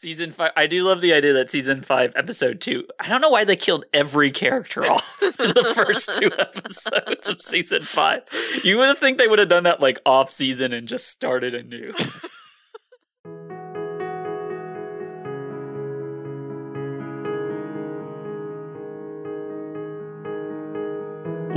Season 0.00 0.30
five. 0.30 0.52
I 0.56 0.68
do 0.68 0.84
love 0.84 1.00
the 1.00 1.12
idea 1.12 1.32
that 1.32 1.50
season 1.50 1.82
five, 1.82 2.12
episode 2.14 2.60
two. 2.60 2.86
I 3.00 3.08
don't 3.08 3.20
know 3.20 3.30
why 3.30 3.42
they 3.42 3.56
killed 3.56 3.84
every 3.92 4.30
character 4.30 4.88
off 4.88 5.20
in 5.40 5.48
the 5.48 5.72
first 5.74 6.14
two 6.14 6.30
episodes 6.38 7.28
of 7.28 7.42
season 7.42 7.82
five. 7.82 8.22
You 8.62 8.78
would 8.78 8.96
think 8.98 9.18
they 9.18 9.26
would 9.26 9.40
have 9.40 9.48
done 9.48 9.64
that 9.64 9.80
like 9.80 9.98
off 10.06 10.30
season 10.30 10.72
and 10.72 10.86
just 10.86 11.08
started 11.08 11.52
anew. 11.52 11.92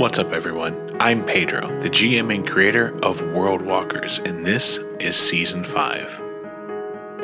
What's 0.00 0.18
up, 0.18 0.32
everyone? 0.32 0.96
I'm 0.98 1.24
Pedro, 1.24 1.80
the 1.80 1.90
GM 1.90 2.34
and 2.34 2.44
creator 2.44 2.98
of 3.04 3.22
World 3.22 3.62
Walkers, 3.62 4.18
and 4.18 4.44
this 4.44 4.80
is 4.98 5.14
Season 5.14 5.62
5. 5.62 6.31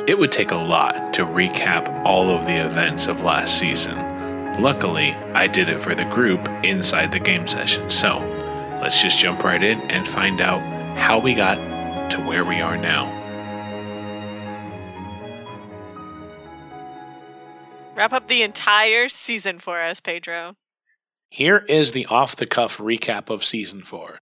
It 0.07 0.17
would 0.17 0.31
take 0.31 0.51
a 0.51 0.55
lot 0.55 1.13
to 1.13 1.25
recap 1.25 2.03
all 2.05 2.29
of 2.29 2.45
the 2.45 2.65
events 2.65 3.07
of 3.07 3.21
last 3.21 3.59
season. 3.59 3.97
Luckily, 4.61 5.13
I 5.33 5.47
did 5.47 5.69
it 5.69 5.79
for 5.79 5.95
the 5.95 6.05
group 6.05 6.47
inside 6.63 7.11
the 7.11 7.19
game 7.19 7.47
session, 7.47 7.89
so 7.89 8.17
let's 8.81 9.01
just 9.01 9.17
jump 9.17 9.43
right 9.43 9.61
in 9.61 9.79
and 9.91 10.07
find 10.07 10.41
out 10.41 10.59
how 10.97 11.19
we 11.19 11.33
got 11.33 11.55
to 12.11 12.17
where 12.21 12.43
we 12.43 12.59
are 12.59 12.77
now. 12.77 13.15
Wrap 17.95 18.13
up 18.13 18.27
the 18.27 18.43
entire 18.43 19.09
season 19.09 19.59
for 19.59 19.79
us, 19.79 19.99
Pedro. 19.99 20.55
Here 21.29 21.63
is 21.69 21.91
the 21.91 22.05
off 22.07 22.35
the 22.35 22.47
cuff 22.47 22.77
recap 22.77 23.29
of 23.29 23.45
season 23.45 23.81
four. 23.81 24.19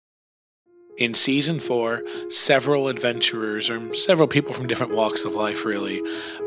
In 0.95 1.15
season 1.15 1.59
four, 1.59 2.03
several 2.29 2.87
adventurers, 2.87 3.67
or 3.67 3.93
several 3.95 4.27
people 4.27 4.53
from 4.53 4.67
different 4.67 4.95
walks 4.95 5.25
of 5.25 5.33
life, 5.33 5.65
really, 5.65 6.01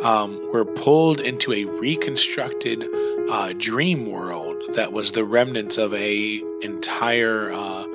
um, 0.04 0.38
were 0.52 0.64
pulled 0.64 1.18
into 1.18 1.52
a 1.52 1.64
reconstructed 1.64 2.86
uh, 3.28 3.54
dream 3.58 4.08
world 4.08 4.62
that 4.76 4.92
was 4.92 5.10
the 5.10 5.24
remnants 5.24 5.78
of 5.78 5.92
a 5.94 6.40
entire 6.62 7.50
uh, 7.50 7.86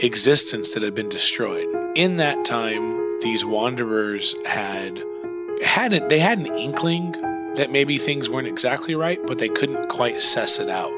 existence 0.00 0.74
that 0.74 0.82
had 0.82 0.92
been 0.92 1.08
destroyed. 1.08 1.68
In 1.94 2.16
that 2.16 2.44
time, 2.44 3.20
these 3.20 3.44
wanderers 3.44 4.34
had 4.44 5.00
had 5.64 5.92
it, 5.92 6.08
they 6.08 6.18
had 6.18 6.38
an 6.38 6.46
inkling 6.56 7.12
that 7.54 7.70
maybe 7.70 7.96
things 7.96 8.28
weren't 8.28 8.48
exactly 8.48 8.96
right, 8.96 9.24
but 9.24 9.38
they 9.38 9.48
couldn't 9.48 9.88
quite 9.88 10.20
suss 10.20 10.58
it 10.58 10.68
out. 10.68 10.92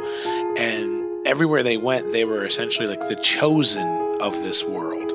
And 0.59 1.27
everywhere 1.27 1.63
they 1.63 1.77
went, 1.77 2.13
they 2.13 2.25
were 2.25 2.45
essentially 2.45 2.89
like 2.89 3.01
the 3.01 3.17
chosen 3.17 4.04
of 4.25 4.33
this 4.43 4.65
world. 4.65 5.13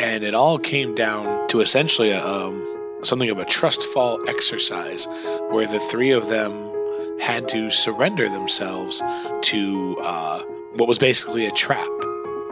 And 0.00 0.24
it 0.24 0.34
all 0.34 0.58
came 0.58 0.94
down 0.94 1.48
to 1.48 1.60
essentially 1.60 2.10
a, 2.10 2.24
um, 2.24 3.00
something 3.02 3.28
of 3.30 3.38
a 3.38 3.44
trust 3.44 3.82
fall 3.82 4.18
exercise 4.28 5.06
where 5.50 5.66
the 5.66 5.78
three 5.78 6.12
of 6.12 6.28
them 6.28 6.72
had 7.20 7.48
to 7.48 7.70
surrender 7.70 8.28
themselves 8.28 9.02
to 9.42 9.96
uh, 10.02 10.42
what 10.76 10.88
was 10.88 10.98
basically 10.98 11.46
a 11.46 11.50
trap. 11.50 11.88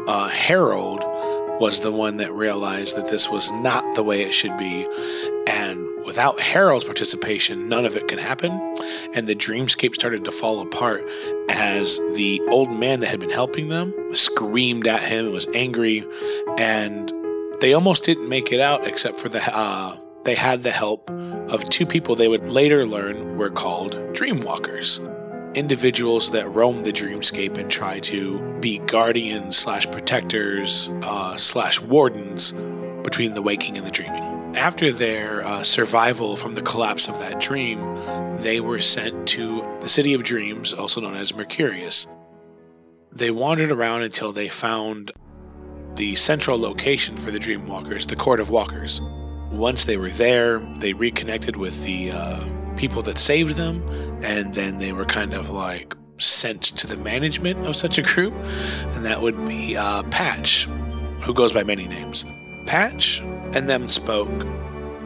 Uh, 0.09 0.29
Harold 0.29 1.01
was 1.61 1.81
the 1.81 1.93
one 1.93 2.19
that 2.19 2.33
realized 2.33 2.97
that 2.97 3.09
this 3.09 3.29
was 3.29 3.51
not 3.51 3.83
the 3.95 4.03
way 4.03 4.23
it 4.23 4.33
should 4.33 4.57
be. 4.57 4.87
And 5.47 5.87
without 6.05 6.41
Harold's 6.41 6.85
participation, 6.85 7.69
none 7.69 7.85
of 7.85 7.97
it 7.97 8.09
could 8.09 8.19
happen. 8.19 8.53
And 9.15 9.27
the 9.27 9.35
dreamscape 9.35 9.95
started 9.95 10.25
to 10.25 10.31
fall 10.31 10.61
apart 10.61 11.03
as 11.49 11.99
the 12.15 12.41
old 12.51 12.71
man 12.73 13.01
that 13.01 13.09
had 13.09 13.21
been 13.21 13.31
helping 13.31 13.69
them 13.69 13.95
screamed 14.15 14.87
at 14.87 15.03
him 15.03 15.27
and 15.27 15.35
was 15.35 15.47
angry. 15.55 16.05
And 16.59 17.13
they 17.61 17.73
almost 17.73 18.05
didn't 18.05 18.29
make 18.29 18.53
it 18.53 18.61
out, 18.61 18.87
except 18.87 19.19
for 19.19 19.29
the 19.29 19.43
uh, 19.57 19.97
they 20.25 20.35
had 20.35 20.63
the 20.63 20.73
help 20.73 21.09
of 21.11 21.69
two 21.69 21.87
people 21.87 22.17
they 22.17 22.29
would 22.29 22.53
later 22.53 22.85
learn 22.85 23.39
were 23.39 23.51
called 23.51 23.95
Dreamwalkers 24.13 25.16
individuals 25.57 26.31
that 26.31 26.49
roam 26.55 26.83
the 26.83 26.93
dreamscape 26.93 27.57
and 27.57 27.71
try 27.71 27.99
to 28.01 28.39
be 28.61 28.79
guardians 28.79 29.57
slash 29.57 29.91
protectors 29.91 30.89
uh, 31.03 31.37
slash 31.37 31.81
wardens 31.81 32.53
between 33.03 33.35
the 33.35 33.43
waking 33.43 33.77
and 33.77 33.87
the 33.87 33.91
dreaming. 33.91 34.23
After 34.57 34.93
their 34.93 35.45
uh, 35.45 35.63
survival 35.63 36.37
from 36.37 36.55
the 36.55 36.63
collapse 36.63 37.09
of 37.09 37.19
that 37.19 37.41
dream, 37.41 37.79
they 38.39 38.61
were 38.61 38.81
sent 38.81 39.27
to 39.29 39.67
the 39.81 39.89
City 39.89 40.15
of 40.15 40.23
Dreams, 40.23 40.73
also 40.73 41.01
known 41.01 41.17
as 41.17 41.35
Mercurius. 41.35 42.07
They 43.13 43.31
wandered 43.31 43.73
around 43.73 44.03
until 44.03 44.33
they 44.33 44.49
found 44.49 45.11
the 45.95 46.15
central 46.17 46.59
location 46.59 47.17
for 47.17 47.31
the 47.31 47.39
Dreamwalkers, 47.39 48.07
the 48.07 48.17
Court 48.17 48.41
of 48.41 48.51
Walkers. 48.51 49.01
Once 49.51 49.85
they 49.85 49.97
were 49.97 50.11
there, 50.11 50.59
they 50.81 50.93
reconnected 50.93 51.57
with 51.57 51.83
the 51.85 52.11
uh, 52.11 52.45
people 52.77 53.03
that 53.03 53.19
saved 53.19 53.57
them, 53.57 53.83
and 54.23 54.55
then 54.55 54.79
they 54.79 54.93
were 54.93 55.05
kind 55.05 55.35
of 55.35 55.51
like 55.51 55.95
sent 56.19 56.63
to 56.63 56.87
the 56.87 56.97
management 56.97 57.67
of 57.67 57.77
such 57.77 57.99
a 57.99 58.03
group, 58.03 58.35
and 58.95 59.05
that 59.05 59.21
would 59.21 59.47
be 59.47 59.77
uh, 59.77 60.03
Patch, 60.05 60.65
who 61.25 61.35
goes 61.35 61.53
by 61.53 61.63
many 61.63 61.87
names. 61.87 62.25
Patch 62.67 63.21
and 63.55 63.69
them 63.69 63.89
spoke, 63.89 64.45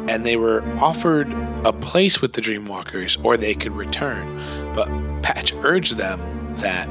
and 0.09 0.25
they 0.25 0.37
were 0.37 0.63
offered 0.79 1.31
a 1.65 1.73
place 1.73 2.21
with 2.21 2.33
the 2.33 2.41
Dreamwalkers, 2.41 3.23
or 3.25 3.37
they 3.37 3.55
could 3.55 3.73
return. 3.73 4.37
But 4.75 4.89
Patch 5.23 5.53
urged 5.63 5.97
them 5.97 6.21
that 6.57 6.89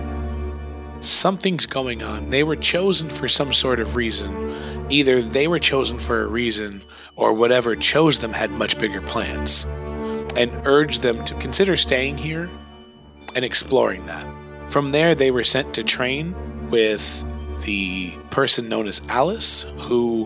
something's 1.02 1.66
going 1.66 2.04
on. 2.04 2.30
They 2.30 2.44
were 2.44 2.56
chosen 2.56 3.10
for 3.10 3.28
some 3.28 3.54
sort 3.54 3.80
of 3.80 3.96
reason. 3.96 4.56
Either 4.90 5.22
they 5.22 5.48
were 5.48 5.60
chosen 5.60 5.98
for 5.98 6.24
a 6.24 6.28
reason, 6.28 6.82
or 7.16 7.34
whatever 7.34 7.76
chose 7.76 8.20
them 8.20 8.34
had 8.34 8.52
much 8.52 8.80
bigger 8.80 9.02
plans 9.02 9.66
and 10.36 10.52
urged 10.66 11.02
them 11.02 11.24
to 11.26 11.34
consider 11.36 11.76
staying 11.76 12.18
here 12.18 12.50
and 13.36 13.46
exploring 13.46 14.06
that. 14.06 14.28
From 14.70 14.92
there, 14.92 15.16
they 15.16 15.32
were 15.32 15.44
sent 15.44 15.74
to 15.76 15.84
train 15.84 16.36
with 16.70 17.26
the 17.66 18.14
person 18.30 18.70
known 18.70 18.88
as 18.88 19.02
Alice, 19.10 19.64
who 19.80 20.26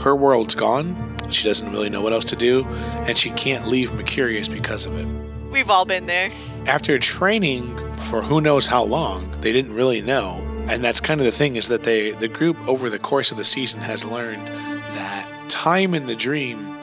her 0.00 0.16
world's 0.16 0.54
gone. 0.54 1.16
She 1.30 1.44
doesn't 1.44 1.70
really 1.70 1.90
know 1.90 2.02
what 2.02 2.12
else 2.12 2.24
to 2.26 2.36
do, 2.36 2.64
and 3.06 3.16
she 3.16 3.30
can't 3.30 3.68
leave 3.68 3.92
Mercurius 3.92 4.48
because 4.48 4.86
of 4.86 4.96
it. 4.96 5.06
We've 5.50 5.70
all 5.70 5.84
been 5.84 6.06
there. 6.06 6.32
After 6.66 6.98
training 6.98 7.76
for 7.96 8.22
who 8.22 8.40
knows 8.40 8.66
how 8.66 8.82
long, 8.84 9.30
they 9.40 9.52
didn't 9.52 9.74
really 9.74 10.00
know. 10.00 10.44
And 10.68 10.82
that's 10.82 10.98
kind 10.98 11.20
of 11.20 11.26
the 11.26 11.32
thing 11.32 11.56
is 11.56 11.68
that 11.68 11.82
they 11.82 12.12
the 12.12 12.26
group 12.26 12.56
over 12.66 12.88
the 12.88 12.98
course 12.98 13.30
of 13.30 13.36
the 13.36 13.44
season 13.44 13.80
has 13.80 14.04
learned 14.04 14.46
that 14.46 15.30
time 15.48 15.94
in 15.94 16.06
the 16.06 16.16
dream 16.16 16.74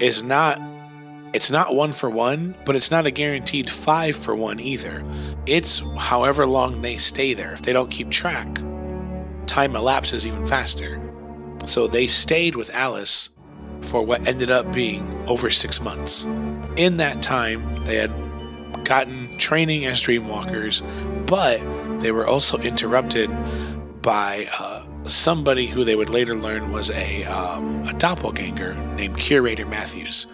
is 0.00 0.22
not 0.22 0.60
it's 1.32 1.50
not 1.50 1.74
one 1.74 1.92
for 1.92 2.08
one, 2.08 2.54
but 2.64 2.76
it's 2.76 2.90
not 2.90 3.06
a 3.06 3.10
guaranteed 3.10 3.68
five 3.68 4.16
for 4.16 4.34
one 4.34 4.60
either. 4.60 5.04
It's 5.44 5.82
however 5.98 6.46
long 6.46 6.82
they 6.82 6.96
stay 6.96 7.34
there. 7.34 7.52
If 7.52 7.62
they 7.62 7.72
don't 7.72 7.90
keep 7.90 8.10
track, 8.10 8.48
time 9.46 9.76
elapses 9.76 10.26
even 10.26 10.46
faster. 10.46 11.00
So 11.66 11.86
they 11.86 12.06
stayed 12.06 12.56
with 12.56 12.74
Alice 12.74 13.30
for 13.82 14.02
what 14.02 14.26
ended 14.26 14.50
up 14.50 14.72
being 14.72 15.24
over 15.28 15.50
six 15.50 15.80
months. 15.80 16.24
In 16.76 16.96
that 16.98 17.22
time, 17.22 17.84
they 17.84 17.96
had 17.96 18.12
gotten 18.84 19.36
training 19.38 19.84
as 19.86 20.00
dreamwalkers, 20.00 20.82
but 21.26 21.60
they 22.00 22.12
were 22.12 22.26
also 22.26 22.58
interrupted 22.58 23.30
by 24.06 24.48
uh, 24.58 24.86
somebody 25.08 25.66
who 25.66 25.84
they 25.84 25.96
would 25.96 26.08
later 26.08 26.34
learn 26.34 26.72
was 26.72 26.90
a, 26.92 27.24
um, 27.24 27.82
a 27.88 27.92
doppelganger 27.94 28.72
named 28.94 29.18
Curator 29.18 29.66
Matthews 29.66 30.26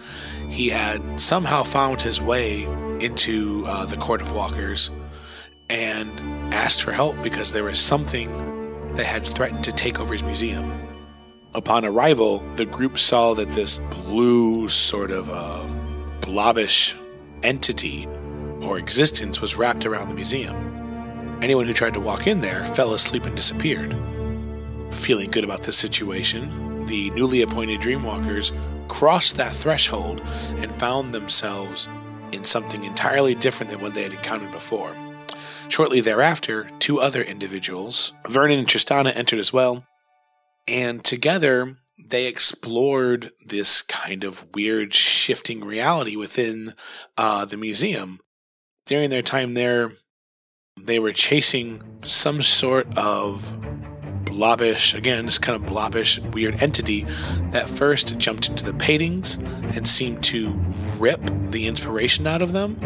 he 0.53 0.69
had 0.69 1.19
somehow 1.19 1.63
found 1.63 1.99
his 1.99 2.21
way 2.21 2.63
into 2.99 3.65
uh, 3.65 3.85
the 3.85 3.97
Court 3.97 4.21
of 4.21 4.35
Walkers 4.35 4.91
and 5.67 6.11
asked 6.53 6.83
for 6.83 6.91
help 6.91 7.21
because 7.23 7.51
there 7.51 7.63
was 7.63 7.79
something 7.79 8.29
that 8.95 9.05
had 9.05 9.25
threatened 9.25 9.63
to 9.63 9.71
take 9.71 9.99
over 9.99 10.13
his 10.13 10.21
museum. 10.21 10.71
Upon 11.55 11.85
arrival, 11.85 12.39
the 12.55 12.65
group 12.65 12.99
saw 12.99 13.33
that 13.33 13.49
this 13.49 13.79
blue, 14.05 14.67
sort 14.67 15.09
of 15.09 15.27
uh, 15.29 15.67
blobbish 16.21 16.95
entity 17.41 18.07
or 18.61 18.77
existence 18.77 19.41
was 19.41 19.55
wrapped 19.55 19.87
around 19.87 20.09
the 20.09 20.15
museum. 20.15 20.72
Anyone 21.43 21.65
who 21.65 21.73
tried 21.73 21.93
to 21.95 21.99
walk 21.99 22.25
in 22.25 22.39
there 22.39 22.65
fell 22.67 22.93
asleep 22.93 23.25
and 23.25 23.35
disappeared. 23.35 23.93
Feeling 24.91 25.29
good 25.29 25.43
about 25.43 25.63
this 25.63 25.75
situation, 25.75 26.85
the 26.85 27.09
newly 27.09 27.41
appointed 27.41 27.81
Dreamwalkers 27.81 28.53
crossed 28.87 29.35
that 29.35 29.53
threshold 29.53 30.21
and 30.55 30.73
found 30.75 31.13
themselves 31.13 31.89
in 32.31 32.45
something 32.45 32.85
entirely 32.85 33.35
different 33.35 33.69
than 33.69 33.81
what 33.81 33.93
they 33.93 34.03
had 34.03 34.13
encountered 34.13 34.53
before. 34.53 34.95
Shortly 35.67 35.99
thereafter, 35.99 36.71
two 36.79 37.01
other 37.01 37.21
individuals, 37.21 38.13
Vernon 38.29 38.59
and 38.59 38.67
Tristana, 38.67 39.13
entered 39.13 39.39
as 39.39 39.51
well, 39.51 39.85
and 40.65 41.03
together 41.03 41.75
they 41.99 42.25
explored 42.25 43.31
this 43.45 43.81
kind 43.81 44.23
of 44.23 44.45
weird 44.55 44.93
shifting 44.93 45.61
reality 45.65 46.15
within 46.15 46.73
uh, 47.17 47.43
the 47.43 47.57
museum. 47.57 48.21
During 48.85 49.09
their 49.09 49.21
time 49.21 49.55
there, 49.55 49.91
they 50.83 50.99
were 50.99 51.13
chasing 51.13 51.81
some 52.03 52.41
sort 52.41 52.97
of 52.97 53.57
blobbish, 54.25 54.93
again, 54.93 55.25
this 55.25 55.37
kind 55.37 55.55
of 55.55 55.65
blobbish, 55.69 56.19
weird 56.19 56.61
entity 56.61 57.05
that 57.51 57.69
first 57.69 58.17
jumped 58.17 58.49
into 58.49 58.65
the 58.65 58.73
paintings 58.73 59.35
and 59.75 59.87
seemed 59.87 60.23
to 60.25 60.49
rip 60.97 61.21
the 61.51 61.67
inspiration 61.67 62.27
out 62.27 62.41
of 62.41 62.51
them. 62.51 62.77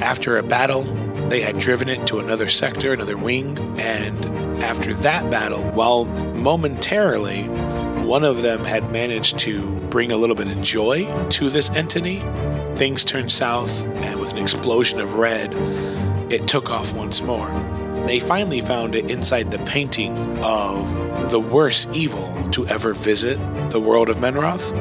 After 0.00 0.36
a 0.36 0.42
battle, 0.42 0.82
they 1.28 1.40
had 1.40 1.58
driven 1.58 1.88
it 1.88 2.06
to 2.08 2.18
another 2.18 2.48
sector, 2.48 2.92
another 2.92 3.16
wing, 3.16 3.56
and 3.80 4.26
after 4.62 4.92
that 4.94 5.30
battle, 5.30 5.62
while 5.70 6.04
momentarily 6.04 7.44
one 8.04 8.24
of 8.24 8.42
them 8.42 8.62
had 8.64 8.92
managed 8.92 9.38
to 9.40 9.74
bring 9.88 10.12
a 10.12 10.16
little 10.16 10.36
bit 10.36 10.48
of 10.48 10.60
joy 10.60 11.06
to 11.30 11.48
this 11.48 11.70
entity, 11.70 12.20
things 12.74 13.04
turned 13.04 13.32
south, 13.32 13.86
and 13.86 14.20
with 14.20 14.32
an 14.32 14.38
explosion 14.38 15.00
of 15.00 15.14
red, 15.14 15.54
it 16.30 16.48
took 16.48 16.70
off 16.70 16.92
once 16.94 17.20
more. 17.22 17.48
They 18.06 18.20
finally 18.20 18.60
found 18.60 18.94
it 18.94 19.10
inside 19.10 19.50
the 19.50 19.58
painting 19.60 20.16
of 20.44 21.30
the 21.30 21.40
worst 21.40 21.88
evil 21.92 22.48
to 22.50 22.66
ever 22.66 22.92
visit 22.92 23.38
the 23.70 23.80
world 23.80 24.08
of 24.08 24.16
Menroth. 24.16 24.72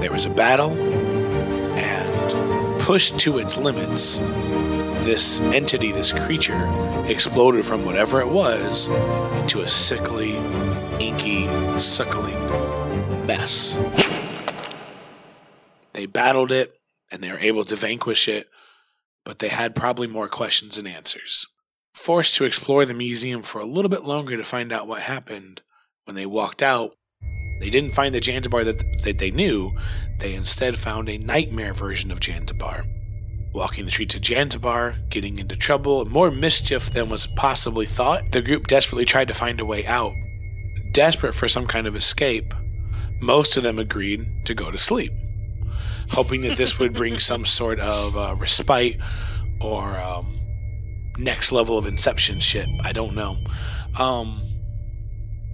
There 0.00 0.12
was 0.12 0.26
a 0.26 0.30
battle, 0.30 0.70
and 1.78 2.80
pushed 2.80 3.18
to 3.20 3.38
its 3.38 3.56
limits, 3.56 4.18
this 5.04 5.40
entity, 5.40 5.92
this 5.92 6.12
creature, 6.12 6.68
exploded 7.06 7.64
from 7.64 7.84
whatever 7.84 8.20
it 8.20 8.28
was 8.28 8.88
into 9.40 9.62
a 9.62 9.68
sickly, 9.68 10.36
inky, 11.00 11.48
suckling 11.78 12.38
mess. 13.26 13.78
They 15.92 16.06
battled 16.06 16.50
it 16.50 16.78
and 17.10 17.22
they 17.22 17.30
were 17.30 17.38
able 17.38 17.64
to 17.66 17.76
vanquish 17.76 18.28
it, 18.28 18.48
but 19.24 19.38
they 19.38 19.48
had 19.48 19.74
probably 19.74 20.06
more 20.06 20.28
questions 20.28 20.76
than 20.76 20.86
answers. 20.86 21.46
Forced 21.94 22.34
to 22.36 22.44
explore 22.44 22.84
the 22.84 22.94
museum 22.94 23.42
for 23.42 23.60
a 23.60 23.66
little 23.66 23.88
bit 23.88 24.04
longer 24.04 24.36
to 24.36 24.44
find 24.44 24.72
out 24.72 24.88
what 24.88 25.02
happened, 25.02 25.62
when 26.04 26.16
they 26.16 26.26
walked 26.26 26.62
out, 26.62 26.96
they 27.62 27.70
didn't 27.70 27.90
find 27.90 28.12
the 28.12 28.20
Jantabar 28.20 28.64
that, 28.64 28.82
that 29.04 29.18
they 29.18 29.30
knew. 29.30 29.70
They 30.18 30.34
instead 30.34 30.76
found 30.76 31.08
a 31.08 31.16
nightmare 31.18 31.72
version 31.72 32.10
of 32.10 32.18
Jantabar. 32.18 32.84
Walking 33.54 33.84
the 33.84 33.90
streets 33.92 34.16
of 34.16 34.20
Jantabar, 34.20 35.08
getting 35.10 35.38
into 35.38 35.54
trouble, 35.54 36.02
and 36.02 36.10
more 36.10 36.32
mischief 36.32 36.90
than 36.90 37.08
was 37.08 37.28
possibly 37.28 37.86
thought, 37.86 38.32
the 38.32 38.42
group 38.42 38.66
desperately 38.66 39.04
tried 39.04 39.28
to 39.28 39.34
find 39.34 39.60
a 39.60 39.64
way 39.64 39.86
out. 39.86 40.12
Desperate 40.92 41.34
for 41.34 41.46
some 41.46 41.68
kind 41.68 41.86
of 41.86 41.94
escape, 41.94 42.52
most 43.20 43.56
of 43.56 43.62
them 43.62 43.78
agreed 43.78 44.26
to 44.46 44.54
go 44.54 44.72
to 44.72 44.78
sleep, 44.78 45.12
hoping 46.10 46.42
that 46.42 46.56
this 46.56 46.78
would 46.78 46.92
bring 46.92 47.18
some 47.18 47.44
sort 47.46 47.78
of 47.80 48.16
uh, 48.16 48.34
respite 48.36 48.98
or 49.60 49.98
um, 49.98 50.38
next 51.18 51.52
level 51.52 51.78
of 51.78 51.86
inception 51.86 52.40
shit. 52.40 52.68
I 52.82 52.92
don't 52.92 53.14
know. 53.14 53.36
Um, 53.98 54.42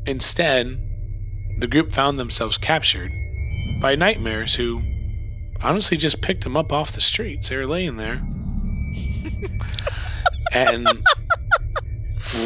instead, 0.07 0.79
the 1.59 1.67
group 1.67 1.93
found 1.93 2.19
themselves 2.19 2.57
captured 2.57 3.11
by 3.81 3.95
nightmares 3.95 4.55
who 4.55 4.83
honestly 5.63 5.97
just 5.97 6.23
picked 6.23 6.45
them 6.45 6.57
up 6.57 6.73
off 6.73 6.93
the 6.93 7.01
streets. 7.01 7.49
They 7.49 7.57
were 7.57 7.67
laying 7.67 7.97
there 7.97 8.21
and 10.53 10.87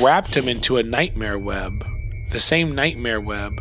wrapped 0.01 0.35
them 0.35 0.49
into 0.49 0.77
a 0.77 0.83
nightmare 0.83 1.39
web, 1.39 1.85
the 2.31 2.41
same 2.41 2.75
nightmare 2.75 3.21
web 3.21 3.53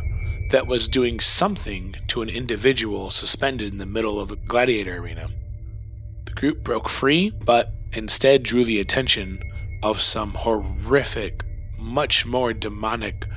that 0.52 0.68
was 0.68 0.88
doing 0.88 1.20
something 1.20 1.96
to 2.08 2.22
an 2.22 2.30
individual 2.30 3.10
suspended 3.10 3.72
in 3.72 3.78
the 3.78 3.86
middle 3.86 4.20
of 4.20 4.32
a 4.32 4.36
gladiator 4.36 4.98
arena. 4.98 5.30
The 6.26 6.34
group 6.34 6.64
broke 6.64 6.90
free, 6.90 7.32
but 7.46 7.72
instead 7.94 8.44
drew 8.44 8.64
the 8.64 8.80
attention 8.80 9.40
of 9.82 10.02
some 10.02 10.32
horrific, 10.32 11.44
much 11.78 12.26
more 12.26 12.54
demonic 12.54 13.28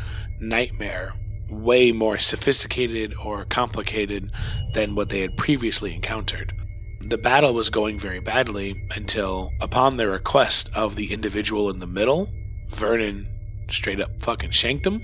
nightmare, 0.41 1.15
way 1.49 1.93
more 1.93 2.19
sophisticated 2.19 3.15
or 3.23 3.45
complicated 3.45 4.31
than 4.75 4.95
what 4.95 5.09
they 5.09 5.21
had 5.21 5.37
previously 5.37 5.95
encountered. 5.95 6.53
The 7.01 7.19
battle 7.19 7.55
was 7.55 7.71
going 7.71 7.99
very 7.99 8.21
badly 8.21 8.89
until, 8.97 9.53
upon 9.61 9.97
the 9.97 10.09
request 10.09 10.71
of 10.75 10.97
the 10.97 11.13
individual 11.13 11.71
in 11.71 11.79
the 11.79 11.87
middle, 11.87 12.29
Vernon 12.69 13.29
straight 13.69 14.01
up 14.01 14.23
fucking 14.23 14.51
shanked 14.51 14.87
him. 14.87 15.01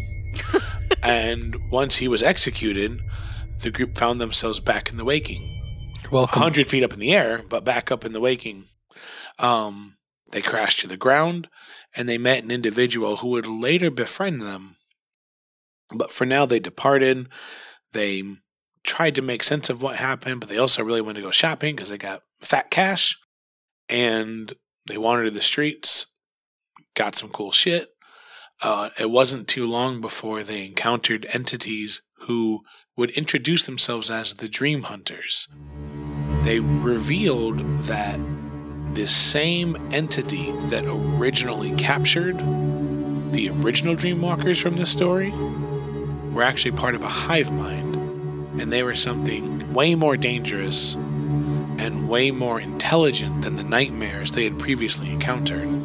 And 1.03 1.57
once 1.71 1.97
he 1.97 2.09
was 2.09 2.23
executed, 2.23 3.01
the 3.63 3.71
group 3.71 3.97
found 3.97 4.21
themselves 4.21 4.61
back 4.61 4.91
in 4.91 4.97
the 4.97 5.05
waking. 5.05 5.43
Welcome. 6.11 6.41
100 6.41 6.69
feet 6.69 6.83
up 6.83 6.93
in 6.93 6.99
the 6.99 7.15
air, 7.15 7.43
but 7.49 7.65
back 7.65 7.91
up 7.91 8.05
in 8.05 8.13
the 8.13 8.21
waking. 8.21 8.65
Um, 9.39 9.97
they 10.33 10.43
crashed 10.43 10.81
to 10.81 10.87
the 10.87 10.97
ground 10.97 11.49
and 11.95 12.09
they 12.09 12.19
met 12.19 12.43
an 12.43 12.51
individual 12.51 13.17
who 13.17 13.29
would 13.29 13.47
later 13.47 13.91
befriend 13.91 14.43
them. 14.43 14.77
But 15.95 16.13
for 16.13 16.25
now, 16.25 16.47
they 16.47 16.61
departed. 16.61 17.29
They 17.93 18.23
tried 18.85 19.15
to 19.17 19.23
make 19.23 19.43
sense 19.43 19.71
of 19.71 19.83
what 19.83 19.97
happened, 19.97 20.41
but 20.41 20.49
they 20.49 20.59
also 20.59 20.85
really 20.85 21.01
wanted 21.01 21.21
to 21.21 21.27
go 21.27 21.31
shopping 21.31 21.75
because 21.75 21.91
they 21.91 21.99
got 21.99 22.23
fat 22.41 22.71
cash 22.71 23.19
and 23.89 24.53
they 24.87 24.97
wandered 24.97 25.35
the 25.35 25.43
streets, 25.43 26.07
got 26.95 27.17
some 27.17 27.31
cool 27.31 27.51
shit. 27.51 27.91
Uh, 28.63 28.91
it 28.99 29.11
wasn't 29.11 29.49
too 29.49 29.67
long 29.67 30.01
before 30.01 30.43
they 30.43 30.67
encountered 30.67 31.27
entities 31.33 32.03
who 32.21 32.63
would 32.97 33.11
introduce 33.13 33.65
themselves 33.65 34.11
as 34.11 34.35
the 34.35 34.49
Dream 34.49 34.83
Hunters. 34.83 35.49
They 36.43 36.61
revealed 36.61 37.59
that 37.85 38.21
this 38.95 39.17
same 39.17 39.77
entity 39.93 40.53
that 40.67 40.85
originally 40.85 41.75
captured 41.77 42.37
the 43.33 43.49
original 43.49 43.95
Dreamwalkers 43.95 44.61
from 44.61 44.77
this 44.77 44.91
story 44.91 45.31
were 46.33 46.43
actually 46.43 46.73
part 46.73 46.95
of 46.95 47.03
a 47.03 47.09
hive 47.09 47.51
mind, 47.51 47.95
and 48.61 48.71
they 48.71 48.83
were 48.83 48.95
something 48.95 49.73
way 49.73 49.95
more 49.95 50.17
dangerous 50.17 50.95
and 50.95 52.09
way 52.09 52.31
more 52.31 52.61
intelligent 52.61 53.43
than 53.43 53.57
the 53.57 53.65
nightmares 53.65 54.33
they 54.33 54.45
had 54.45 54.59
previously 54.59 55.11
encountered. 55.11 55.80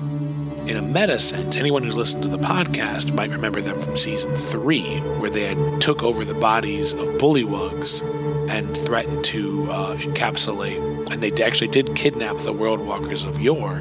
In 0.68 0.78
a 0.78 0.82
meta 0.82 1.20
sense, 1.20 1.58
anyone 1.58 1.84
who's 1.84 1.96
listened 1.96 2.24
to 2.24 2.30
the 2.30 2.40
podcast 2.40 3.14
might 3.14 3.30
remember 3.30 3.62
them 3.62 3.80
from 3.80 4.00
season 4.00 4.36
three, 4.36 4.98
where 5.20 5.30
they 5.30 5.54
had 5.54 5.80
took 5.80 6.02
over 6.02 6.26
the 6.26 6.34
bodies 6.34 6.92
of 6.92 7.08
bullywugs 7.20 8.02
and 8.50 8.76
threatened 8.76 9.24
to 9.26 9.72
uh, 9.72 9.96
encapsulate, 9.98 11.12
and 11.12 11.22
they 11.22 11.32
actually 11.44 11.68
did 11.68 11.96
kidnap 11.96 12.36
the 12.38 12.52
world 12.52 12.80
walkers 12.80 13.26
of 13.26 13.40
yore 13.40 13.76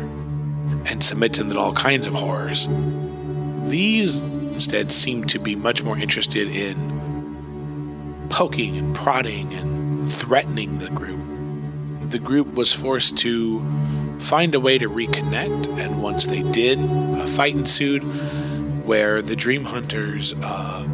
and 0.84 1.02
submit 1.02 1.32
them 1.32 1.48
to 1.48 1.58
all 1.58 1.72
kinds 1.72 2.06
of 2.06 2.12
horrors. 2.12 2.68
These 3.64 4.20
instead 4.20 4.92
seem 4.92 5.24
to 5.28 5.38
be 5.38 5.56
much 5.56 5.82
more 5.82 5.96
interested 5.96 6.48
in 6.48 8.26
poking 8.28 8.76
and 8.76 8.94
prodding 8.94 9.54
and 9.54 10.12
threatening 10.12 10.76
the 10.78 10.90
group. 10.90 11.20
The 12.10 12.18
group 12.18 12.52
was 12.52 12.74
forced 12.74 13.16
to 13.18 13.60
find 14.24 14.54
a 14.54 14.60
way 14.60 14.78
to 14.78 14.88
reconnect, 14.88 15.78
and 15.78 16.02
once 16.02 16.26
they 16.26 16.42
did, 16.42 16.78
a 16.80 17.26
fight 17.26 17.54
ensued 17.54 18.02
where 18.84 19.22
the 19.22 19.36
Dream 19.36 19.64
Hunters 19.64 20.34
uh, 20.42 20.84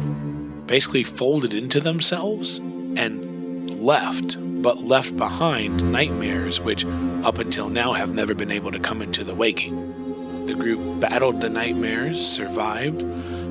basically 0.65 1.03
folded 1.03 1.53
into 1.53 1.79
themselves 1.79 2.59
and 2.59 3.81
left, 3.81 4.37
but 4.61 4.83
left 4.83 5.17
behind 5.17 5.91
nightmares, 5.91 6.61
which 6.61 6.85
up 7.23 7.37
until 7.37 7.69
now 7.69 7.93
have 7.93 8.13
never 8.13 8.33
been 8.33 8.51
able 8.51 8.71
to 8.71 8.79
come 8.79 9.01
into 9.01 9.23
the 9.23 9.35
waking. 9.35 10.45
The 10.45 10.53
group 10.53 10.99
battled 10.99 11.41
the 11.41 11.49
nightmares, 11.49 12.25
survived, 12.25 13.03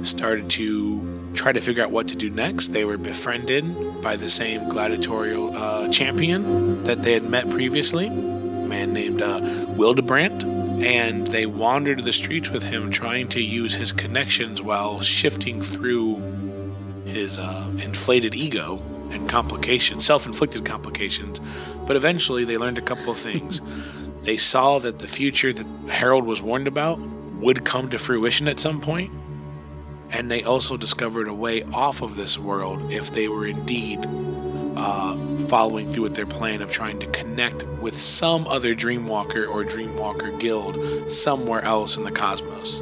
started 0.06 0.50
to 0.50 1.30
try 1.34 1.52
to 1.52 1.60
figure 1.60 1.82
out 1.82 1.90
what 1.90 2.08
to 2.08 2.16
do 2.16 2.30
next. 2.30 2.68
They 2.68 2.84
were 2.84 2.98
befriended 2.98 4.02
by 4.02 4.16
the 4.16 4.28
same 4.28 4.68
gladiatorial 4.68 5.56
uh, 5.56 5.88
champion 5.88 6.82
that 6.84 7.02
they 7.02 7.12
had 7.12 7.24
met 7.24 7.48
previously, 7.50 8.06
a 8.06 8.10
man 8.10 8.92
named 8.92 9.22
uh, 9.22 9.59
Wildebrandt, 9.76 10.44
and 10.82 11.26
they 11.26 11.46
wandered 11.46 12.04
the 12.04 12.12
streets 12.12 12.50
with 12.50 12.64
him, 12.64 12.90
trying 12.90 13.28
to 13.28 13.42
use 13.42 13.74
his 13.74 13.92
connections 13.92 14.62
while 14.62 15.00
shifting 15.00 15.60
through 15.60 16.16
his 17.04 17.38
uh, 17.38 17.70
inflated 17.78 18.34
ego 18.34 18.82
and 19.10 19.28
complications, 19.28 20.04
self-inflicted 20.04 20.64
complications. 20.64 21.40
But 21.86 21.96
eventually, 21.96 22.44
they 22.44 22.56
learned 22.56 22.78
a 22.78 22.82
couple 22.82 23.10
of 23.10 23.18
things. 23.18 23.60
they 24.22 24.36
saw 24.36 24.78
that 24.78 24.98
the 24.98 25.06
future 25.06 25.52
that 25.52 25.66
Harold 25.90 26.24
was 26.24 26.40
warned 26.40 26.68
about 26.68 26.98
would 26.98 27.64
come 27.64 27.90
to 27.90 27.98
fruition 27.98 28.48
at 28.48 28.60
some 28.60 28.80
point, 28.80 29.12
and 30.10 30.30
they 30.30 30.42
also 30.42 30.76
discovered 30.76 31.28
a 31.28 31.34
way 31.34 31.62
off 31.64 32.02
of 32.02 32.16
this 32.16 32.38
world 32.38 32.92
if 32.92 33.10
they 33.10 33.28
were 33.28 33.46
indeed 33.46 34.04
uh, 34.76 35.16
following 35.48 35.86
through 35.86 36.04
with 36.04 36.14
their 36.14 36.26
plan 36.26 36.62
of 36.62 36.70
trying 36.70 36.98
to 37.00 37.06
connect 37.08 37.64
with 37.80 37.96
some 37.96 38.46
other 38.46 38.74
Dreamwalker 38.74 39.48
or 39.48 39.64
Dreamwalker 39.64 40.38
guild 40.40 41.10
somewhere 41.10 41.62
else 41.62 41.96
in 41.96 42.04
the 42.04 42.10
cosmos. 42.10 42.80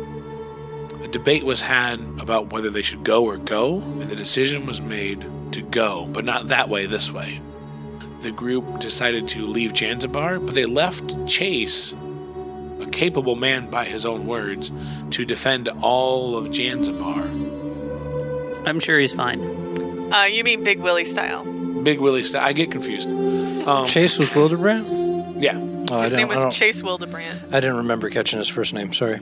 A 1.02 1.09
debate 1.09 1.45
was 1.45 1.61
had 1.62 2.00
about 2.21 2.52
whether 2.52 2.71
they 2.71 2.83
should 2.83 3.04
go 3.04 3.25
or 3.25 3.37
go, 3.37 3.78
and 3.78 4.02
the 4.02 4.16
decision 4.16 4.66
was 4.66 4.80
made 4.80 5.25
to 5.52 5.62
go, 5.62 6.07
but 6.12 6.25
not 6.25 6.49
that 6.49 6.68
way, 6.68 6.87
this 6.87 7.11
way. 7.11 7.40
The 8.21 8.33
group 8.33 8.80
decided 8.80 9.28
to 9.28 9.47
leave 9.47 9.73
Janzibar, 9.73 10.45
but 10.45 10.54
they 10.54 10.66
left 10.66 11.26
Chase, 11.26 11.95
a 12.80 12.87
capable 12.90 13.37
man 13.37 13.71
by 13.71 13.85
his 13.85 14.04
own 14.04 14.26
words, 14.26 14.71
to 15.12 15.25
defend 15.25 15.68
all 15.80 16.37
of 16.37 16.49
Janzibar. 16.49 17.25
I'm 18.66 18.80
sure 18.80 18.99
he's 18.99 19.12
fine. 19.14 19.40
Uh, 20.12 20.25
you 20.25 20.45
mean 20.45 20.62
Big 20.64 20.80
Willie 20.80 21.04
style? 21.04 21.47
Big 21.88 22.00
Willie 22.00 22.23
style. 22.25 22.45
I 22.45 22.52
get 22.52 22.71
confused. 22.71 23.09
Um, 23.66 23.87
Chase 23.87 24.18
was 24.18 24.28
Wildebrandt? 24.30 25.40
yeah. 25.40 25.57
Oh, 25.90 26.00
His 26.02 26.11
didn't, 26.11 26.16
name 26.16 26.28
was 26.28 26.38
don't, 26.42 26.50
Chase 26.52 26.83
Wildebrandt. 26.83 27.45
I 27.50 27.61
didn't 27.61 27.78
remember 27.78 28.11
catching 28.11 28.38
his 28.38 28.49
first 28.49 28.75
name. 28.75 28.92
Sorry. 28.92 29.18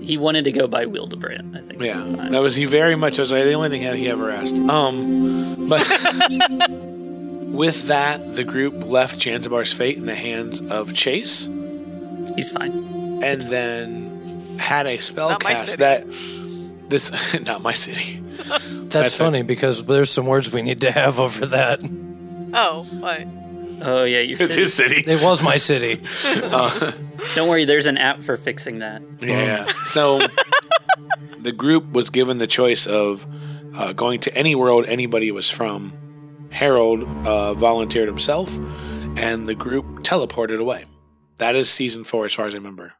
He 0.00 0.16
wanted 0.16 0.44
to 0.44 0.52
go 0.52 0.68
by 0.68 0.86
Wildebrandt, 0.86 1.56
I 1.56 1.62
think. 1.62 1.82
Yeah, 1.82 2.00
that 2.30 2.40
was 2.40 2.54
he 2.54 2.64
very 2.64 2.94
much 2.94 3.18
was 3.18 3.30
the 3.30 3.52
only 3.54 3.70
thing 3.70 3.82
he 3.96 4.08
ever 4.08 4.30
asked. 4.30 4.54
Um, 4.54 5.66
but 5.68 5.80
with 6.70 7.88
that, 7.88 8.36
the 8.36 8.44
group 8.44 8.74
left 8.86 9.18
Janzibar's 9.18 9.72
fate 9.72 9.96
in 9.96 10.06
the 10.06 10.14
hands 10.14 10.60
of 10.60 10.94
Chase, 10.94 11.48
He's 12.36 12.50
fine. 12.50 12.70
and 13.24 13.40
then 13.42 14.56
had 14.60 14.86
a 14.86 14.98
spell 14.98 15.30
Not 15.30 15.40
cast 15.40 15.78
that 15.78 16.06
this 16.88 17.10
not 17.44 17.62
my 17.62 17.72
city. 17.72 18.22
That's, 18.90 19.12
That's 19.12 19.18
funny 19.18 19.42
because 19.42 19.84
there's 19.84 20.10
some 20.10 20.26
words 20.26 20.52
we 20.52 20.62
need 20.62 20.80
to 20.82 20.90
have 20.92 21.18
over 21.26 21.46
that. 21.46 21.80
Oh, 22.52 22.86
what? 23.00 23.26
Oh 23.82 24.04
yeah, 24.04 24.20
you're 24.20 24.40
It's 24.40 24.54
his 24.54 24.72
city. 24.72 25.02
It 25.06 25.22
was 25.22 25.42
my 25.42 25.56
city. 25.56 26.00
Don't 27.34 27.48
worry, 27.48 27.64
there's 27.64 27.86
an 27.86 27.98
app 27.98 28.22
for 28.22 28.36
fixing 28.36 28.78
that. 28.78 29.02
Yeah. 29.20 29.66
So 29.84 30.26
the 31.38 31.52
group 31.52 31.92
was 31.92 32.08
given 32.10 32.38
the 32.38 32.46
choice 32.46 32.86
of 32.86 33.26
uh, 33.74 33.92
going 33.92 34.20
to 34.20 34.34
any 34.34 34.54
world 34.54 34.86
anybody 34.86 35.30
was 35.30 35.50
from. 35.50 35.92
Harold 36.50 37.02
uh, 37.26 37.52
volunteered 37.54 38.08
himself, 38.08 38.56
and 39.18 39.46
the 39.46 39.54
group 39.54 39.84
teleported 40.02 40.58
away. 40.58 40.84
That 41.36 41.54
is 41.54 41.68
season 41.68 42.04
four, 42.04 42.24
as 42.24 42.32
far 42.32 42.46
as 42.46 42.54
I 42.54 42.56
remember. 42.56 42.94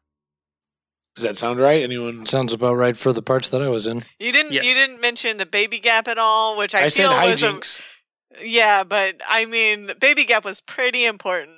Does 1.16 1.24
that 1.24 1.38
sound 1.38 1.58
right? 1.58 1.82
Anyone? 1.82 2.24
Sounds 2.26 2.52
about 2.52 2.76
right 2.76 2.96
for 2.96 3.12
the 3.12 3.22
parts 3.22 3.48
that 3.48 3.62
I 3.62 3.68
was 3.68 3.86
in. 3.86 4.02
You 4.18 4.32
didn't 4.32 4.52
Yes. 4.52 4.64
you 4.64 4.74
didn't 4.74 5.00
mention 5.00 5.38
the 5.38 5.46
baby 5.46 5.78
gap 5.78 6.08
at 6.08 6.18
all, 6.18 6.56
which 6.58 6.74
I, 6.74 6.84
I, 6.84 6.88
said 6.88 7.08
feel 7.08 7.30
was 7.30 7.42
a, 7.42 8.44
yeah, 8.46 8.84
but 8.84 9.20
I 9.26 9.46
mean 9.46 9.90
baby 9.98 10.24
gap 10.24 10.44
was 10.44 10.60
pretty 10.60 11.04
important. 11.04 11.56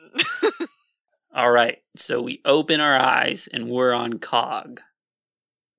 All 1.34 1.50
right, 1.50 1.78
so 1.96 2.22
we 2.22 2.40
open 2.44 2.80
our 2.80 2.96
eyes 2.96 3.48
and 3.52 3.68
we're 3.68 3.92
on 3.92 4.18
Cog. 4.18 4.80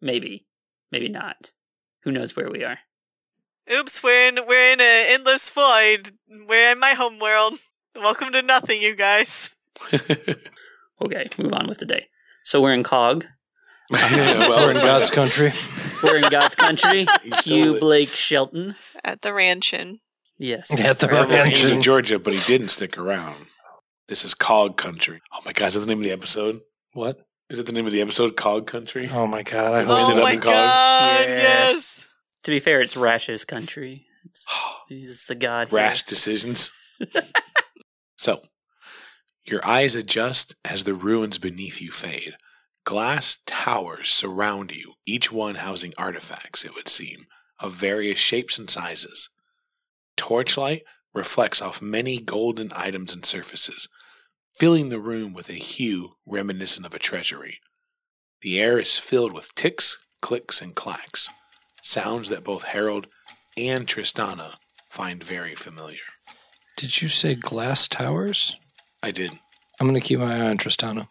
Maybe, 0.01 0.45
maybe 0.91 1.09
not. 1.09 1.51
Who 2.03 2.11
knows 2.11 2.35
where 2.35 2.49
we 2.49 2.63
are? 2.63 2.77
Oops, 3.71 4.03
we're 4.03 4.27
in 4.27 4.39
we're 4.47 4.73
in 4.73 4.81
an 4.81 5.05
endless 5.07 5.49
void. 5.49 6.11
We're 6.47 6.71
in 6.71 6.79
my 6.79 6.93
home 6.93 7.19
world. 7.19 7.57
Welcome 7.95 8.33
to 8.33 8.41
nothing, 8.41 8.81
you 8.81 8.95
guys. 8.95 9.49
Okay, 11.01 11.29
move 11.37 11.53
on 11.53 11.67
with 11.67 11.77
the 11.77 11.85
day. 11.85 12.07
So 12.43 12.61
we're 12.61 12.73
in 12.73 12.83
Cog. 12.83 13.25
well, 13.91 14.67
We're 14.67 14.71
in 14.71 14.77
God's 14.77 15.09
country. 15.11 15.51
We're 16.03 16.17
in 16.17 16.29
God's 16.29 16.55
country. 16.55 17.07
He 17.23 17.31
stole 17.31 17.41
Hugh. 17.57 17.79
Blake 17.79 18.09
Shelton. 18.09 18.75
At 19.03 19.21
the 19.21 19.33
ranching. 19.33 19.99
Yes. 20.37 20.71
At 20.79 20.99
the 20.99 21.07
Forever 21.07 21.33
ranch. 21.33 21.63
in- 21.63 21.73
in 21.77 21.81
Georgia, 21.81 22.19
but 22.19 22.33
he 22.33 22.39
didn't 22.41 22.69
stick 22.69 22.97
around. 22.97 23.47
This 24.07 24.23
is 24.25 24.33
Cog 24.33 24.77
Country. 24.77 25.21
Oh 25.33 25.39
my 25.45 25.53
God, 25.53 25.67
is 25.67 25.73
that 25.75 25.81
the 25.81 25.85
name 25.87 25.99
of 25.99 26.03
the 26.03 26.11
episode? 26.11 26.61
What? 26.93 27.17
Is 27.49 27.57
it? 27.59 27.65
the 27.65 27.71
name 27.71 27.85
of 27.87 27.91
the 27.91 28.01
episode? 28.01 28.35
Cog 28.37 28.67
Country? 28.67 29.09
Oh 29.11 29.25
my 29.27 29.41
God! 29.43 29.73
I 29.73 29.79
We 29.81 29.85
hope 29.85 29.97
oh 29.97 30.01
ended 30.03 30.17
up 30.19 30.23
my 30.23 30.31
in 30.33 30.39
Cog? 30.39 30.45
god, 30.53 31.19
Yes. 31.21 31.41
yes. 31.73 32.07
To 32.43 32.51
be 32.51 32.59
fair, 32.59 32.81
it's 32.81 32.95
Rash's 32.95 33.43
country. 33.45 34.05
It's, 34.25 34.45
he's 34.87 35.25
the 35.27 35.35
god. 35.35 35.69
here. 35.69 35.77
Rash 35.77 36.03
decisions. 36.03 36.71
so, 38.17 38.41
your 39.45 39.65
eyes 39.65 39.95
adjust 39.95 40.55
as 40.65 40.83
the 40.83 40.93
ruins 40.93 41.37
beneath 41.37 41.81
you 41.81 41.91
fade. 41.91 42.33
Glass 42.89 43.37
towers 43.45 44.09
surround 44.09 44.71
you, 44.71 44.93
each 45.05 45.31
one 45.31 45.53
housing 45.53 45.93
artifacts, 45.95 46.65
it 46.65 46.73
would 46.73 46.87
seem, 46.87 47.27
of 47.59 47.73
various 47.73 48.17
shapes 48.17 48.57
and 48.57 48.67
sizes. 48.67 49.29
Torchlight 50.17 50.81
reflects 51.13 51.61
off 51.61 51.83
many 51.83 52.17
golden 52.17 52.71
items 52.75 53.13
and 53.13 53.23
surfaces, 53.23 53.89
filling 54.57 54.89
the 54.89 54.99
room 54.99 55.33
with 55.33 55.51
a 55.51 55.53
hue 55.53 56.13
reminiscent 56.25 56.83
of 56.83 56.95
a 56.95 56.97
treasury. 56.97 57.59
The 58.41 58.59
air 58.59 58.79
is 58.79 58.97
filled 58.97 59.33
with 59.33 59.53
ticks, 59.53 59.99
clicks, 60.19 60.59
and 60.59 60.73
clacks, 60.73 61.29
sounds 61.83 62.27
that 62.29 62.43
both 62.43 62.63
Harold 62.63 63.05
and 63.55 63.85
Tristana 63.85 64.55
find 64.89 65.23
very 65.23 65.53
familiar. 65.53 66.09
Did 66.75 67.03
you 67.03 67.07
say 67.09 67.35
glass 67.35 67.87
towers? 67.87 68.55
I 69.03 69.11
did. 69.11 69.33
I'm 69.79 69.87
going 69.87 70.01
to 70.01 70.07
keep 70.07 70.17
my 70.17 70.35
eye 70.35 70.49
on 70.49 70.57
Tristana. 70.57 71.05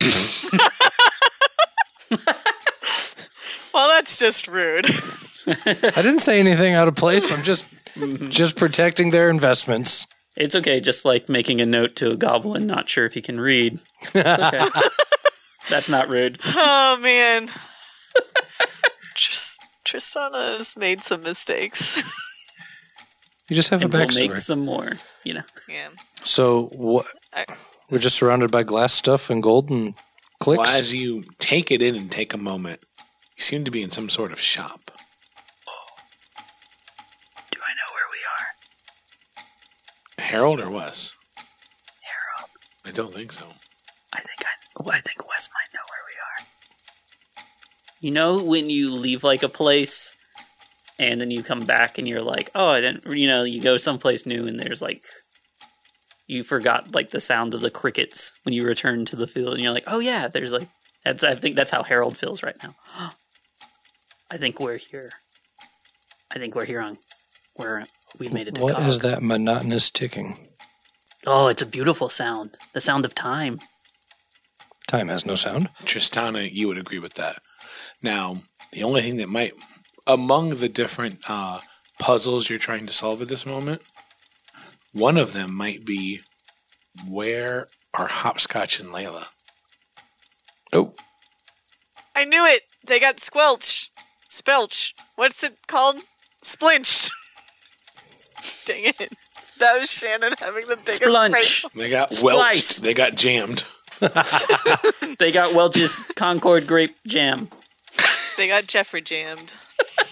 Well, 3.74 3.88
that's 3.88 4.18
just 4.18 4.48
rude. 4.48 4.84
I 5.46 6.02
didn't 6.02 6.18
say 6.18 6.38
anything 6.38 6.74
out 6.74 6.88
of 6.88 6.94
place. 6.94 7.32
I'm 7.32 7.42
just 7.42 7.64
just 8.28 8.56
protecting 8.56 9.08
their 9.10 9.30
investments. 9.30 10.06
It's 10.36 10.54
okay, 10.54 10.78
just 10.78 11.06
like 11.06 11.30
making 11.30 11.62
a 11.62 11.66
note 11.66 11.96
to 11.96 12.10
a 12.10 12.16
goblin 12.16 12.66
not 12.66 12.90
sure 12.90 13.06
if 13.06 13.14
he 13.14 13.22
can 13.22 13.40
read. 13.40 13.78
It's 14.02 14.16
okay. 14.16 14.66
That's 15.70 15.88
not 15.88 16.10
rude. 16.10 16.38
oh 16.44 16.98
man. 17.00 17.48
Just 19.14 19.58
Tristana 19.86 20.58
has 20.58 20.76
made 20.76 21.02
some 21.02 21.22
mistakes. 21.22 22.02
You 23.48 23.56
just 23.56 23.70
have 23.70 23.82
And 23.82 23.92
a 23.94 23.96
we'll 23.96 24.06
backstory. 24.06 24.28
make 24.28 24.36
some 24.38 24.60
more, 24.66 24.92
you 25.24 25.34
know. 25.34 25.42
yeah. 25.68 25.88
so 26.24 26.66
what? 26.72 27.06
We're 27.90 27.98
just 27.98 28.16
surrounded 28.16 28.50
by 28.50 28.62
glass 28.64 28.92
stuff 28.92 29.30
and 29.30 29.42
gold 29.42 29.70
and 29.70 29.94
clicks. 30.42 30.58
Well, 30.58 30.66
as 30.66 30.92
you 30.92 31.24
take 31.38 31.70
it 31.70 31.80
in 31.80 31.94
and 31.94 32.10
take 32.10 32.34
a 32.34 32.38
moment, 32.38 32.80
you 33.36 33.42
seem 33.42 33.64
to 33.64 33.70
be 33.70 33.82
in 33.82 33.90
some 33.90 34.08
sort 34.08 34.32
of 34.32 34.40
shop. 34.40 34.90
Do 37.50 37.58
I 37.60 37.72
know 37.74 37.90
where 37.94 38.08
we 38.10 38.18
are? 40.22 40.24
Harold 40.24 40.60
or 40.60 40.70
Wes? 40.70 41.14
Harold. 42.02 42.50
I 42.84 42.90
don't 42.90 43.14
think 43.14 43.32
so. 43.32 43.46
I 44.12 44.20
think 44.20 44.40
I 44.40 44.50
oh, 44.80 44.90
I 44.90 45.00
think 45.00 45.26
Wes 45.28 45.48
might 45.54 45.72
know 45.74 45.84
where 45.90 46.04
we 46.06 46.14
are. 46.18 47.44
You 48.00 48.10
know 48.10 48.42
when 48.42 48.68
you 48.68 48.90
leave 48.90 49.22
like 49.22 49.42
a 49.42 49.48
place 49.48 50.14
and 50.98 51.20
then 51.20 51.30
you 51.30 51.42
come 51.42 51.64
back 51.64 51.98
and 51.98 52.06
you're 52.08 52.22
like, 52.22 52.50
"Oh, 52.54 52.70
I 52.70 52.80
didn't," 52.80 53.16
you 53.16 53.28
know, 53.28 53.44
you 53.44 53.60
go 53.60 53.76
someplace 53.76 54.26
new 54.26 54.46
and 54.46 54.58
there's 54.58 54.82
like 54.82 55.04
you 56.26 56.42
forgot 56.42 56.94
like 56.94 57.10
the 57.10 57.20
sound 57.20 57.54
of 57.54 57.60
the 57.60 57.70
crickets 57.70 58.32
when 58.44 58.54
you 58.54 58.64
return 58.64 59.04
to 59.06 59.16
the 59.16 59.26
field 59.26 59.54
and 59.54 59.62
you're 59.62 59.72
like, 59.72 59.84
"Oh 59.86 59.98
yeah, 59.98 60.28
there's 60.28 60.52
like 60.52 60.68
that's 61.04 61.22
I 61.24 61.34
think 61.34 61.56
that's 61.56 61.70
how 61.70 61.82
Harold 61.82 62.16
feels 62.16 62.42
right 62.42 62.56
now." 62.62 62.74
I 64.30 64.38
think 64.38 64.60
we're 64.60 64.78
here. 64.78 65.12
I 66.30 66.38
think 66.38 66.54
we're 66.54 66.64
here 66.64 66.80
on 66.80 66.96
where 67.56 67.84
we've 68.18 68.32
made 68.32 68.48
it 68.48 68.54
to 68.54 68.62
What 68.62 68.76
Cog. 68.76 68.86
is 68.86 69.00
that 69.00 69.22
monotonous 69.22 69.90
ticking? 69.90 70.36
Oh, 71.26 71.48
it's 71.48 71.62
a 71.62 71.66
beautiful 71.66 72.08
sound. 72.08 72.56
The 72.72 72.80
sound 72.80 73.04
of 73.04 73.14
time. 73.14 73.58
Time 74.88 75.08
has 75.08 75.26
no 75.26 75.36
sound. 75.36 75.68
Tristana, 75.84 76.50
you 76.50 76.68
would 76.68 76.78
agree 76.78 76.98
with 76.98 77.14
that. 77.14 77.36
Now, 78.02 78.42
the 78.72 78.82
only 78.82 79.02
thing 79.02 79.18
that 79.18 79.28
might, 79.28 79.52
among 80.06 80.56
the 80.56 80.68
different 80.68 81.20
uh, 81.28 81.60
puzzles 81.98 82.48
you're 82.50 82.58
trying 82.58 82.86
to 82.86 82.92
solve 82.92 83.22
at 83.22 83.28
this 83.28 83.46
moment, 83.46 83.82
one 84.92 85.16
of 85.16 85.32
them 85.32 85.54
might 85.54 85.84
be 85.84 86.20
where 87.08 87.68
are 87.94 88.06
Hopscotch 88.08 88.78
and 88.80 88.90
Layla? 88.90 89.24
Oh, 90.72 90.94
I 92.14 92.24
knew 92.24 92.44
it. 92.46 92.62
They 92.86 92.98
got 93.00 93.20
squelch. 93.20 93.90
Spelch. 94.30 94.92
What's 95.16 95.42
it 95.44 95.56
called? 95.66 95.96
Splinched. 96.42 97.10
Dang 98.66 98.84
it. 98.84 99.12
That 99.58 99.78
was 99.78 99.90
Shannon 99.90 100.32
having 100.38 100.66
the 100.66 100.76
biggest 100.76 101.02
Splunch. 101.02 101.62
brain- 101.62 101.70
They 101.84 101.90
got 101.90 102.12
Splice. 102.14 102.22
welched. 102.34 102.82
They 102.82 102.94
got 102.94 103.14
jammed. 103.14 103.64
They 105.18 105.30
got 105.30 105.54
Welch's 105.54 106.06
Concord 106.16 106.66
grape 106.66 106.94
jam. 107.06 107.48
They 108.36 108.48
got 108.48 108.66
Jeffrey 108.66 109.00
jammed. 109.02 109.54
They 109.98 110.04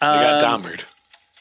got 0.00 0.42
Um, 0.44 0.62
Dahmered. 0.62 0.82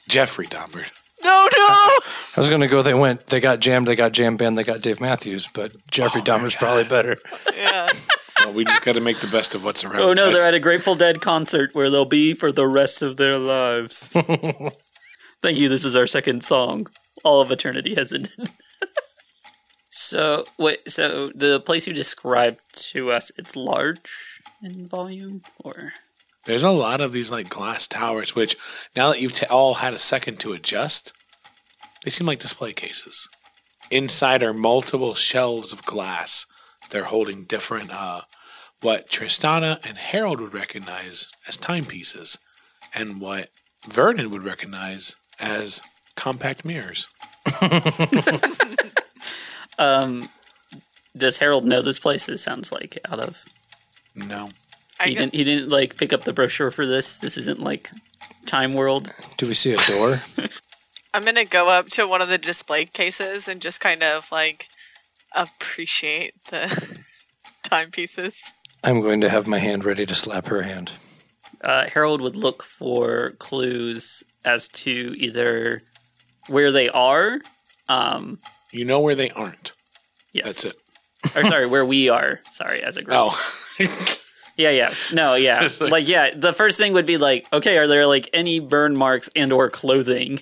Jeffrey 0.07 0.47
Dahmered. 0.47 0.89
No, 1.23 1.29
no! 1.29 1.67
I 1.67 2.01
was 2.37 2.47
going 2.47 2.61
to 2.61 2.67
go. 2.67 2.81
They 2.81 2.93
went. 2.93 3.27
They 3.27 3.39
got 3.39 3.59
jammed. 3.59 3.87
They 3.87 3.95
got 3.95 4.11
jam 4.11 4.37
band. 4.37 4.57
They 4.57 4.63
got 4.63 4.81
Dave 4.81 5.01
Matthews. 5.01 5.49
But 5.51 5.73
Jeffrey 5.89 6.21
oh 6.21 6.23
Dahmer's 6.23 6.55
probably 6.55 6.83
better. 6.83 7.17
Yeah. 7.55 7.89
Well, 8.39 8.53
we 8.53 8.65
just 8.65 8.83
got 8.83 8.93
to 8.93 9.01
make 9.01 9.19
the 9.19 9.27
best 9.27 9.55
of 9.55 9.63
what's 9.63 9.83
around. 9.83 10.01
Oh 10.01 10.13
no, 10.13 10.29
us. 10.29 10.37
they're 10.37 10.47
at 10.47 10.53
a 10.53 10.59
Grateful 10.59 10.95
Dead 10.95 11.21
concert 11.21 11.71
where 11.73 11.89
they'll 11.89 12.05
be 12.05 12.33
for 12.33 12.51
the 12.51 12.67
rest 12.67 13.01
of 13.01 13.17
their 13.17 13.39
lives. 13.39 14.09
Thank 15.41 15.57
you. 15.57 15.69
This 15.69 15.83
is 15.83 15.95
our 15.95 16.07
second 16.07 16.43
song. 16.43 16.87
All 17.23 17.41
of 17.41 17.49
eternity 17.49 17.95
has 17.95 18.13
ended. 18.13 18.51
so 19.89 20.45
wait, 20.59 20.91
so 20.91 21.31
the 21.33 21.59
place 21.59 21.87
you 21.87 21.93
described 21.93 22.59
to 22.91 23.11
us, 23.11 23.31
it's 23.37 23.55
large 23.55 23.99
in 24.61 24.87
volume, 24.87 25.41
or 25.63 25.93
There's 26.47 26.63
a 26.63 26.71
lot 26.71 27.01
of 27.01 27.11
these 27.11 27.29
like 27.29 27.49
glass 27.49 27.85
towers, 27.87 28.33
which 28.35 28.55
now 28.95 29.09
that 29.09 29.21
you've 29.21 29.33
t- 29.33 29.45
all 29.47 29.75
had 29.75 29.93
a 29.93 29.99
second 29.99 30.39
to 30.39 30.53
adjust, 30.53 31.13
they 32.03 32.09
seem 32.09 32.25
like 32.25 32.39
display 32.39 32.73
cases. 32.73 33.27
Inside 33.91 34.41
are 34.41 34.53
multiple 34.53 35.13
shelves 35.13 35.71
of 35.71 35.85
glass. 35.85 36.45
They're 36.89 37.03
holding 37.05 37.43
different, 37.43 37.91
uh, 37.91 38.21
what 38.81 39.09
Tristana 39.09 39.85
and 39.85 39.97
Harold 39.97 40.39
would 40.39 40.53
recognize 40.53 41.27
as 41.47 41.57
timepieces, 41.57 42.37
and 42.93 43.19
what 43.19 43.49
Vernon 43.87 44.29
would 44.31 44.45
recognize 44.45 45.15
as 45.39 45.81
compact 46.15 46.65
mirrors. 46.65 47.07
Um, 49.79 50.29
does 51.15 51.37
Harold 51.37 51.65
know 51.65 51.81
this 51.81 51.99
place? 51.99 52.27
It 52.29 52.37
sounds 52.39 52.71
like 52.71 52.97
out 53.11 53.19
of 53.19 53.43
No. 54.15 54.49
I 54.99 55.09
he 55.09 55.15
didn't. 55.15 55.33
He 55.35 55.43
didn't 55.43 55.69
like 55.69 55.97
pick 55.97 56.13
up 56.13 56.23
the 56.23 56.33
brochure 56.33 56.71
for 56.71 56.85
this. 56.85 57.19
This 57.19 57.37
isn't 57.37 57.59
like 57.59 57.89
Time 58.45 58.73
World. 58.73 59.13
Do 59.37 59.47
we 59.47 59.53
see 59.53 59.73
a 59.73 59.77
door? 59.77 60.21
I'm 61.13 61.23
gonna 61.23 61.45
go 61.45 61.67
up 61.69 61.87
to 61.89 62.07
one 62.07 62.21
of 62.21 62.29
the 62.29 62.37
display 62.37 62.85
cases 62.85 63.47
and 63.47 63.61
just 63.61 63.79
kind 63.79 64.03
of 64.03 64.27
like 64.31 64.67
appreciate 65.35 66.33
the 66.49 67.03
timepieces. 67.63 68.41
I'm 68.83 69.01
going 69.01 69.21
to 69.21 69.29
have 69.29 69.47
my 69.47 69.57
hand 69.59 69.83
ready 69.85 70.05
to 70.05 70.15
slap 70.15 70.47
her 70.47 70.61
hand. 70.61 70.91
Uh, 71.61 71.85
Harold 71.91 72.21
would 72.21 72.35
look 72.35 72.63
for 72.63 73.31
clues 73.39 74.23
as 74.45 74.67
to 74.69 75.15
either 75.17 75.81
where 76.47 76.71
they 76.71 76.87
are. 76.89 77.39
Um, 77.89 78.37
You 78.71 78.85
know 78.85 78.99
where 79.01 79.15
they 79.15 79.31
aren't. 79.31 79.71
yes, 80.33 80.63
That's 80.63 80.65
it. 80.65 80.75
or 81.35 81.49
sorry, 81.49 81.65
where 81.73 81.85
we 81.85 82.09
are. 82.09 82.39
Sorry, 82.53 82.83
as 82.83 82.97
a 82.97 83.01
group. 83.01 83.17
Oh. 83.19 84.17
Yeah, 84.57 84.71
yeah. 84.71 84.93
No, 85.13 85.35
yeah. 85.35 85.67
Like- 85.79 85.91
like, 85.91 86.07
yeah, 86.07 86.31
the 86.35 86.51
first 86.53 86.77
thing 86.77 86.93
would 86.93 87.05
be 87.05 87.17
like, 87.17 87.47
okay, 87.53 87.77
are 87.77 87.87
there 87.87 88.05
like 88.07 88.29
any 88.33 88.59
burn 88.59 88.95
marks 88.97 89.29
and 89.35 89.53
or 89.53 89.69
clothing 89.69 90.39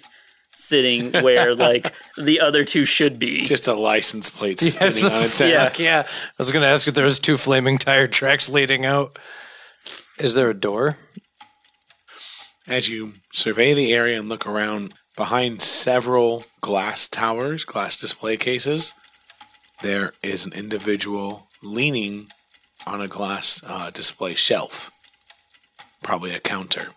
sitting 0.54 1.12
where 1.24 1.54
like 1.54 1.94
the 2.18 2.40
other 2.40 2.64
two 2.64 2.86
should 2.86 3.20
be? 3.20 3.44
Just 3.44 3.68
a 3.68 3.74
license 3.74 4.30
plate 4.30 4.62
Yes, 4.62 4.96
spinning 4.96 5.12
on 5.14 5.24
its 5.26 5.40
yeah. 5.42 5.66
end. 5.66 5.80
yeah. 5.80 6.04
I 6.08 6.34
was 6.38 6.52
going 6.52 6.64
to 6.64 6.70
ask 6.70 6.88
if 6.88 6.94
there 6.96 7.04
was 7.04 7.20
two 7.20 7.36
flaming 7.38 7.78
tire 7.78 8.08
tracks 8.08 8.48
leading 8.50 8.86
out. 8.86 9.18
Is 10.18 10.34
there 10.36 10.50
a 10.50 10.54
door? 10.54 10.98
As 12.68 12.90
you 12.90 13.14
survey 13.34 13.74
the 13.74 13.94
area 13.94 14.18
and 14.18 14.30
look 14.30 14.48
around 14.48 14.94
behind 15.16 15.62
several 15.62 16.46
glass 16.62 17.08
towers, 17.08 17.64
glass 17.64 17.98
display 17.98 18.38
cases, 18.38 18.94
there 19.82 20.14
is 20.24 20.46
an 20.46 20.54
individual 20.54 21.48
leaning 21.62 22.28
on 22.86 23.02
a 23.02 23.08
glass 23.08 23.62
uh, 23.68 23.90
display 23.92 24.36
shelf, 24.36 24.92
probably 26.04 26.34
a 26.34 26.40
counter. 26.40 26.90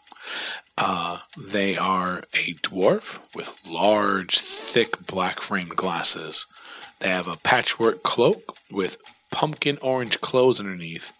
Uh, 0.77 1.19
they 1.37 1.77
are 1.77 2.19
a 2.35 2.55
dwarf 2.55 3.19
with 3.35 3.59
large, 3.69 4.39
thick, 4.39 5.07
black 5.07 5.41
framed 5.41 5.75
glasses. 5.77 6.47
They 7.01 7.09
have 7.09 7.27
a 7.27 7.37
patchwork 7.37 8.03
cloak 8.03 8.57
with 8.71 8.97
pumpkin 9.31 9.79
orange 9.83 10.21
clothes 10.21 10.61
underneath. 10.61 11.13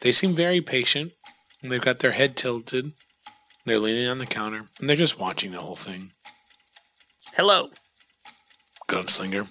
They 0.00 0.12
seem 0.12 0.34
very 0.34 0.60
patient. 0.60 1.12
and 1.62 1.70
They've 1.70 1.80
got 1.80 1.98
their 2.00 2.12
head 2.12 2.36
tilted. 2.36 2.92
They're 3.64 3.78
leaning 3.78 4.08
on 4.08 4.18
the 4.18 4.26
counter, 4.26 4.64
and 4.80 4.88
they're 4.88 4.96
just 4.96 5.20
watching 5.20 5.52
the 5.52 5.60
whole 5.60 5.76
thing. 5.76 6.10
Hello. 7.34 7.68
Gunslinger. 8.88 9.48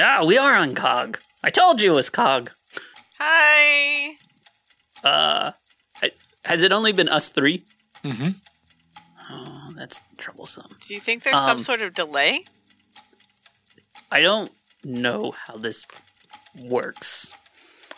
Ah, 0.00 0.24
we 0.24 0.36
are 0.36 0.54
on 0.54 0.74
Cog. 0.74 1.18
I 1.42 1.50
told 1.50 1.80
you 1.80 1.92
it 1.92 1.96
was 1.96 2.10
Cog. 2.10 2.50
Hi. 3.18 4.14
Uh, 5.02 5.52
has 6.44 6.62
it 6.62 6.72
only 6.72 6.92
been 6.92 7.08
us 7.08 7.28
three? 7.28 7.64
Mm-hmm. 8.04 8.30
Oh, 9.30 9.72
that's 9.76 10.00
troublesome. 10.16 10.66
Do 10.86 10.94
you 10.94 11.00
think 11.00 11.22
there's 11.22 11.36
some 11.40 11.52
Um, 11.52 11.58
sort 11.58 11.82
of 11.82 11.94
delay? 11.94 12.44
I 14.10 14.20
don't 14.22 14.50
know 14.84 15.32
how 15.46 15.56
this 15.56 15.84
works. 16.58 17.32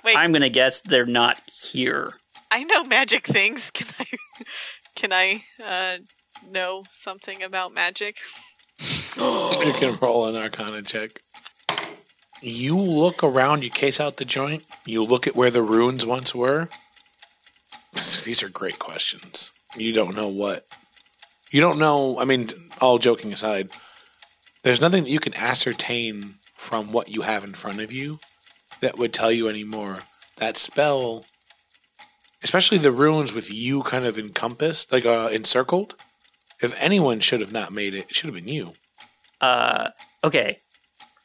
Wait, 0.05 0.17
I'm 0.17 0.33
gonna 0.33 0.49
guess 0.49 0.81
they're 0.81 1.07
not 1.07 1.41
here. 1.50 2.15
I 2.50 2.65
know 2.65 2.83
magic 2.85 3.27
things. 3.27 3.71
Can 3.75 3.87
I? 3.99 4.05
Can 4.97 5.12
I 5.12 5.45
uh, 5.62 5.99
know 6.50 6.85
something 6.93 7.43
about 7.43 7.73
magic? 7.75 8.19
You 9.17 9.75
can 9.77 9.99
roll 10.00 10.27
an 10.29 10.37
arcana 10.37 10.81
check. 10.83 11.21
You 12.42 12.78
look 12.78 13.23
around, 13.23 13.62
you 13.62 13.70
case 13.70 14.00
out 14.00 14.16
the 14.16 14.25
joint, 14.25 14.64
you 14.87 15.04
look 15.04 15.26
at 15.26 15.37
where 15.37 15.50
the 15.50 15.62
ruins 15.62 16.06
once 16.06 16.35
were. 16.35 16.68
These 17.92 18.42
are 18.42 18.48
great 18.48 18.79
questions. 18.79 19.50
You 19.76 19.92
don't 19.92 20.16
know 20.16 20.29
what. 20.29 20.62
You 21.50 21.61
don't 21.61 21.79
know, 21.79 22.18
I 22.18 22.24
mean, 22.24 22.48
all 22.81 22.98
joking 22.98 23.33
aside, 23.33 23.70
there's 24.62 24.81
nothing 24.81 25.05
that 25.05 25.11
you 25.11 25.20
can 25.20 25.35
ascertain 25.35 26.35
from 26.57 26.92
what 26.92 27.11
you 27.11 27.22
have 27.22 27.44
in 27.44 27.55
front 27.55 27.81
of 27.81 27.92
you 27.92 28.18
that 28.81 28.98
would 28.98 29.12
tell 29.12 29.33
you 29.33 29.48
anymore. 29.48 30.00
That 30.37 30.57
spell, 30.57 31.24
especially 32.42 32.79
the 32.79 32.92
ruins 32.92 33.35
with 33.35 33.53
you 33.53 33.83
kind 33.83 34.07
of 34.07 34.18
encompassed, 34.18 34.92
like 34.92 35.05
uh, 35.05 35.29
encircled, 35.33 35.94
if 36.61 36.81
anyone 36.81 37.20
should 37.20 37.40
have 37.40 37.53
not 37.53 37.72
made 37.72 37.94
it, 37.94 38.07
it 38.09 38.14
should 38.14 38.26
have 38.26 38.35
been 38.35 38.48
you. 38.48 38.72
Uh, 39.40 39.90
okay. 40.22 40.59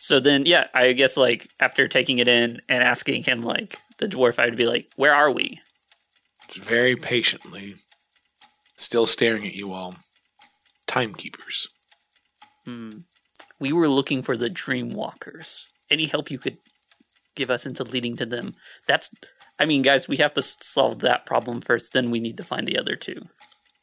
So 0.06 0.20
then, 0.20 0.46
yeah, 0.46 0.68
I 0.76 0.92
guess 0.94 1.18
like 1.18 1.50
after 1.60 1.88
taking 1.88 2.20
it 2.20 2.28
in 2.28 2.60
and 2.70 2.84
asking 2.84 3.24
him, 3.24 3.42
like 3.42 3.80
the 3.98 4.08
dwarf, 4.08 4.38
I'd 4.38 4.56
be 4.56 4.68
like, 4.68 4.86
"Where 4.98 5.16
are 5.16 5.32
we?" 5.32 5.60
very 6.54 6.96
patiently, 6.96 7.78
still 8.78 9.08
staring 9.08 9.48
at 9.48 9.56
you 9.56 9.74
all. 9.74 9.96
Timekeepers. 10.86 11.68
Hmm. 12.66 13.00
We 13.60 13.74
were 13.74 13.88
looking 13.88 14.22
for 14.22 14.38
the 14.38 14.48
Dreamwalkers. 14.48 15.62
Any 15.90 16.06
help 16.06 16.30
you 16.30 16.38
could 16.38 16.58
give 17.36 17.50
us 17.50 17.66
into 17.66 17.84
leading 17.84 18.16
to 18.18 18.28
them? 18.28 18.54
That's. 18.88 19.10
I 19.58 19.66
mean, 19.66 19.82
guys, 19.82 20.08
we 20.08 20.18
have 20.18 20.36
to 20.36 20.44
solve 20.44 21.00
that 21.00 21.26
problem 21.26 21.62
first. 21.62 21.94
Then 21.94 22.12
we 22.12 22.20
need 22.20 22.38
to 22.38 22.44
find 22.44 22.68
the 22.68 22.78
other 22.78 22.96
two. 22.96 23.26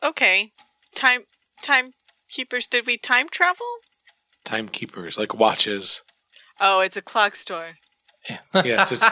Okay. 0.05 0.53
Time. 0.95 1.23
Time 1.63 1.91
keepers. 2.31 2.69
Did 2.69 2.87
we 2.87 2.97
time 2.97 3.29
travel? 3.29 3.67
Timekeepers, 4.45 5.19
like 5.19 5.35
watches. 5.35 6.03
Oh, 6.65 6.79
it's 6.79 6.97
a 6.97 7.03
clock 7.03 7.35
store. 7.35 7.73
Yes, 8.55 8.93
it's. 8.93 9.05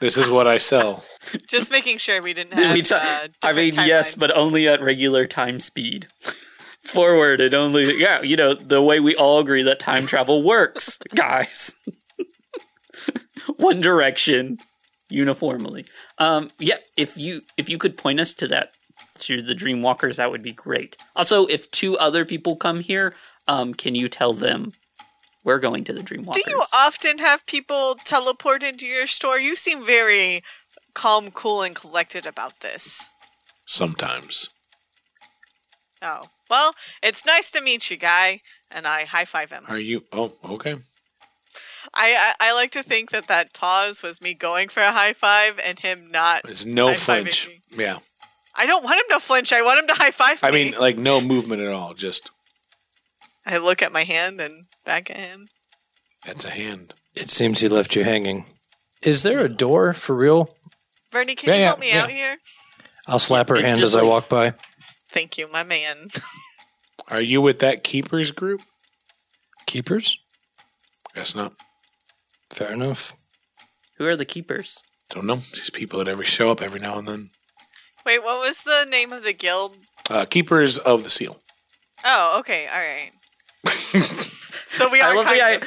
this 0.00 0.18
is 0.18 0.28
what 0.28 0.48
I 0.48 0.58
sell. 0.58 1.04
Just 1.48 1.70
making 1.70 1.98
sure 1.98 2.20
we 2.20 2.34
didn't 2.34 2.58
have. 2.58 2.74
we 2.74 2.82
ti- 2.82 2.96
uh, 2.96 3.28
I 3.44 3.52
mean, 3.52 3.70
different 3.70 3.88
yes, 3.88 4.16
but 4.16 4.36
only 4.36 4.66
at 4.66 4.82
regular 4.82 5.26
time 5.26 5.60
speed. 5.60 6.08
Forward, 6.82 7.40
it 7.40 7.54
only. 7.54 7.96
Yeah, 7.96 8.22
you 8.22 8.36
know 8.36 8.54
the 8.54 8.82
way 8.82 8.98
we 8.98 9.14
all 9.14 9.38
agree 9.38 9.62
that 9.62 9.78
time 9.78 10.06
travel 10.06 10.42
works, 10.42 10.98
guys. 11.14 11.74
One 13.56 13.80
direction, 13.80 14.58
uniformly. 15.08 15.86
Um, 16.18 16.50
yeah, 16.58 16.78
if 16.96 17.16
you 17.16 17.42
if 17.56 17.68
you 17.68 17.78
could 17.78 17.96
point 17.96 18.18
us 18.18 18.34
to 18.34 18.48
that 18.48 18.70
to 19.20 19.42
the 19.42 19.54
Dreamwalkers, 19.54 20.16
that 20.16 20.30
would 20.32 20.42
be 20.42 20.52
great. 20.52 20.96
Also, 21.14 21.46
if 21.46 21.70
two 21.70 21.96
other 21.98 22.24
people 22.24 22.56
come 22.56 22.80
here, 22.80 23.14
um, 23.46 23.74
can 23.74 23.94
you 23.94 24.08
tell 24.08 24.32
them 24.32 24.72
we're 25.46 25.60
going 25.60 25.84
to 25.84 25.92
the 25.92 26.00
Dreamwalkers? 26.00 26.34
Do 26.34 26.42
you 26.48 26.62
often 26.74 27.18
have 27.18 27.46
people 27.46 27.96
teleport 28.04 28.62
into 28.62 28.86
your 28.86 29.06
store? 29.06 29.38
You 29.38 29.56
seem 29.56 29.86
very 29.86 30.42
calm, 30.92 31.30
cool, 31.30 31.62
and 31.62 31.74
collected 31.74 32.26
about 32.26 32.60
this. 32.60 33.08
Sometimes. 33.64 34.50
Oh, 36.02 36.24
well, 36.50 36.74
it's 37.02 37.24
nice 37.24 37.52
to 37.52 37.62
meet 37.62 37.90
you, 37.90 37.96
guy. 37.96 38.42
And 38.72 38.86
I 38.86 39.04
high 39.04 39.24
five 39.24 39.50
him. 39.50 39.62
Are 39.68 39.78
you? 39.78 40.02
Oh, 40.12 40.32
okay. 40.44 40.74
I, 41.94 42.34
I 42.40 42.48
I 42.48 42.52
like 42.54 42.72
to 42.72 42.82
think 42.82 43.10
that 43.10 43.28
that 43.28 43.52
pause 43.54 44.02
was 44.02 44.20
me 44.20 44.34
going 44.34 44.68
for 44.68 44.82
a 44.82 44.90
high 44.90 45.12
five 45.12 45.60
and 45.64 45.78
him 45.78 46.10
not. 46.10 46.42
It's 46.48 46.66
no 46.66 46.92
flinch. 46.94 47.46
me. 47.46 47.60
Yeah. 47.84 47.98
I 48.56 48.66
don't 48.66 48.82
want 48.82 48.98
him 48.98 49.06
to 49.10 49.20
flinch. 49.20 49.52
I 49.52 49.62
want 49.62 49.78
him 49.78 49.86
to 49.86 49.94
high 49.94 50.10
five 50.10 50.42
I 50.42 50.50
me. 50.50 50.60
I 50.60 50.64
mean, 50.64 50.80
like 50.80 50.98
no 50.98 51.20
movement 51.20 51.62
at 51.62 51.72
all. 51.72 51.94
Just 51.94 52.30
I 53.46 53.58
look 53.58 53.80
at 53.82 53.92
my 53.92 54.04
hand 54.04 54.40
and 54.40 54.64
back 54.84 55.08
at 55.10 55.16
him. 55.16 55.48
that's 56.24 56.44
a 56.44 56.50
hand. 56.50 56.94
It 57.14 57.30
seems 57.30 57.60
he 57.60 57.68
left 57.68 57.94
you 57.96 58.04
hanging. 58.04 58.44
Is 59.02 59.22
there 59.22 59.40
a 59.40 59.48
door 59.48 59.94
for 59.94 60.14
real? 60.16 60.54
Bernie, 61.12 61.34
can 61.36 61.48
Yeah, 61.50 61.54
you 61.54 61.60
yeah, 61.60 61.66
help 61.66 61.78
me 61.78 61.88
yeah. 61.88 62.02
out 62.02 62.10
here? 62.10 62.36
I'll 63.06 63.18
slap 63.20 63.48
her 63.48 63.56
It's 63.56 63.66
hand 63.68 63.80
just 63.80 63.92
as 63.94 63.96
I 63.96 64.00
like- 64.00 64.10
walk 64.10 64.28
by. 64.28 64.54
Thank 65.12 65.38
you, 65.38 65.50
my 65.50 65.62
man. 65.62 66.08
Are 67.08 67.20
you 67.20 67.40
with 67.40 67.60
that 67.60 67.84
keepers 67.84 68.32
group? 68.32 68.60
Keepers? 69.66 70.18
Guess 71.14 71.34
not. 71.34 71.52
Fair 72.52 72.72
enough. 72.72 73.14
Who 73.98 74.06
are 74.06 74.16
the 74.16 74.24
keepers? 74.24 74.78
Don't 75.10 75.24
know. 75.26 75.36
These 75.36 75.70
people 75.70 75.98
that 76.00 76.08
ever 76.08 76.24
show 76.24 76.50
up 76.50 76.60
every 76.60 76.80
now 76.80 76.98
and 76.98 77.06
then. 77.08 77.30
Wait, 78.04 78.22
what 78.22 78.40
was 78.40 78.62
the 78.62 78.84
name 78.90 79.12
of 79.12 79.22
the 79.22 79.32
guild? 79.32 79.76
Uh, 80.10 80.24
keepers 80.26 80.78
of 80.78 81.02
the 81.04 81.10
seal. 81.10 81.38
Oh, 82.04 82.36
okay, 82.40 82.66
all 82.66 82.78
right. 82.78 83.10
So 84.76 84.90
we 84.90 85.00
I 85.00 85.14
love 85.14 85.26
the 85.26 85.38
kind 85.38 85.64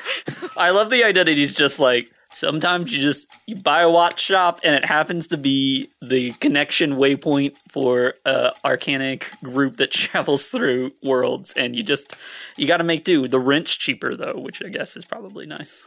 I. 0.57 0.67
I 0.67 0.69
love 0.71 0.89
the 0.89 1.03
identity's 1.03 1.53
just 1.53 1.79
like 1.79 2.11
sometimes 2.31 2.93
you 2.93 3.01
just 3.01 3.27
you 3.47 3.55
buy 3.55 3.81
a 3.81 3.89
watch 3.89 4.19
shop 4.19 4.59
and 4.63 4.75
it 4.75 4.85
happens 4.85 5.27
to 5.27 5.37
be 5.37 5.89
the 6.01 6.33
connection 6.33 6.93
waypoint 6.93 7.55
for 7.69 8.13
a 8.25 8.51
arcanic 8.63 9.29
group 9.41 9.77
that 9.77 9.91
travels 9.91 10.45
through 10.45 10.91
worlds 11.01 11.53
and 11.53 11.75
you 11.75 11.83
just 11.83 12.15
you 12.57 12.67
got 12.67 12.77
to 12.77 12.83
make 12.83 13.03
do. 13.03 13.27
The 13.27 13.39
rent's 13.39 13.75
cheaper 13.75 14.15
though, 14.15 14.35
which 14.37 14.61
I 14.63 14.69
guess 14.69 14.95
is 14.95 15.05
probably 15.05 15.45
nice. 15.45 15.83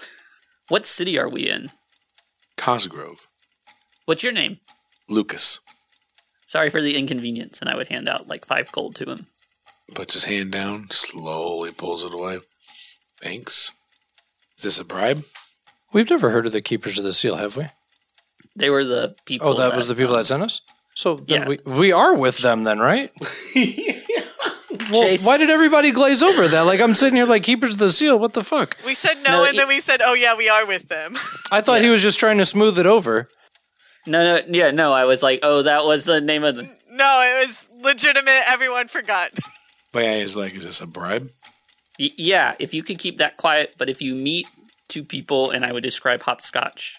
What 0.69 0.87
city 0.87 1.19
are 1.19 1.29
we 1.29 1.49
in? 1.49 1.71
Cosgrove. 2.57 3.27
What's 4.07 4.23
your 4.23 4.33
name? 4.33 4.59
Lucas. 5.09 5.61
Sorry 6.47 6.71
for 6.71 6.83
the 6.83 6.97
inconvenience. 6.97 7.61
And 7.61 7.71
I 7.71 7.77
would 7.77 7.89
hand 7.89 8.09
out 8.09 8.29
like 8.29 8.45
five 8.45 8.71
gold 8.73 8.95
to 8.97 9.05
him. 9.05 9.27
Puts 9.95 10.15
his 10.15 10.25
hand 10.25 10.53
down, 10.53 10.89
slowly 10.91 11.71
pulls 11.71 12.05
it 12.05 12.15
away. 12.15 12.41
Thanks. 13.21 13.73
Is 14.57 14.65
this 14.65 14.81
a 14.81 14.85
bribe? 14.85 15.25
We've 15.93 16.09
never 16.09 16.31
heard 16.31 16.47
of 16.47 16.53
the 16.53 16.63
Keepers 16.63 16.99
of 16.99 17.05
the 17.05 17.13
Seal, 17.13 17.37
have 17.37 17.57
we? 17.57 17.67
They 18.57 18.71
were 18.71 18.85
the 18.85 19.15
people. 19.27 19.49
Oh, 19.49 19.55
that 19.55 19.75
was 19.75 19.89
the 19.89 19.95
people 19.95 20.15
um, 20.15 20.21
that 20.21 20.27
sent 20.27 20.43
us? 20.43 20.61
So 20.95 21.17
then 21.17 21.43
yeah. 21.43 21.49
we, 21.49 21.59
we 21.65 21.93
are 21.93 22.15
with 22.15 22.39
them 22.39 22.65
then, 22.65 22.79
right? 22.79 23.11
well, 23.55 25.03
Chase- 25.03 25.25
why 25.25 25.37
did 25.37 25.51
everybody 25.51 25.91
glaze 25.91 26.23
over 26.23 26.49
that? 26.49 26.63
Like 26.63 26.81
I'm 26.81 26.95
sitting 26.95 27.17
here 27.17 27.27
like 27.27 27.43
Keepers 27.43 27.75
of 27.75 27.79
the 27.79 27.91
Seal. 27.91 28.19
What 28.19 28.33
the 28.33 28.45
fuck? 28.45 28.77
We 28.85 28.95
said 28.95 29.23
no, 29.23 29.31
No, 29.31 29.45
and 29.45 29.55
it- 29.55 29.59
then 29.59 29.69
we 29.69 29.81
said, 29.81 30.01
"Oh 30.03 30.15
yeah, 30.15 30.37
we 30.37 30.49
are 30.49 30.67
with 30.67 30.89
them." 30.89 31.17
I 31.51 31.61
thought 31.61 31.81
he 31.81 31.89
was 31.89 32.03
just 32.03 32.19
trying 32.19 32.39
to 32.39 32.45
smooth 32.45 32.79
it 32.79 32.87
over. 32.87 33.29
No, 34.07 34.37
no, 34.37 34.43
yeah, 34.49 34.71
no. 34.71 34.93
I 34.93 35.05
was 35.05 35.23
like, 35.23 35.41
oh, 35.43 35.63
that 35.63 35.85
was 35.85 36.05
the 36.05 36.21
name 36.21 36.45
of 36.45 36.57
the. 36.57 36.65
no, 36.91 37.23
it 37.23 37.47
was 37.47 37.69
legitimate. 37.83 38.43
Everyone 38.49 38.89
forgot. 38.89 39.31
But 39.93 40.05
yeah, 40.05 40.19
he's 40.19 40.37
like, 40.37 40.55
is 40.55 40.65
this 40.65 40.81
a 40.81 40.87
bribe? 40.87 41.31
Y- 41.99 42.11
yeah, 42.17 42.55
if 42.59 42.75
you 42.75 42.83
could 42.83 42.99
keep 42.99 43.19
that 43.19 43.37
quiet, 43.37 43.75
but 43.79 43.89
if 43.89 44.01
you 44.01 44.15
meet 44.15 44.47
two 44.89 45.05
people, 45.05 45.51
and 45.51 45.65
I 45.65 45.73
would 45.73 45.83
describe 45.83 46.23
hopscotch 46.23 46.97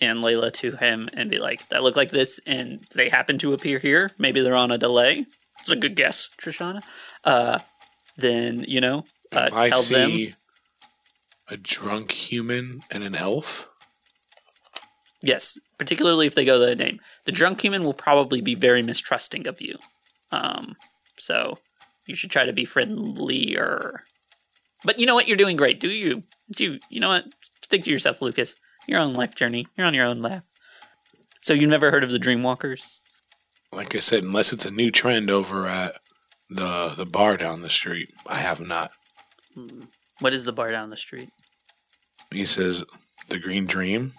and 0.00 0.20
Layla 0.20 0.52
to 0.54 0.76
him 0.76 1.08
and 1.14 1.30
be 1.30 1.38
like, 1.38 1.68
that 1.70 1.82
look 1.82 1.96
like 1.96 2.10
this, 2.10 2.38
and 2.46 2.80
they 2.94 3.08
happen 3.08 3.38
to 3.38 3.52
appear 3.52 3.78
here, 3.78 4.10
maybe 4.18 4.40
they're 4.40 4.54
on 4.54 4.70
a 4.70 4.78
delay. 4.78 5.26
It's 5.60 5.70
a 5.70 5.76
good 5.76 5.96
guess, 5.96 6.28
Tristana. 6.40 6.82
Uh, 7.24 7.58
then, 8.16 8.64
you 8.68 8.80
know, 8.80 9.04
uh, 9.32 9.46
if 9.48 9.52
I 9.52 9.68
tell 9.70 9.78
see 9.80 10.26
them. 10.26 10.36
a 11.48 11.56
drunk 11.56 12.12
human 12.12 12.82
and 12.90 13.02
an 13.02 13.14
elf, 13.14 13.68
Yes, 15.22 15.58
particularly 15.78 16.26
if 16.26 16.34
they 16.34 16.44
go 16.44 16.58
the 16.58 16.74
name. 16.76 17.00
The 17.24 17.32
drunk 17.32 17.60
human 17.60 17.84
will 17.84 17.94
probably 17.94 18.40
be 18.40 18.54
very 18.54 18.82
mistrusting 18.82 19.46
of 19.46 19.60
you. 19.60 19.76
Um, 20.30 20.76
so 21.18 21.58
you 22.06 22.14
should 22.14 22.30
try 22.30 22.44
to 22.44 22.52
be 22.52 22.64
friendlier. 22.64 24.02
But 24.84 24.98
you 24.98 25.06
know 25.06 25.14
what? 25.14 25.28
You're 25.28 25.36
doing 25.36 25.56
great. 25.56 25.80
Do 25.80 25.88
you? 25.88 26.22
Do 26.54 26.78
you 26.90 27.00
know 27.00 27.08
what? 27.08 27.24
Stick 27.62 27.84
to 27.84 27.90
yourself, 27.90 28.22
Lucas. 28.22 28.54
Your 28.86 29.00
own 29.00 29.14
life 29.14 29.34
journey. 29.34 29.66
You're 29.76 29.86
on 29.86 29.94
your 29.94 30.06
own 30.06 30.22
path. 30.22 30.46
So 31.42 31.52
you've 31.52 31.70
never 31.70 31.90
heard 31.90 32.04
of 32.04 32.10
the 32.10 32.18
Dreamwalkers? 32.18 32.82
like 33.72 33.94
I 33.94 33.98
said, 34.00 34.24
unless 34.24 34.52
it's 34.52 34.66
a 34.66 34.72
new 34.72 34.90
trend 34.90 35.30
over 35.30 35.66
at 35.66 35.96
the 36.48 36.94
the 36.96 37.06
bar 37.06 37.36
down 37.36 37.62
the 37.62 37.70
street, 37.70 38.08
I 38.26 38.36
have 38.36 38.60
not. 38.60 38.92
What 40.20 40.32
is 40.34 40.44
the 40.44 40.52
bar 40.52 40.70
down 40.70 40.90
the 40.90 40.96
street? 40.96 41.30
He 42.30 42.46
says, 42.46 42.84
the 43.28 43.38
Green 43.38 43.66
Dream. 43.66 44.12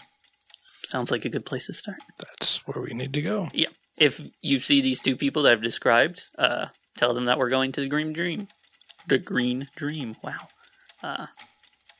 Sounds 0.85 1.11
like 1.11 1.25
a 1.25 1.29
good 1.29 1.45
place 1.45 1.65
to 1.67 1.73
start. 1.73 1.97
That's 2.17 2.65
where 2.67 2.83
we 2.83 2.93
need 2.93 3.13
to 3.13 3.21
go. 3.21 3.49
Yeah. 3.53 3.67
If 3.97 4.21
you 4.41 4.59
see 4.59 4.81
these 4.81 5.01
two 5.01 5.15
people 5.15 5.43
that 5.43 5.51
I've 5.51 5.63
described, 5.63 6.23
uh, 6.37 6.67
tell 6.97 7.13
them 7.13 7.25
that 7.25 7.37
we're 7.37 7.49
going 7.49 7.71
to 7.73 7.81
the 7.81 7.87
Green 7.87 8.13
Dream. 8.13 8.47
The 9.07 9.17
Green 9.17 9.67
Dream. 9.75 10.15
Wow. 10.23 10.37
Uh, 11.01 11.27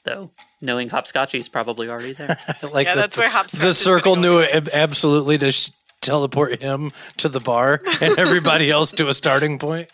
though, 0.03 0.29
knowing 0.61 0.89
Hopscotchy 0.89 1.39
is 1.39 1.47
probably 1.49 1.89
already 1.89 2.13
there. 2.13 2.37
like 2.71 2.87
Yeah, 2.87 2.95
the, 2.95 3.01
that's 3.01 3.17
where 3.17 3.29
Hopscotch 3.29 3.61
the 3.61 3.73
circle 3.73 4.15
knew 4.15 4.41
ab- 4.41 4.69
absolutely 4.73 5.37
to 5.37 5.51
sh- 5.51 5.69
teleport 6.01 6.61
him 6.61 6.91
to 7.17 7.29
the 7.29 7.39
bar 7.39 7.81
and 8.01 8.17
everybody 8.17 8.69
else 8.71 8.91
to 8.93 9.07
a 9.07 9.13
starting 9.13 9.59
point. 9.59 9.89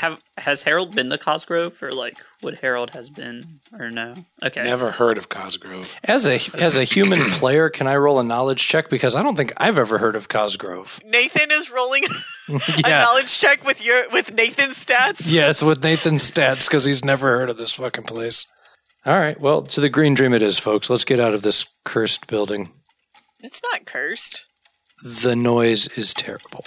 Have 0.00 0.18
has 0.38 0.62
Harold 0.62 0.94
been 0.94 1.10
to 1.10 1.18
Cosgrove, 1.18 1.82
or 1.82 1.92
like 1.92 2.16
what 2.40 2.54
Harold 2.54 2.90
has 2.90 3.10
been, 3.10 3.44
or 3.78 3.90
no? 3.90 4.14
Okay. 4.42 4.64
Never 4.64 4.92
heard 4.92 5.18
of 5.18 5.28
Cosgrove. 5.28 5.92
As 6.04 6.26
a 6.26 6.40
as 6.58 6.76
a 6.78 6.84
human 6.84 7.18
player, 7.32 7.68
can 7.68 7.86
I 7.86 7.96
roll 7.96 8.18
a 8.18 8.24
knowledge 8.24 8.66
check 8.66 8.88
because 8.88 9.14
I 9.14 9.22
don't 9.22 9.36
think 9.36 9.52
I've 9.58 9.76
ever 9.76 9.98
heard 9.98 10.16
of 10.16 10.28
Cosgrove. 10.28 11.00
Nathan 11.04 11.50
is 11.50 11.70
rolling 11.70 12.04
a 12.48 12.58
Yeah. 12.78 13.04
knowledge 13.04 13.38
check 13.38 13.62
with 13.66 13.84
your 13.84 14.08
with 14.10 14.32
Nathan's 14.32 14.82
stats. 14.82 15.30
Yes, 15.30 15.62
with 15.62 15.82
Nathan's 15.84 16.30
stats 16.30 16.66
because 16.66 16.86
he's 16.86 17.04
never 17.04 17.28
heard 17.38 17.50
of 17.50 17.58
this 17.58 17.72
fucking 17.74 18.04
place. 18.04 18.46
All 19.04 19.18
right, 19.18 19.38
well, 19.38 19.60
to 19.62 19.80
the 19.82 19.90
Green 19.90 20.14
Dream 20.14 20.32
it 20.32 20.40
is, 20.42 20.58
folks. 20.58 20.88
Let's 20.88 21.04
get 21.04 21.20
out 21.20 21.34
of 21.34 21.42
this 21.42 21.66
cursed 21.84 22.26
building. 22.26 22.70
It's 23.40 23.60
not 23.70 23.84
cursed. 23.84 24.46
The 25.04 25.36
noise 25.36 25.88
is 25.98 26.14
terrible. 26.14 26.64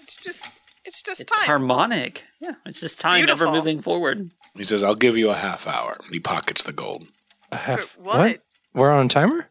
It's 0.00 0.16
just 0.16 0.57
it's 0.88 1.02
just 1.02 1.20
It's 1.20 1.30
time. 1.30 1.46
harmonic. 1.46 2.24
Yeah, 2.40 2.54
it's 2.66 2.80
just 2.80 2.98
time 3.00 3.28
ever 3.28 3.46
moving 3.50 3.80
forward. 3.80 4.30
He 4.56 4.64
says, 4.64 4.82
I'll 4.82 4.94
give 4.96 5.16
you 5.16 5.30
a 5.30 5.34
half 5.34 5.66
hour. 5.66 5.98
He 6.10 6.18
pockets 6.18 6.62
the 6.64 6.72
gold. 6.72 7.06
A 7.52 7.56
For 7.56 7.62
half- 7.62 7.98
what? 7.98 8.40
We're 8.74 8.90
on 8.90 9.06
a 9.06 9.08
timer? 9.08 9.48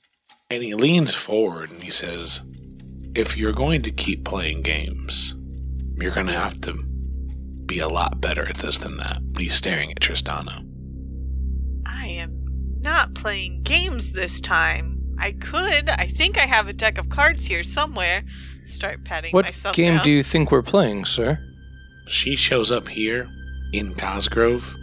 And 0.52 0.64
he 0.64 0.74
leans 0.76 1.14
forward 1.16 1.70
and 1.72 1.82
he 1.84 1.90
says, 1.92 2.42
If 3.16 3.38
you're 3.38 3.54
going 3.54 3.82
to 3.84 3.92
keep 3.92 4.24
playing 4.26 4.64
games, 4.64 5.34
you're 5.96 6.12
going 6.14 6.28
to 6.28 6.34
have 6.34 6.60
to 6.62 6.74
be 7.66 7.80
a 7.80 7.88
lot 7.90 8.20
better 8.22 8.48
at 8.48 8.58
this 8.58 8.78
than 8.78 8.98
that. 8.98 9.18
He's 9.38 9.54
staring 9.56 9.92
at 9.92 10.00
Tristana. 10.00 10.64
I 11.86 12.06
am 12.08 12.34
not 12.82 13.14
playing 13.16 13.64
games 13.64 14.14
this 14.14 14.40
time. 14.40 14.97
I 15.20 15.32
could. 15.34 15.90
I 15.90 16.06
think 16.06 16.38
I 16.38 16.46
have 16.46 16.68
a 16.68 16.74
deck 16.74 16.98
of 16.98 17.10
cards 17.10 17.46
here 17.46 17.64
somewhere. 17.64 18.24
Start 18.66 19.04
patting 19.04 19.32
What 19.32 19.46
myself 19.46 19.76
game 19.76 19.96
down. 19.96 20.04
do 20.04 20.12
you 20.12 20.24
think 20.24 20.52
we're 20.52 20.62
playing, 20.62 21.06
sir? 21.06 21.40
She 22.08 22.36
shows 22.36 22.72
up 22.72 22.88
here 22.88 23.30
in 23.74 23.96
Cosgrove, 23.96 24.74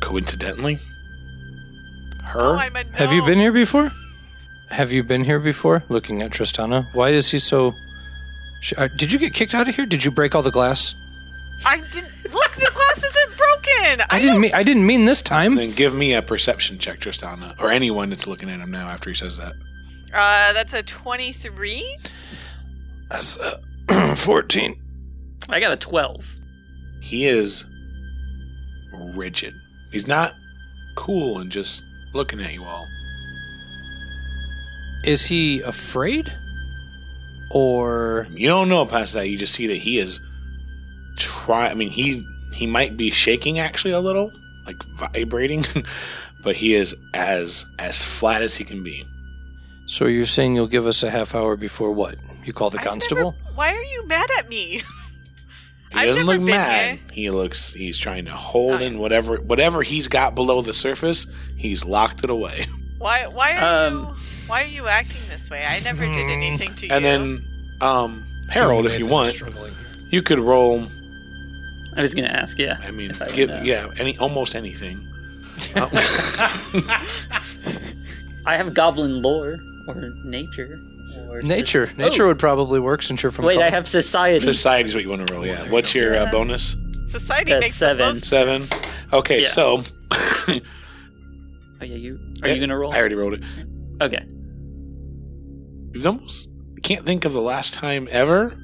coincidentally. 0.00 0.78
Her? 2.28 2.54
Oh, 2.54 2.56
I'm 2.56 2.76
a 2.76 2.84
Have 2.94 3.12
you 3.12 3.24
been 3.24 3.38
here 3.38 3.52
before? 3.52 3.90
Have 4.70 4.92
you 4.92 5.02
been 5.02 5.24
here 5.24 5.38
before? 5.38 5.82
Looking 5.88 6.20
at 6.22 6.30
Tristana. 6.30 6.86
Why 6.94 7.10
is 7.10 7.30
he 7.30 7.38
so. 7.38 7.72
Uh, 8.76 8.88
Did 8.96 9.12
you 9.12 9.18
get 9.18 9.32
kicked 9.32 9.54
out 9.54 9.68
of 9.68 9.74
here? 9.74 9.86
Did 9.86 10.04
you 10.04 10.10
break 10.10 10.34
all 10.34 10.42
the 10.42 10.50
glass? 10.50 10.94
I 11.64 11.78
didn't. 11.92 12.12
Look, 12.32 12.52
the 12.56 12.70
glass 12.74 13.04
isn't 13.04 13.36
broken. 13.36 14.02
I 14.10 14.18
didn't 14.20 14.40
mean. 14.40 14.50
I 14.54 14.62
didn't 14.62 14.86
mean 14.86 15.04
this 15.04 15.22
time. 15.22 15.54
then 15.54 15.72
give 15.72 15.94
me 15.94 16.14
a 16.14 16.22
perception 16.22 16.78
check, 16.78 17.00
Tristana, 17.00 17.58
or 17.60 17.70
anyone 17.70 18.10
that's 18.10 18.26
looking 18.26 18.50
at 18.50 18.60
him 18.60 18.70
now 18.70 18.88
after 18.88 19.10
he 19.10 19.14
says 19.16 19.36
that. 19.38 19.54
Uh, 20.12 20.52
that's 20.52 20.72
a 20.74 20.82
twenty-three. 20.82 21.98
That's 23.10 23.38
uh, 23.38 24.14
fourteen. 24.16 24.80
I 25.48 25.60
got 25.60 25.72
a 25.72 25.76
twelve. 25.76 26.34
He 27.00 27.26
is 27.26 27.64
rigid. 29.14 29.54
He's 29.92 30.06
not 30.06 30.34
cool 30.96 31.38
and 31.38 31.50
just 31.50 31.82
looking 32.14 32.40
at 32.40 32.52
you 32.52 32.64
all. 32.64 32.86
Is 35.04 35.26
he 35.26 35.60
afraid? 35.62 36.32
Or 37.50 38.26
You 38.32 38.48
don't 38.48 38.68
know 38.68 38.84
past 38.84 39.14
that. 39.14 39.28
You 39.28 39.38
just 39.38 39.54
see 39.54 39.66
that 39.68 39.76
he 39.76 39.98
is 39.98 40.20
try. 41.18 41.68
I 41.68 41.74
mean, 41.74 41.90
he 41.90 42.24
he 42.54 42.66
might 42.66 42.96
be 42.96 43.10
shaking 43.10 43.58
actually 43.58 43.92
a 43.92 44.00
little, 44.00 44.32
like 44.66 44.82
vibrating, 45.12 45.64
but 46.42 46.56
he 46.56 46.74
is 46.74 46.94
as 47.14 47.66
as 47.78 48.02
flat 48.02 48.42
as 48.42 48.56
he 48.56 48.64
can 48.64 48.82
be. 48.82 49.04
so 49.86 50.06
you're 50.06 50.26
saying 50.26 50.54
you'll 50.54 50.66
give 50.66 50.86
us 50.86 51.02
a 51.02 51.10
half 51.10 51.34
hour 51.34 51.56
before 51.56 51.92
what? 51.92 52.16
You 52.44 52.52
call 52.52 52.70
the 52.70 52.78
I've 52.78 52.84
constable? 52.84 53.32
never- 53.32 53.54
why 53.54 53.74
are 53.74 53.82
you 53.84 54.06
mad 54.06 54.28
at 54.38 54.48
me? 54.48 54.82
He 55.90 56.04
doesn't 56.04 56.26
look 56.26 56.40
mad. 56.42 56.96
here. 56.98 57.00
He 57.12 57.30
looks. 57.30 57.72
He's 57.72 57.98
trying 57.98 58.26
to 58.26 58.32
hold 58.32 58.74
Okay. 58.74 58.84
in 58.86 58.98
whatever 58.98 59.36
whatever 59.40 59.82
he's 59.82 60.06
got 60.06 60.34
below 60.34 60.60
the 60.60 60.74
surface. 60.74 61.26
He's 61.56 61.82
locked 61.82 62.22
it 62.22 62.28
away. 62.28 62.66
Why? 62.98 63.26
Why 63.26 63.52
are 63.56 63.86
Um, 63.86 63.94
you? 63.98 64.14
Why 64.48 64.62
are 64.64 64.66
you 64.66 64.86
acting 64.86 65.22
this 65.30 65.48
way? 65.48 65.64
I 65.64 65.80
never 65.80 66.04
did 66.04 66.28
anything 66.30 66.74
to 66.74 66.86
you. 66.88 66.92
And 66.92 67.02
then, 67.02 67.42
um, 67.80 68.22
Harold, 68.50 68.84
if 68.84 68.98
you 68.98 69.06
want, 69.06 69.30
struggling 69.30 69.72
you 70.10 70.20
could 70.20 70.38
roll. 70.38 70.86
I 71.98 72.02
was 72.02 72.14
gonna 72.14 72.28
ask. 72.28 72.58
Yeah. 72.58 72.78
I 72.82 72.90
mean, 72.90 73.14
I 73.20 73.28
give 73.30 73.50
yeah, 73.66 73.90
any 73.98 74.16
almost 74.18 74.54
anything. 74.54 75.06
I 78.46 78.56
have 78.56 78.72
goblin 78.74 79.20
lore 79.22 79.58
or 79.86 80.10
nature 80.24 80.78
or 81.30 81.42
Nature. 81.42 81.88
soc- 81.88 81.98
Nature 81.98 82.24
Oh, 82.24 82.28
would 82.28 82.38
probably 82.38 82.80
work 82.80 83.02
since 83.02 83.22
you're 83.22 83.32
from. 83.32 83.44
Wait, 83.44 83.58
I 83.60 83.70
have 83.70 83.86
society. 83.88 84.40
Society 84.44 84.86
is 84.88 84.94
what 84.94 85.02
you 85.04 85.10
want 85.10 85.26
to 85.26 85.34
roll. 85.34 85.44
Yeah. 85.44 85.62
there 85.62 85.72
What's 85.72 85.94
your 85.94 86.16
uh, 86.16 86.26
bonus? 86.30 86.76
society 87.06 87.52
That's 87.52 87.64
makes 87.64 87.74
seven. 87.76 87.98
the 87.98 88.04
most 88.14 88.24
Seven. 88.26 88.64
Okay, 89.12 89.42
Yeah. 89.42 89.48
so 89.48 89.82
oh 90.12 90.60
yeah, 91.80 91.84
you 91.84 92.18
are 92.42 92.48
Yeah, 92.48 92.54
you 92.54 92.60
gonna 92.60 92.78
roll? 92.78 92.92
I 92.92 92.98
already 92.98 93.14
rolled 93.14 93.34
it. 93.34 93.42
Okay. 94.00 94.24
You've 95.94 96.06
almost 96.06 96.48
can't 96.82 97.04
think 97.04 97.24
of 97.24 97.32
the 97.32 97.40
last 97.40 97.74
time 97.74 98.06
ever, 98.10 98.56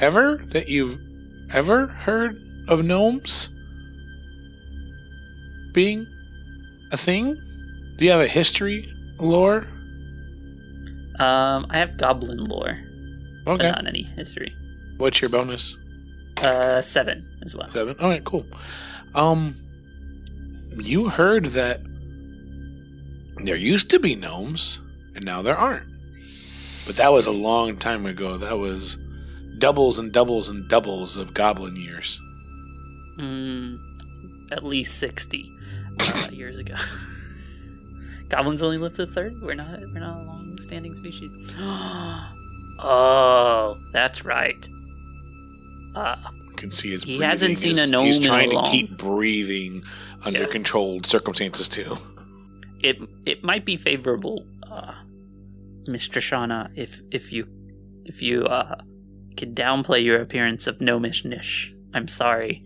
ever 0.00 0.36
that 0.48 0.68
you've 0.68 0.98
ever 1.52 1.86
heard 1.86 2.36
of 2.68 2.84
gnomes 2.84 3.50
being 5.72 6.06
a 6.92 6.96
thing. 6.96 7.34
Do 7.96 8.04
you 8.04 8.10
have 8.10 8.20
a 8.20 8.26
history 8.28 8.90
lore? 9.18 9.66
Um, 11.18 11.66
I 11.70 11.78
have 11.78 11.96
goblin 11.96 12.42
lore, 12.44 12.78
but 13.44 13.52
Okay. 13.52 13.70
not 13.70 13.86
any 13.86 14.02
history. 14.02 14.52
What's 14.96 15.20
your 15.20 15.28
bonus? 15.30 15.76
Uh, 16.42 16.82
seven 16.82 17.26
as 17.44 17.54
well. 17.54 17.68
Seven. 17.68 17.96
All 18.00 18.10
right, 18.10 18.24
cool. 18.24 18.46
Um, 19.14 19.54
you 20.76 21.08
heard 21.08 21.46
that 21.46 21.80
there 23.44 23.56
used 23.56 23.90
to 23.90 23.98
be 24.00 24.14
gnomes, 24.16 24.80
and 25.14 25.24
now 25.24 25.42
there 25.42 25.56
aren't. 25.56 25.86
But 26.86 26.96
that 26.96 27.12
was 27.12 27.26
a 27.26 27.30
long 27.30 27.76
time 27.76 28.06
ago. 28.06 28.36
That 28.36 28.58
was 28.58 28.98
doubles 29.58 29.98
and 29.98 30.12
doubles 30.12 30.48
and 30.48 30.68
doubles 30.68 31.16
of 31.16 31.32
goblin 31.34 31.76
years. 31.76 32.20
Mm, 33.18 33.78
at 34.50 34.64
least 34.64 34.98
sixty 34.98 35.52
uh, 36.00 36.28
years 36.32 36.58
ago. 36.58 36.74
Goblins 38.28 38.62
only 38.62 38.78
live 38.78 38.94
to 38.94 39.06
thirty. 39.06 39.36
We're 39.40 39.54
not. 39.54 39.80
We're 39.80 40.00
not 40.00 40.20
a 40.20 40.24
long-standing 40.24 40.94
species. 40.96 41.30
oh, 42.80 43.78
that's 43.92 44.24
right. 44.24 44.68
Uh, 45.94 46.16
You 46.50 46.56
can 46.56 46.70
see 46.72 46.90
his 46.90 47.04
He 47.04 47.12
breathing 47.18 47.28
hasn't 47.30 47.58
seen 47.58 47.70
is- 47.72 47.88
a 47.88 47.90
gnome 47.90 48.06
He's 48.06 48.18
trying 48.18 48.50
to 48.50 48.56
long- 48.56 48.64
keep 48.70 48.96
breathing 48.96 49.82
under 50.24 50.40
Yeah. 50.40 50.46
controlled 50.46 51.06
circumstances 51.06 51.68
too. 51.68 51.96
it 52.82 52.98
it 53.24 53.42
might 53.44 53.64
be 53.64 53.76
favorable, 53.76 54.44
uh, 54.70 54.92
Mr. 55.88 56.20
Shauna, 56.20 56.70
if 56.76 57.00
if 57.10 57.32
you 57.32 57.46
if 58.04 58.20
you 58.22 58.44
uh, 58.44 58.76
could 59.36 59.54
downplay 59.54 60.02
your 60.04 60.20
appearance 60.20 60.66
of 60.66 60.78
gnomishness. 60.78 61.70
I'm 61.94 62.08
sorry. 62.08 62.62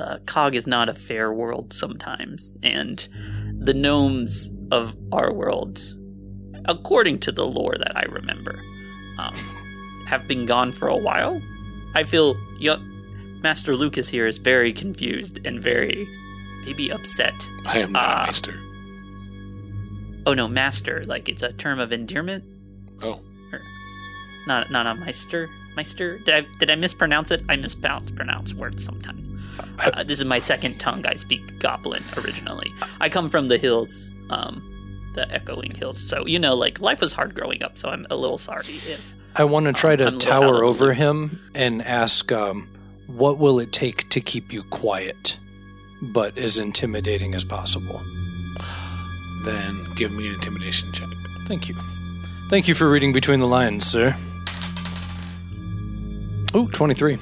Uh, 0.00 0.18
Cog 0.26 0.54
is 0.54 0.66
not 0.66 0.88
a 0.88 0.94
fair 0.94 1.32
world 1.32 1.72
sometimes, 1.74 2.56
and 2.62 3.06
the 3.60 3.74
gnomes 3.74 4.50
of 4.70 4.96
our 5.12 5.30
world, 5.32 5.82
according 6.64 7.18
to 7.20 7.30
the 7.32 7.46
lore 7.46 7.74
that 7.76 7.94
I 7.96 8.02
remember, 8.04 8.58
um, 9.18 9.34
have 10.06 10.26
been 10.26 10.46
gone 10.46 10.72
for 10.72 10.88
a 10.88 10.96
while. 10.96 11.40
I 11.94 12.04
feel 12.04 12.34
Master 13.42 13.76
Lucas 13.76 14.08
here 14.08 14.26
is 14.26 14.38
very 14.38 14.72
confused 14.72 15.38
and 15.44 15.62
very 15.62 16.08
maybe 16.64 16.90
upset 16.90 17.34
I 17.66 17.78
am 17.80 17.92
not 17.92 18.08
Ah. 18.08 18.22
a 18.22 18.26
maester. 18.26 18.54
Oh 20.26 20.34
no, 20.34 20.46
master. 20.48 21.02
Like 21.04 21.28
it's 21.28 21.42
a 21.42 21.52
term 21.52 21.78
of 21.80 21.92
endearment. 21.92 22.44
Oh, 23.02 23.20
Not 24.46 24.70
not 24.70 24.86
a 24.86 24.94
meister. 24.94 25.48
Meister. 25.76 26.18
Did 26.18 26.34
I 26.34 26.40
did 26.58 26.70
I 26.70 26.74
mispronounce 26.74 27.30
it? 27.30 27.42
I 27.48 27.56
mispronounce 27.56 28.52
words 28.54 28.84
sometimes. 28.84 29.28
Uh, 29.78 30.02
this 30.04 30.18
is 30.18 30.24
my 30.24 30.38
second 30.38 30.78
tongue. 30.78 31.04
I 31.06 31.14
speak 31.16 31.58
Goblin 31.58 32.02
originally. 32.18 32.72
I 33.00 33.08
come 33.08 33.28
from 33.28 33.48
the 33.48 33.58
hills, 33.58 34.12
um, 34.30 34.62
the 35.14 35.30
Echoing 35.32 35.74
Hills. 35.74 35.98
So 35.98 36.26
you 36.26 36.38
know, 36.38 36.54
like 36.54 36.80
life 36.80 37.00
was 37.00 37.12
hard 37.12 37.34
growing 37.34 37.62
up. 37.62 37.78
So 37.78 37.88
I'm 37.88 38.06
a 38.10 38.16
little 38.16 38.38
sorry 38.38 38.80
if 38.88 39.16
I 39.36 39.44
want 39.44 39.66
to 39.66 39.72
try 39.72 39.96
to 39.96 40.06
I'm 40.06 40.14
a 40.14 40.16
little 40.16 40.32
out 40.32 40.42
of 40.42 40.48
tower 40.48 40.64
over 40.64 40.86
loop. 40.86 40.96
him 40.96 41.40
and 41.54 41.82
ask, 41.82 42.30
um, 42.32 42.68
what 43.06 43.38
will 43.38 43.58
it 43.60 43.72
take 43.72 44.08
to 44.10 44.20
keep 44.20 44.52
you 44.52 44.62
quiet, 44.64 45.38
but 46.02 46.36
as 46.38 46.58
intimidating 46.58 47.34
as 47.34 47.44
possible? 47.44 48.00
then 49.42 49.86
give 49.94 50.12
me 50.12 50.28
an 50.28 50.34
intimidation 50.34 50.92
check. 50.92 51.08
Thank 51.46 51.68
you. 51.68 51.74
Thank 52.50 52.68
you 52.68 52.74
for 52.74 52.90
reading 52.90 53.12
between 53.12 53.40
the 53.40 53.46
lines, 53.46 53.86
sir. 53.86 54.14
Oh, 56.52 56.68
23. 56.72 57.16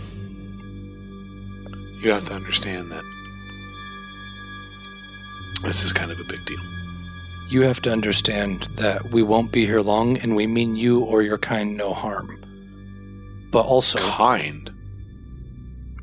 You 1.99 2.11
have 2.13 2.25
to 2.27 2.35
understand 2.35 2.93
that 2.93 3.05
this 5.63 5.83
is 5.83 5.93
kind 5.93 6.13
of 6.13 6.21
a 6.21 6.25
big 6.25 6.45
deal. 6.45 6.61
You 7.49 7.63
have 7.63 7.81
to 7.83 7.93
understand 7.93 8.69
that 8.75 9.11
we 9.11 9.23
won't 9.23 9.53
be 9.53 9.67
here 9.67 9.81
long 9.81 10.17
and 10.19 10.37
we 10.37 10.47
mean 10.47 10.77
you 10.77 11.01
or 11.01 11.23
your 11.23 11.39
kind 11.39 11.77
no 11.77 11.93
harm. 11.93 12.35
But 13.51 13.65
also, 13.65 13.99
Kind. 13.99 14.71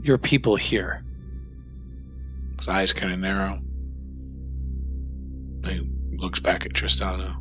your 0.02 0.18
people 0.18 0.56
here. 0.56 1.04
His 2.58 2.68
eyes 2.68 2.92
kind 2.92 3.14
of 3.14 3.20
narrow. 3.20 3.62
He 5.70 5.88
looks 6.18 6.40
back 6.40 6.66
at 6.66 6.74
Tristana. 6.74 7.36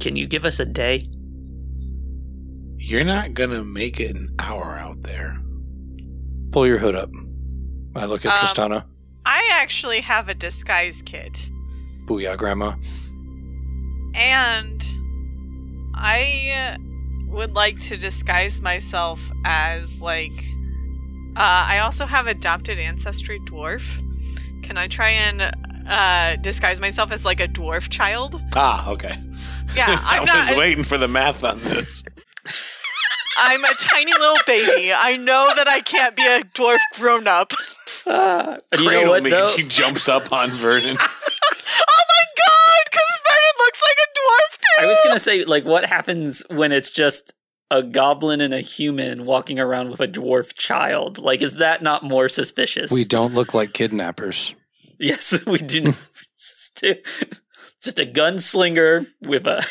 can 0.00 0.16
you 0.16 0.26
give 0.26 0.44
us 0.44 0.58
a 0.58 0.64
day? 0.64 1.04
You're 2.76 3.04
not 3.04 3.34
gonna 3.34 3.64
make 3.64 4.00
it 4.00 4.16
an 4.16 4.34
hour 4.38 4.78
out 4.78 5.02
there. 5.02 5.38
Pull 6.50 6.66
your 6.66 6.78
hood 6.78 6.96
up. 6.96 7.10
I 7.94 8.06
look 8.06 8.24
at 8.24 8.32
Um, 8.32 8.46
Tristana. 8.46 8.84
I 9.26 9.48
actually 9.52 10.00
have 10.00 10.28
a 10.28 10.34
disguise 10.34 11.02
kit. 11.04 11.50
Booyah, 12.06 12.36
Grandma. 12.36 12.74
And 14.14 14.84
I 15.94 16.76
would 17.28 17.54
like 17.54 17.78
to 17.86 17.96
disguise 17.96 18.60
myself 18.60 19.20
as 19.44 20.00
like 20.00 20.32
uh, 21.36 21.42
I 21.42 21.78
also 21.78 22.06
have 22.06 22.26
adopted 22.26 22.78
ancestry 22.78 23.38
dwarf. 23.40 23.98
Can 24.64 24.76
I 24.76 24.88
try 24.88 25.10
and 25.10 25.42
uh, 25.88 26.36
disguise 26.36 26.80
myself 26.80 27.12
as 27.12 27.24
like 27.24 27.38
a 27.40 27.46
dwarf 27.46 27.88
child? 27.88 28.40
Ah, 28.56 28.90
okay. 28.90 29.14
Yeah, 29.76 29.86
I'm 30.02 30.22
I 30.22 30.24
not. 30.24 30.48
was 30.50 30.58
waiting 30.58 30.82
for 30.82 30.98
the 30.98 31.06
math 31.08 31.44
on 31.44 31.60
this. 31.62 32.02
I'm 33.38 33.64
a 33.64 33.74
tiny 33.78 34.12
little 34.12 34.36
baby. 34.46 34.92
I 34.92 35.16
know 35.16 35.50
that 35.54 35.68
I 35.68 35.80
can't 35.80 36.16
be 36.16 36.26
a 36.26 36.40
dwarf 36.42 36.78
grown 36.94 37.28
up. 37.28 37.52
Ah, 38.06 38.56
but 38.70 38.78
you 38.80 38.84
know 38.86 38.90
Cradle 38.90 39.08
what 39.12 39.22
me, 39.22 39.30
though? 39.30 39.42
and 39.42 39.48
she 39.50 39.62
jumps 39.64 40.08
up 40.08 40.32
on 40.32 40.50
Vernon. 40.50 40.96
oh 41.00 42.02
my 42.08 42.24
god! 42.36 42.82
Because 42.84 43.18
Vernon 43.26 43.56
looks 43.58 43.82
like 43.82 43.96
a 43.98 44.08
dwarf 44.18 44.52
too. 44.58 44.82
I 44.82 44.86
was 44.86 44.98
gonna 45.04 45.20
say, 45.20 45.44
like, 45.44 45.64
what 45.64 45.84
happens 45.86 46.42
when 46.48 46.72
it's 46.72 46.90
just 46.90 47.32
a 47.70 47.82
goblin 47.82 48.40
and 48.40 48.52
a 48.54 48.60
human 48.60 49.24
walking 49.26 49.60
around 49.60 49.90
with 49.90 50.00
a 50.00 50.08
dwarf 50.08 50.54
child? 50.54 51.18
Like, 51.18 51.42
is 51.42 51.56
that 51.56 51.82
not 51.82 52.02
more 52.02 52.28
suspicious? 52.28 52.90
We 52.90 53.04
don't 53.04 53.34
look 53.34 53.54
like 53.54 53.72
kidnappers. 53.74 54.54
yes, 54.98 55.34
we 55.46 55.58
do. 55.58 55.92
just 56.36 56.82
just 57.82 57.98
a 57.98 58.06
gunslinger 58.06 59.06
with 59.26 59.46
a 59.46 59.64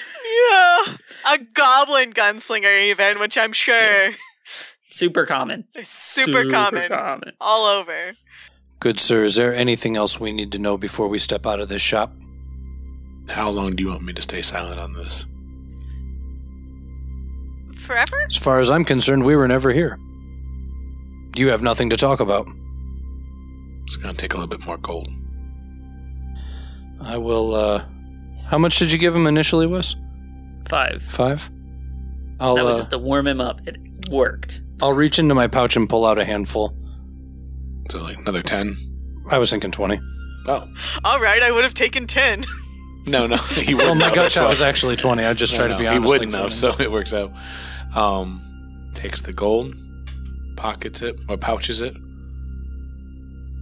Yeah, 0.52 0.96
a 1.34 1.38
goblin 1.54 2.12
gunslinger, 2.14 2.84
even, 2.90 3.20
which 3.20 3.38
I'm 3.38 3.54
sure 3.54 4.12
super 4.90 5.26
common, 5.26 5.66
is 5.76 5.88
super, 5.88 6.50
common 6.50 6.90
common. 6.90 7.32
all 7.40 7.66
over. 7.66 8.14
Good 8.80 9.00
sir, 9.00 9.24
is 9.24 9.36
there 9.36 9.54
anything 9.54 9.98
else 9.98 10.20
we 10.20 10.32
need 10.32 10.52
to 10.54 10.60
know 10.60 10.78
before 10.78 11.08
we 11.08 11.20
step 11.20 11.46
out 11.46 11.60
of 11.60 11.70
this 11.70 11.82
shop? 11.82 12.14
How 13.28 13.50
long 13.50 13.76
do 13.76 13.84
you 13.84 13.90
want 13.90 14.04
me 14.04 14.14
to 14.14 14.22
stay 14.22 14.42
silent 14.42 14.80
on 14.80 14.94
this? 14.94 15.28
Forever? 17.78 18.26
As 18.28 18.38
far 18.38 18.60
as 18.60 18.70
I'm 18.70 18.86
concerned, 18.86 19.26
we 19.26 19.36
were 19.36 19.48
never 19.48 19.72
here. 19.72 20.00
You 21.36 21.50
have 21.50 21.62
nothing 21.62 21.90
to 21.90 21.98
talk 21.98 22.20
about. 22.20 22.48
It's 23.84 23.96
gonna 23.96 24.14
take 24.14 24.34
a 24.34 24.38
little 24.38 24.48
bit 24.48 24.66
more 24.66 24.78
gold. 24.78 25.10
I 27.02 27.18
will, 27.18 27.56
uh. 27.56 27.86
How 28.48 28.58
much 28.58 28.78
did 28.80 28.92
you 28.92 28.98
give 28.98 29.16
him 29.16 29.28
initially, 29.28 29.68
Wes? 29.68 29.96
Five. 30.68 31.04
Five? 31.04 31.50
I'll, 32.40 32.56
that 32.56 32.66
was 32.66 32.76
uh, 32.76 32.80
just 32.80 32.92
to 32.92 32.98
warm 32.98 33.28
him 33.28 33.42
up. 33.42 33.68
It 33.68 33.78
worked. 34.10 34.62
I'll 34.82 34.94
reach 34.94 35.20
into 35.20 35.36
my 35.36 35.48
pouch 35.48 35.76
and 35.76 35.88
pull 35.90 36.06
out 36.06 36.18
a 36.20 36.26
handful. 36.26 36.74
So 37.90 38.02
like 38.04 38.18
another 38.18 38.42
ten. 38.42 38.78
I 39.30 39.38
was 39.38 39.50
thinking 39.52 39.72
20. 39.72 40.00
Oh 40.48 40.68
All 41.04 41.20
right, 41.20 41.44
I 41.44 41.52
would 41.52 41.64
have 41.64 41.74
taken 41.74 42.08
10. 42.08 42.46
no, 43.08 43.28
no, 43.28 43.38
he 43.38 43.76
wouldn't. 43.76 43.98
my 44.00 44.06
have, 44.06 44.16
gut 44.16 44.32
shot 44.32 44.50
was 44.50 44.62
actually 44.62 44.96
20. 44.96 45.24
I 45.24 45.34
just 45.34 45.54
No, 45.54 45.58
tried 45.60 45.68
to 45.70 45.78
be 45.78 45.88
honest. 45.88 46.04
He 46.04 46.10
wouldn't 46.10 46.32
like 46.32 46.42
have, 46.44 46.54
so 46.54 46.74
it 46.80 46.92
works 46.92 47.14
out. 47.14 47.32
Um, 47.96 48.92
takes 48.96 49.22
the 49.22 49.34
gold, 49.34 49.76
pockets 50.56 51.02
it, 51.02 51.20
or 51.28 51.38
pouches 51.38 51.82
it. 51.82 51.96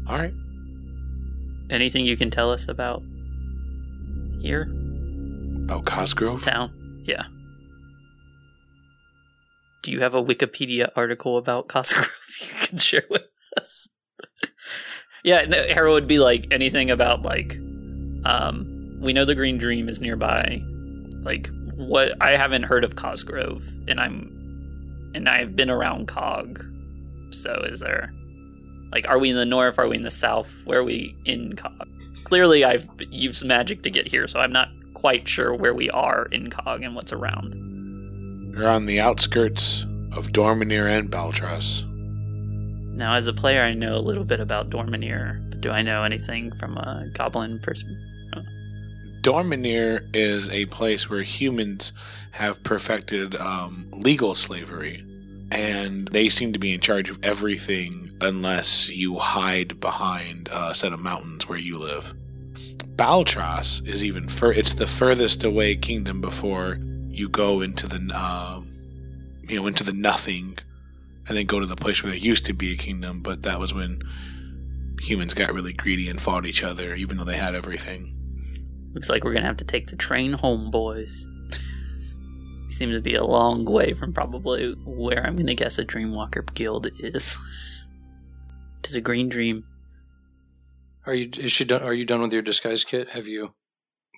All 0.08 0.18
right. 0.18 0.34
Anything 1.70 2.06
you 2.06 2.16
can 2.16 2.30
tell 2.32 2.52
us 2.52 2.68
about 2.70 3.04
here, 4.42 4.64
About 5.66 5.86
Cosgrove. 5.86 6.44
town? 6.44 6.72
Yeah. 7.06 7.24
Do 9.88 9.94
you 9.94 10.02
have 10.02 10.16
a 10.16 10.22
Wikipedia 10.22 10.90
article 10.98 11.38
about 11.38 11.70
Cosgrove 11.70 12.12
you 12.42 12.54
can 12.62 12.78
share 12.78 13.06
with 13.10 13.26
us? 13.56 13.88
yeah, 15.24 15.44
no, 15.44 15.66
Harold 15.66 15.94
would 15.94 16.08
be 16.10 16.20
like 16.20 16.46
anything 16.52 16.92
about 16.92 17.22
like, 17.22 17.56
um, 18.26 18.98
we 19.00 19.14
know 19.14 19.24
the 19.24 19.34
Green 19.34 19.58
Dream 19.58 19.88
is 19.88 20.02
nearby. 20.02 20.62
Like, 21.22 21.50
what? 21.78 22.22
I 22.22 22.32
haven't 22.32 22.64
heard 22.64 22.84
of 22.84 22.98
Cosgrove, 22.98 23.66
and 23.88 24.02
I'm, 24.02 25.12
and 25.16 25.30
I've 25.30 25.56
been 25.56 25.70
around 25.70 26.10
Cog. 26.10 26.66
So, 27.32 27.54
is 27.66 27.80
there, 27.80 28.12
like, 28.92 29.08
are 29.08 29.20
we 29.20 29.30
in 29.30 29.38
the 29.38 29.46
north? 29.46 29.80
Are 29.80 29.88
we 29.88 29.96
in 29.96 30.04
the 30.04 30.12
south? 30.12 30.54
Where 30.66 30.80
are 30.80 30.84
we 30.84 31.16
in 31.24 31.56
Cog? 31.56 31.88
Clearly, 32.26 32.66
I've 32.66 32.90
used 33.10 33.46
magic 33.46 33.84
to 33.84 33.90
get 33.90 34.06
here, 34.06 34.28
so 34.28 34.42
I'm 34.42 34.52
not 34.52 34.68
quite 34.96 35.30
sure 35.30 35.54
where 35.54 35.74
we 35.74 35.90
are 35.92 36.26
in 36.26 36.50
Cog 36.50 36.84
and 36.84 36.94
what's 36.94 37.14
around. 37.14 37.77
You're 38.58 38.70
on 38.70 38.88
the 38.88 39.00
outskirts 39.00 39.86
of 40.14 40.32
Dormir 40.32 40.88
and 40.88 41.12
Baltras. 41.12 41.84
Now, 42.96 43.14
as 43.14 43.28
a 43.28 43.34
player, 43.34 43.62
I 43.62 43.76
know 43.76 43.96
a 43.96 44.02
little 44.02 44.24
bit 44.24 44.40
about 44.40 44.72
Dormir, 44.72 45.40
but 45.50 45.62
do 45.62 45.70
I 45.70 45.84
know 45.84 46.04
anything 46.04 46.52
from 46.60 46.76
a 46.76 47.08
goblin 47.14 47.60
person? 47.60 47.96
Dormir 49.22 50.10
is 50.12 50.50
a 50.50 50.66
place 50.66 51.08
where 51.08 51.22
humans 51.22 51.94
have 52.32 52.64
perfected 52.64 53.36
um, 53.36 53.90
legal 53.92 54.34
slavery, 54.34 55.06
and 55.52 56.08
they 56.08 56.28
seem 56.28 56.52
to 56.54 56.60
be 56.60 56.74
in 56.74 56.80
charge 56.80 57.12
of 57.12 57.20
everything 57.22 58.12
unless 58.22 58.90
you 58.90 59.20
hide 59.20 59.80
behind 59.80 60.50
a 60.52 60.74
set 60.74 60.94
of 60.94 61.00
mountains 61.00 61.48
where 61.48 61.60
you 61.60 61.78
live. 61.78 62.16
Baltras 62.96 63.88
is 63.88 64.04
even 64.04 64.28
fur. 64.28 64.52
It's 64.52 64.74
the 64.74 64.88
furthest 64.88 65.44
away 65.44 65.76
kingdom 65.76 66.22
before 66.22 66.80
you 67.18 67.30
go 67.30 67.62
into 67.62 67.88
the, 67.88 67.98
um, 68.16 68.72
you 69.44 69.60
know, 69.60 69.68
into 69.68 69.84
the 69.84 69.94
nothing 69.94 70.58
and 71.28 71.36
then 71.38 71.46
go 71.46 71.60
to 71.60 71.66
the 71.66 71.76
place 71.76 72.04
where 72.04 72.12
there 72.12 72.20
used 72.20 72.46
to 72.46 72.54
be 72.54 72.72
a 72.72 72.76
kingdom, 72.76 73.22
but 73.22 73.42
that 73.44 73.60
was 73.60 73.74
when 73.74 74.02
humans 75.02 75.34
got 75.34 75.54
really 75.54 75.74
greedy 75.74 76.10
and 76.10 76.22
fought 76.22 76.46
each 76.46 76.64
other, 76.64 76.94
even 76.96 77.18
though 77.18 77.24
they 77.24 77.38
had 77.38 77.56
everything. 77.56 78.14
Looks 78.94 79.10
like 79.10 79.24
we're 79.24 79.34
gonna 79.34 79.46
have 79.46 79.58
to 79.58 79.66
take 79.66 79.88
the 79.88 79.96
train 79.96 80.34
home, 80.34 80.72
boys. 80.72 81.28
we 82.68 82.72
seem 82.72 82.92
to 82.92 83.02
be 83.02 83.16
a 83.16 83.24
long 83.24 83.66
way 83.66 83.94
from 83.94 84.14
probably 84.14 84.74
where 84.86 85.26
I'm 85.26 85.36
gonna 85.36 85.56
guess 85.56 85.78
a 85.78 85.86
Dreamwalker 85.86 86.54
guild 86.54 86.88
is. 87.00 87.38
Tis 88.84 88.96
a 88.96 89.02
green 89.02 89.28
dream. 89.28 89.66
Are 91.06 91.14
you 91.14 91.30
is 91.38 91.52
she 91.52 91.66
done? 91.66 91.82
Are 91.82 91.94
you 91.94 92.06
done 92.06 92.22
with 92.22 92.34
your 92.34 92.42
disguise 92.42 92.84
kit? 92.84 93.10
Have 93.10 93.28
you 93.28 93.54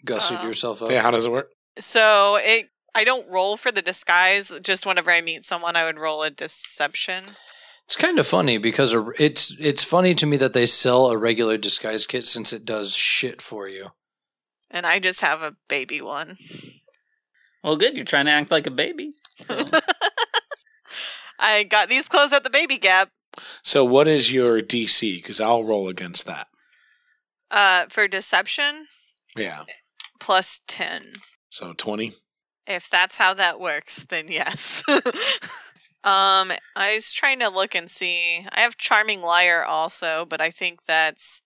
gussied 0.06 0.42
Uh, 0.44 0.48
yourself 0.48 0.82
up? 0.82 0.92
Yeah, 0.92 1.02
how 1.02 1.12
does 1.12 1.26
it 1.26 1.32
work? 1.32 1.50
So 1.80 2.38
it 2.38 2.69
I 2.96 3.04
don't 3.04 3.30
roll 3.32 3.56
for 3.58 3.72
the 3.72 3.82
disguise. 3.82 4.52
Just 4.62 4.86
whenever 4.86 5.12
I 5.12 5.22
meet 5.22 5.46
someone, 5.46 5.76
I 5.76 5.86
would 5.86 6.00
roll 6.00 6.24
a 6.24 6.30
deception. 6.30 7.24
It's 7.86 7.96
kind 7.96 8.20
of 8.20 8.28
funny 8.28 8.58
because 8.58 8.94
it's 9.18 9.56
it's 9.60 9.84
funny 9.84 10.14
to 10.16 10.26
me 10.26 10.38
that 10.38 10.54
they 10.54 10.66
sell 10.66 11.08
a 11.10 11.18
regular 11.18 11.58
disguise 11.58 12.06
kit 12.06 12.26
since 12.26 12.54
it 12.54 12.66
does 12.66 12.94
shit 12.96 13.42
for 13.42 13.68
you. 13.68 13.90
And 14.70 14.86
I 14.86 15.00
just 15.00 15.22
have 15.22 15.42
a 15.42 15.56
baby 15.68 16.02
one. 16.02 16.38
Well, 17.64 17.76
good. 17.78 17.96
You're 17.96 18.06
trying 18.06 18.26
to 18.26 18.32
act 18.32 18.52
like 18.52 18.68
a 18.68 18.72
baby. 18.72 19.14
So, 19.46 19.64
I 21.40 21.64
got 21.64 21.90
these 21.90 22.08
clothes 22.08 22.34
at 22.34 22.44
the 22.44 22.50
baby 22.50 22.78
gap. 22.78 23.10
So, 23.64 23.86
what 23.86 24.08
is 24.08 24.32
your 24.34 24.62
DC? 24.62 25.18
Because 25.22 25.40
I'll 25.42 25.64
roll 25.64 25.88
against 25.88 26.26
that. 26.26 26.48
Uh, 27.50 27.86
for 27.90 28.08
deception, 28.08 28.86
Yeah. 29.36 29.64
plus 30.20 30.62
10. 30.68 31.14
So, 31.50 31.74
20. 31.74 32.14
If 32.70 32.90
that's 32.92 33.18
how 33.18 33.34
that 33.34 33.60
works, 33.60 34.06
then 34.10 34.28
yes. 34.28 34.84
um, 34.88 36.54
I 36.76 36.94
was 36.94 37.12
trying 37.12 37.40
to 37.40 37.50
look 37.50 37.74
and 37.74 37.90
see. 37.90 38.46
I 38.52 38.62
have 38.62 38.78
charming 38.78 39.24
liar 39.24 39.64
also, 39.64 40.26
but 40.30 40.40
I 40.40 40.52
think 40.52 40.86
that's 40.86 41.42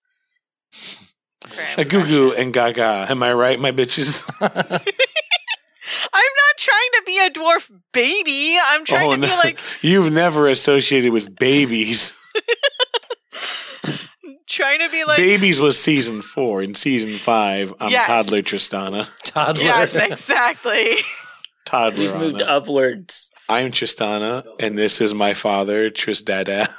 A 1.77 1.85
goo 1.85 2.05
goo 2.05 2.33
and 2.33 2.53
gaga. 2.53 3.05
Am 3.09 3.23
I 3.23 3.31
right, 3.31 3.57
my 3.57 3.71
bitches? 3.71 4.29
I'm 4.41 6.23
not 6.23 6.57
trying 6.57 6.91
to 6.93 7.03
be 7.05 7.19
a 7.19 7.29
dwarf 7.29 7.71
baby. 7.93 8.59
I'm 8.61 8.83
trying 8.83 9.07
oh, 9.07 9.15
to 9.15 9.21
be 9.21 9.27
no. 9.27 9.35
like 9.37 9.59
You've 9.81 10.11
never 10.11 10.49
associated 10.49 11.13
with 11.13 11.33
babies. 11.37 12.17
trying 14.47 14.79
to 14.79 14.89
be 14.89 15.03
like 15.05 15.17
babies 15.17 15.59
was 15.59 15.81
season 15.81 16.21
four. 16.21 16.61
In 16.61 16.75
season 16.75 17.13
five, 17.13 17.73
I'm 17.79 17.91
Yes. 17.91 18.05
toddler 18.07 18.41
Tristana. 18.41 19.09
Toddler. 19.23 19.63
Yes, 19.63 19.95
exactly. 20.11 20.95
Toddler. 21.65 21.99
we've 21.99 22.15
moved 22.15 22.41
Anna. 22.41 22.51
upwards. 22.51 23.31
I'm 23.49 23.71
Tristana, 23.71 24.43
and 24.59 24.77
this 24.77 25.01
is 25.01 25.13
my 25.13 25.33
father, 25.33 25.89
Tristada. 25.89 26.67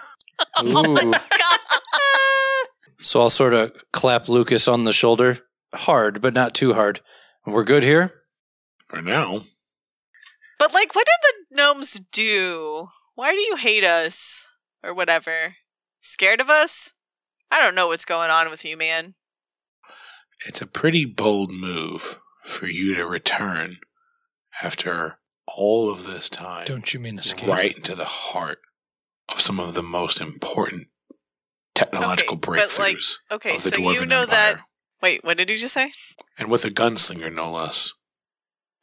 Oh 0.57 0.97
Ooh. 0.97 1.13
So 3.01 3.21
I'll 3.21 3.31
sort 3.31 3.55
of 3.55 3.73
clap 3.93 4.29
Lucas 4.29 4.67
on 4.67 4.83
the 4.85 4.93
shoulder, 4.93 5.39
hard 5.73 6.21
but 6.21 6.35
not 6.35 6.55
too 6.55 6.73
hard. 6.75 7.01
We're 7.47 7.63
good 7.65 7.85
here. 7.85 8.13
For 8.89 9.01
now. 9.01 9.45
But 10.59 10.73
like, 10.75 10.95
what 10.95 11.07
did 11.07 11.21
the 11.53 11.57
gnomes 11.57 12.01
do? 12.13 12.89
Why 13.15 13.33
do 13.33 13.39
you 13.41 13.55
hate 13.57 13.85
us 13.85 14.45
or 14.83 14.93
whatever? 14.95 15.55
Scared 16.01 16.41
of 16.41 16.51
us? 16.51 16.93
I 17.55 17.61
don't 17.61 17.77
know 17.77 17.87
what's 17.87 18.05
going 18.05 18.31
on 18.31 18.51
with 18.51 18.65
you, 18.65 18.77
man. 18.77 19.15
It's 20.45 20.61
a 20.61 20.67
pretty 20.67 21.05
bold 21.05 21.53
move 21.53 22.19
for 22.43 22.67
you 22.67 22.97
to 22.97 23.07
return 23.07 23.77
after 24.63 25.19
all 25.47 25.89
of 25.89 26.03
this 26.05 26.29
time 26.29 26.65
Don't 26.67 26.93
you 26.93 26.99
mean 26.99 27.19
escape? 27.19 27.49
right 27.49 27.77
into 27.77 27.95
the 27.95 28.05
heart 28.07 28.59
of 29.29 29.41
some 29.41 29.61
of 29.61 29.75
the 29.75 29.85
most 29.85 30.21
important 30.21 30.89
technological 31.77 32.35
Okay, 32.35 32.41
but, 32.57 32.79
like, 32.79 32.97
breakthroughs 32.97 33.15
Okay, 33.31 33.55
of 33.55 33.63
the 33.63 33.71
so 33.71 33.77
Dwarven 33.77 33.95
you 33.95 34.07
know 34.07 34.23
Empire. 34.23 34.55
that. 34.55 34.61
Wait, 35.01 35.23
what 35.23 35.37
did 35.37 35.49
you 35.49 35.57
just 35.57 35.75
say? 35.75 35.93
And 36.37 36.51
with 36.51 36.65
a 36.65 36.71
gunslinger, 36.71 37.33
no 37.33 37.53
less. 37.53 37.93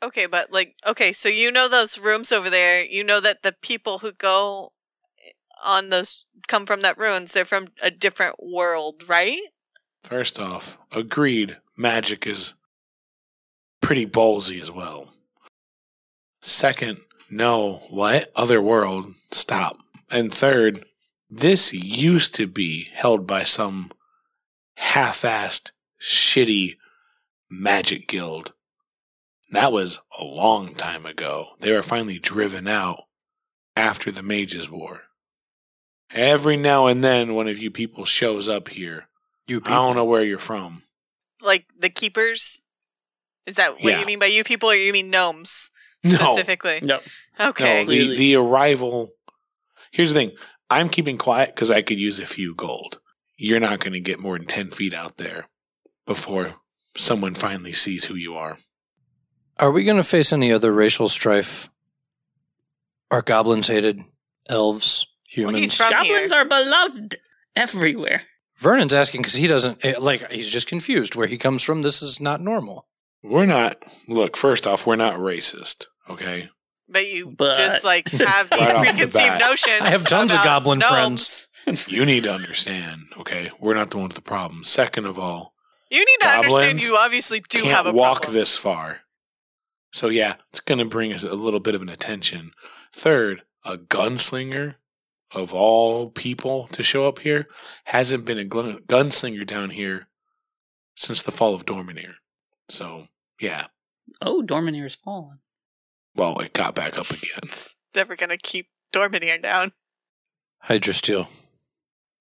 Okay, 0.02 0.28
but 0.28 0.52
like, 0.52 0.76
okay, 0.88 1.12
so 1.12 1.28
you 1.28 1.52
know 1.52 1.68
those 1.68 2.00
rooms 2.00 2.32
over 2.32 2.50
there. 2.50 2.86
You 2.86 3.04
know 3.04 3.20
that 3.20 3.44
the 3.44 3.54
people 3.62 3.98
who 4.00 4.14
go 4.14 4.72
on 5.64 5.90
those 5.90 6.26
come 6.48 6.66
from 6.66 6.82
that 6.82 6.98
ruins. 6.98 7.34
They're 7.34 7.46
from 7.46 7.68
a 7.82 7.92
different 7.92 8.36
world, 8.42 9.04
right? 9.08 9.40
First 10.04 10.40
off, 10.40 10.78
agreed, 10.92 11.58
magic 11.78 12.26
is 12.26 12.56
pretty 13.82 14.06
ballsy 14.06 14.60
as 14.60 14.72
well. 14.72 15.14
Second, 16.42 17.00
no, 17.30 17.84
what? 17.90 18.32
Other 18.36 18.62
world, 18.62 19.14
stop. 19.32 19.78
And 20.10 20.34
third, 20.34 20.84
this 21.30 21.74
used 21.74 22.36
to 22.36 22.48
be 22.48 22.90
held 22.94 23.26
by 23.26 23.44
some 23.44 23.92
half 24.78 25.22
assed, 25.22 25.72
shitty 26.02 26.78
magic 27.50 28.08
guild. 28.08 28.54
That 29.52 29.72
was 29.72 30.00
a 30.20 30.24
long 30.24 30.76
time 30.76 31.06
ago. 31.06 31.50
They 31.60 31.72
were 31.72 31.84
finally 31.84 32.20
driven 32.20 32.68
out 32.68 33.04
after 33.76 34.12
the 34.12 34.24
Mages 34.24 34.70
War. 34.70 35.02
Every 36.14 36.58
now 36.58 36.88
and 36.88 37.04
then, 37.04 37.36
one 37.36 37.48
of 37.48 37.58
you 37.58 37.72
people 37.72 38.06
shows 38.06 38.50
up 38.50 38.68
here. 38.70 39.08
You 39.48 39.62
I 39.66 39.70
don't 39.70 39.96
know 39.96 40.06
where 40.06 40.24
you're 40.24 40.40
from. 40.40 40.84
Like 41.42 41.66
the 41.80 41.90
keepers. 41.90 42.60
Is 43.46 43.56
that 43.56 43.74
what 43.74 43.84
Yeah. 43.84 44.00
you 44.00 44.06
mean 44.06 44.20
by 44.20 44.28
you 44.28 44.44
people, 44.44 44.70
or 44.70 44.76
you 44.76 44.94
mean 44.94 45.10
gnomes 45.10 45.70
No, 46.04 46.12
specifically? 46.18 46.80
No. 46.82 47.00
Okay. 47.40 47.64
no. 47.64 47.80
The 47.80 47.86
Clearly. 47.86 48.16
the 48.18 48.36
arrival. 48.36 49.12
Here's 49.92 50.14
the 50.14 50.20
thing. 50.20 50.32
I'm 50.70 50.90
keeping 50.90 51.18
quiet 51.18 51.56
because 51.56 51.72
I 51.72 51.82
could 51.82 52.00
use 52.00 52.20
a 52.20 52.26
few 52.26 52.54
gold. 52.56 53.00
You're 53.38 53.60
not 53.60 53.80
going 53.80 53.94
to 53.94 54.00
get 54.00 54.20
more 54.20 54.38
than 54.38 54.48
ten 54.48 54.70
feet 54.72 54.94
out 54.94 55.18
there 55.18 55.48
before 56.06 56.56
someone 56.96 57.34
finally 57.34 57.74
sees 57.74 58.06
who 58.06 58.16
you 58.16 58.36
are. 58.36 58.60
Are 59.60 59.72
we 59.72 59.84
going 59.84 59.98
to 59.98 60.04
face 60.04 60.32
any 60.32 60.52
other 60.52 60.72
racial 60.72 61.08
strife? 61.08 61.70
Are 63.10 63.22
goblins 63.22 63.68
hated? 63.68 64.02
Elves? 64.50 65.06
Humans? 65.32 65.58
he's 65.60 65.76
from- 65.76 65.92
Goblins 65.92 66.32
here. 66.32 66.42
are 66.42 66.46
beloved 66.46 67.18
everywhere. 67.56 68.24
Vernon's 68.58 68.94
asking 68.94 69.22
because 69.22 69.34
he 69.36 69.48
doesn't 69.48 69.84
eh, 69.84 69.96
like. 70.00 70.30
He's 70.32 70.52
just 70.52 70.68
confused 70.68 71.16
where 71.16 71.28
he 71.28 71.38
comes 71.38 71.64
from. 71.64 71.82
This 71.82 72.02
is 72.02 72.20
not 72.20 72.42
normal. 72.42 72.88
We're 73.24 73.46
not. 73.46 73.82
Look, 74.08 74.36
first 74.38 74.68
off, 74.68 74.86
we're 74.86 74.96
not 74.96 75.16
racist. 75.16 75.86
Okay. 76.10 76.50
But 76.88 77.08
you 77.08 77.28
But- 77.36 77.58
just 77.58 77.84
like 77.84 78.10
have 78.12 78.50
these 78.50 78.60
Right 78.60 78.76
off 78.76 78.86
the 78.86 78.92
preconceived 79.08 79.40
notions. 79.40 79.82
I 79.82 79.90
have 79.90 80.06
tons 80.06 80.32
of 80.34 80.44
goblin 80.44 80.80
gnomes. 80.80 81.48
friends. 81.64 81.88
You 81.88 82.06
need 82.06 82.24
to 82.24 82.34
understand. 82.34 83.04
Okay, 83.20 83.52
we're 83.60 83.76
not 83.76 83.92
the 83.92 83.98
one 83.98 84.08
with 84.08 84.16
the 84.16 84.22
problem. 84.22 84.64
Second 84.64 85.06
of 85.06 85.20
all, 85.20 85.54
You 85.92 86.00
need 86.00 86.18
to 86.22 86.28
understand 86.28 86.82
you 86.84 86.98
obviously 86.98 87.40
do 87.40 87.62
can't 87.62 87.76
have 87.76 87.86
a 87.86 87.92
walk 87.94 88.24
problem. 88.24 88.34
this 88.34 88.58
far. 88.58 89.02
So 89.94 90.10
yeah, 90.10 90.36
it's 90.50 90.60
going 90.60 90.80
to 90.80 90.86
bring 90.86 91.14
us 91.14 91.24
a 91.24 91.36
little 91.36 91.60
bit 91.60 91.76
of 91.76 91.82
an 91.84 91.90
attention. 91.90 92.54
Third, 92.92 93.44
a 93.64 93.78
gunslinger 93.78 94.76
of 95.34 95.54
all 95.54 96.10
people 96.10 96.68
to 96.74 96.84
show 96.84 97.08
up 97.08 97.20
here 97.20 97.48
hasn't 97.86 98.26
been 98.26 98.40
a 98.40 98.46
gunslinger 98.46 99.46
down 99.48 99.70
here 99.72 100.08
since 100.96 101.22
the 101.22 101.32
fall 101.32 101.54
of 101.54 101.66
Dormir. 101.66 102.16
So 102.70 103.08
yeah, 103.40 103.68
Oh, 104.22 104.42
Dorminier's 104.42 104.96
fallen. 104.96 105.40
well, 106.16 106.38
it 106.40 106.54
got 106.54 106.76
back 106.76 106.98
up 106.98 107.10
again. 107.10 107.40
It's 107.44 107.78
never 107.96 108.16
gonna 108.16 108.38
keep 108.38 108.68
Dorminier 108.94 109.38
down. 109.42 109.72
Hydra 110.60 110.94
steel. 110.94 111.28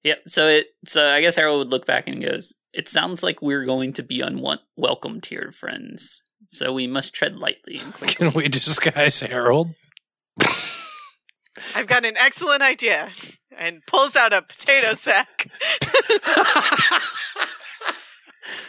Yep. 0.03 0.23
So 0.29 0.49
it. 0.49 0.67
So 0.87 1.09
I 1.11 1.21
guess 1.21 1.37
Harold 1.37 1.59
would 1.59 1.69
look 1.71 1.87
back 1.87 2.09
and 2.09 2.21
goes, 2.25 2.55
"It 2.73 2.89
sounds 2.89 3.23
like 3.23 3.43
we're 3.43 3.65
going 3.67 3.93
to 3.95 4.03
be 4.03 4.21
unwelcome 4.21 5.21
to 5.21 5.35
your 5.35 5.53
friends. 5.53 6.23
So 6.53 6.73
we 6.73 6.87
must 6.87 7.13
tread 7.15 7.37
lightly 7.37 7.79
and 7.79 7.93
quickly." 7.95 8.15
Can 8.31 8.33
we 8.33 8.49
disguise 8.49 9.21
Harold? 9.21 9.75
I've 11.75 11.87
got 11.87 12.05
an 12.05 12.17
excellent 12.17 12.63
idea. 12.63 13.11
And 13.57 13.85
pulls 13.87 14.17
out 14.17 14.33
a 14.33 14.43
potato 14.43 14.95
sack. 14.95 15.51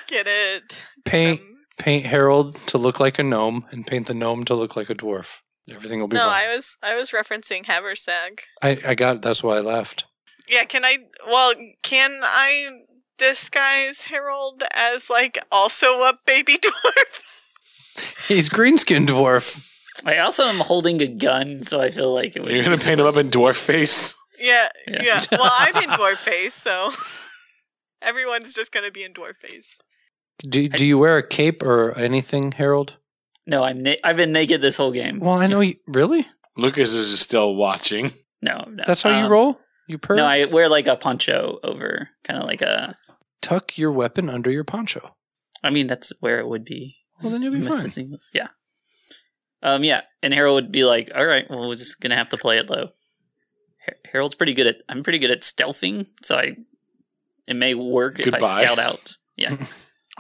Get 0.08 0.28
it? 0.28 0.86
Paint 1.06 1.40
Um, 1.40 1.58
paint 1.78 2.06
Harold 2.06 2.56
to 2.68 2.78
look 2.78 3.00
like 3.00 3.18
a 3.18 3.24
gnome 3.24 3.66
and 3.72 3.88
paint 3.88 4.08
the 4.08 4.14
gnome 4.14 4.44
to 4.46 4.56
look 4.56 4.76
like 4.76 4.90
a 4.90 4.96
dwarf. 4.96 5.38
Everything 5.70 6.00
will 6.00 6.08
be 6.08 6.18
no, 6.18 6.26
fine. 6.26 6.48
I 6.48 6.56
was 6.56 6.78
I 6.84 6.96
was 6.96 7.12
referencing 7.12 7.66
haversack. 7.66 8.46
I, 8.62 8.78
I 8.86 8.96
got 8.96 9.22
that's 9.22 9.44
why 9.44 9.58
I 9.58 9.62
laughed. 9.62 10.06
Yeah, 10.50 10.66
can 10.66 10.84
I? 10.84 10.98
Well, 11.28 11.54
can 11.84 12.20
I 12.24 12.70
disguise 13.18 14.04
Harold 14.04 14.64
as 14.74 15.10
like 15.10 15.40
also 15.52 16.02
a 16.02 16.18
baby 16.26 16.56
dwarf? 16.62 18.28
He's 18.28 18.50
green 18.50 18.78
greenskin 18.78 19.06
dwarf. 19.06 19.66
I 20.06 20.18
also 20.18 20.44
am 20.44 20.60
holding 20.60 21.02
a 21.02 21.08
gun, 21.08 21.62
so 21.64 21.80
I 21.82 21.90
feel 21.92 22.14
like 22.14 22.36
it 22.36 22.42
would. 22.44 22.52
You're 22.52 22.64
going 22.64 22.78
to 22.78 22.84
paint 22.84 23.00
him 23.00 23.06
up 23.06 23.16
in 23.18 23.30
dwarf 23.30 23.56
face. 23.56 24.16
Yeah, 24.40 24.70
Yeah. 24.88 25.04
yeah. 25.04 25.22
Well, 25.32 25.52
I'm 25.54 25.76
in 25.84 25.90
dwarf 25.92 26.16
face, 26.18 26.54
so 26.56 26.92
everyone's 28.02 28.54
just 28.54 28.72
gonna 28.72 28.92
be 28.92 29.04
in 29.04 29.14
dwarf 29.14 29.36
face. 29.38 29.80
Do 30.40 30.68
do 30.70 30.86
you 30.86 30.98
wear 30.98 31.18
a 31.18 31.28
cape 31.28 31.62
or 31.62 31.96
anything, 31.98 32.52
Harold? 32.54 32.98
No, 33.46 33.64
I'm. 33.64 33.84
Na- 33.84 33.96
I've 34.04 34.18
been 34.18 34.32
naked 34.32 34.62
this 34.62 34.78
whole 34.78 34.92
game. 34.92 35.20
Well, 35.20 35.36
I 35.36 35.48
know 35.48 35.60
you 35.62 35.76
really. 35.88 36.26
Lucas 36.58 36.92
is 36.94 37.20
still 37.20 37.56
watching. 37.56 38.12
No, 38.42 38.66
no. 38.68 38.84
That's 38.88 39.04
how 39.04 39.12
you 39.12 39.26
Um, 39.26 39.32
roll. 39.32 39.60
You 39.88 40.00
perv. 40.00 40.16
No, 40.18 40.26
I 40.26 40.46
wear 40.46 40.68
like 40.70 40.88
a 40.88 40.96
poncho 40.96 41.60
over, 41.64 42.10
kind 42.24 42.40
of 42.40 42.48
like 42.48 42.62
a. 42.64 42.98
tuck 43.42 43.78
your 43.78 43.92
weapon 43.92 44.30
under 44.30 44.50
your 44.52 44.64
poncho. 44.64 45.16
I 45.64 45.70
mean, 45.70 45.86
that's 45.86 46.12
where 46.20 46.40
it 46.40 46.48
would 46.48 46.66
be. 46.66 46.96
Well, 47.22 47.32
then 47.32 47.44
you'll 47.44 47.54
be 47.54 47.62
fine. 47.62 48.18
Yeah. 48.34 48.48
Um. 49.64 49.84
Yeah, 49.84 50.02
and 50.24 50.34
Harold 50.34 50.56
would 50.56 50.72
be 50.72 50.86
like, 50.86 51.12
"All 51.16 51.26
right, 51.26 51.46
well, 51.50 51.68
we're 51.70 51.76
just 51.76 52.00
gonna 52.00 52.16
have 52.18 52.30
to 52.30 52.38
play 52.38 52.58
it 52.58 52.70
low." 52.70 52.90
Harold's 54.06 54.36
pretty 54.36 54.54
good 54.54 54.68
at. 54.68 54.78
I'm 54.90 55.04
pretty 55.04 55.20
good 55.20 55.32
at 55.32 55.42
stealthing, 55.42 56.08
so 56.24 56.36
I. 56.36 56.56
It 57.48 57.56
may 57.56 57.74
work 57.74 58.20
if 58.20 58.26
Goodbye. 58.26 58.62
I 58.62 58.64
scout 58.66 58.80
out. 58.80 59.18
Yeah. 59.38 59.56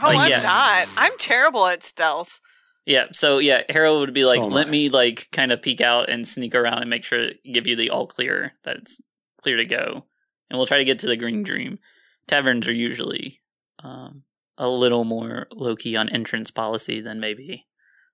Oh, 0.02 0.08
Like, 0.08 0.18
I'm 0.20 0.30
yeah. 0.30 0.42
not. 0.42 0.88
I'm 0.98 1.18
terrible 1.20 1.68
at 1.68 1.84
stealth. 1.84 2.40
Yeah, 2.86 3.08
so 3.12 3.38
yeah, 3.40 3.64
Harold 3.70 4.00
would 4.00 4.14
be 4.14 4.24
like, 4.26 4.40
So 4.40 4.48
let 4.48 4.70
me 4.70 4.90
like 4.90 5.28
kind 5.32 5.52
of 5.52 5.62
peek 5.62 5.82
out 5.82 6.10
and 6.10 6.26
sneak 6.28 6.56
around 6.56 6.80
and 6.80 6.90
make 6.90 7.04
sure 7.04 7.28
give 7.46 7.68
you 7.68 7.76
the 7.76 7.90
all 7.90 8.08
clear 8.08 8.54
that 8.64 8.78
it's 8.78 9.02
clear 9.44 9.58
to 9.58 9.66
go, 9.66 10.06
and 10.50 10.58
we'll 10.58 10.66
try 10.66 10.78
to 10.80 10.86
get 10.86 11.00
to 11.00 11.08
the 11.08 11.18
Green 11.18 11.44
Dream. 11.44 11.78
Taverns 12.26 12.68
are 12.70 12.74
usually 12.74 13.42
um, 13.84 14.24
a 14.58 14.68
little 14.70 15.04
more 15.04 15.48
low 15.52 15.76
key 15.76 15.96
on 15.98 16.10
entrance 16.10 16.50
policy 16.52 17.02
than 17.02 17.20
maybe 17.20 17.66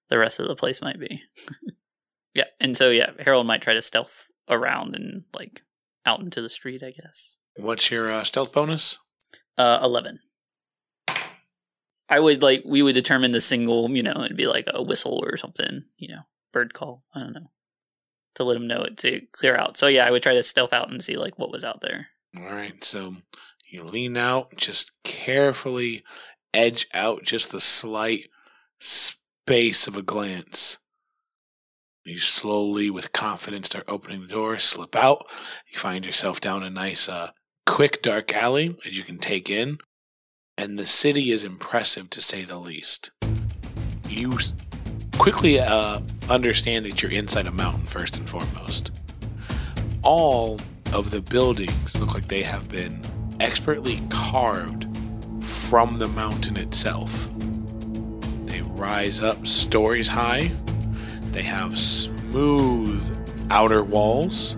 the 0.09 0.17
rest 0.17 0.39
of 0.39 0.47
the 0.47 0.55
place 0.55 0.81
might 0.81 0.99
be. 0.99 1.21
yeah, 2.33 2.45
and 2.59 2.77
so 2.77 2.89
yeah, 2.89 3.11
Harold 3.19 3.47
might 3.47 3.61
try 3.61 3.73
to 3.73 3.81
stealth 3.81 4.27
around 4.49 4.95
and 4.95 5.23
like 5.33 5.61
out 6.05 6.19
into 6.21 6.41
the 6.41 6.49
street. 6.49 6.83
I 6.83 6.91
guess 6.91 7.37
What's 7.57 7.91
your 7.91 8.11
uh, 8.11 8.23
stealth 8.23 8.53
bonus? 8.53 8.97
uh, 9.57 9.79
eleven. 9.81 10.19
I 12.09 12.19
would 12.19 12.41
like 12.41 12.63
we 12.65 12.81
would 12.81 12.95
determine 12.95 13.31
the 13.31 13.41
single, 13.41 13.89
you 13.89 14.03
know, 14.03 14.23
it'd 14.23 14.37
be 14.37 14.47
like 14.47 14.65
a 14.73 14.81
whistle 14.81 15.21
or 15.25 15.35
something, 15.35 15.83
you 15.97 16.09
know, 16.09 16.21
bird 16.53 16.73
call. 16.73 17.03
I 17.13 17.19
don't 17.19 17.33
know 17.33 17.51
to 18.37 18.43
let 18.43 18.55
him 18.55 18.67
know 18.67 18.83
it 18.83 18.97
to 18.97 19.21
clear 19.31 19.57
out. 19.57 19.77
So 19.77 19.87
yeah, 19.87 20.05
I 20.05 20.11
would 20.11 20.23
try 20.23 20.35
to 20.35 20.43
stealth 20.43 20.71
out 20.71 20.89
and 20.89 21.03
see 21.03 21.17
like 21.17 21.37
what 21.37 21.51
was 21.51 21.63
out 21.63 21.81
there. 21.81 22.07
All 22.37 22.45
right, 22.45 22.83
so 22.83 23.15
you 23.69 23.83
lean 23.83 24.15
out, 24.15 24.55
just 24.55 24.91
carefully 25.03 26.03
edge 26.53 26.87
out 26.93 27.23
just 27.23 27.51
the 27.51 27.59
slight 27.59 28.27
space 29.47 29.87
of 29.87 29.95
a 29.95 30.01
glance. 30.01 30.77
You 32.03 32.19
slowly, 32.19 32.89
with 32.89 33.13
confidence, 33.13 33.67
start 33.67 33.85
opening 33.87 34.19
the 34.19 34.27
door, 34.27 34.59
slip 34.59 34.93
out. 34.93 35.25
You 35.71 35.79
find 35.79 36.05
yourself 36.05 36.41
down 36.41 36.63
a 36.63 36.69
nice, 36.69 37.07
uh, 37.07 37.29
quick, 37.65 38.01
dark 38.01 38.33
alley 38.33 38.75
as 38.85 38.97
you 38.97 39.05
can 39.05 39.19
take 39.19 39.49
in. 39.49 39.77
And 40.57 40.77
the 40.77 40.85
city 40.85 41.31
is 41.31 41.45
impressive 41.45 42.09
to 42.09 42.19
say 42.19 42.43
the 42.43 42.57
least. 42.57 43.11
You 44.09 44.37
quickly 45.17 45.61
uh, 45.61 46.01
understand 46.29 46.85
that 46.85 47.01
you're 47.01 47.11
inside 47.13 47.47
a 47.47 47.51
mountain, 47.51 47.85
first 47.85 48.17
and 48.17 48.29
foremost. 48.29 48.91
All 50.03 50.59
of 50.91 51.09
the 51.09 51.21
buildings 51.21 51.97
look 52.01 52.13
like 52.13 52.27
they 52.27 52.43
have 52.43 52.67
been 52.67 53.01
expertly 53.39 54.01
carved 54.09 54.85
from 55.41 55.99
the 55.99 56.09
mountain 56.09 56.57
itself. 56.57 57.29
Rise 58.77 59.21
up 59.23 59.47
stories 59.47 60.07
high. 60.07 60.51
They 61.31 61.41
have 61.41 61.79
smooth 61.79 63.03
outer 63.49 63.83
walls. 63.83 64.53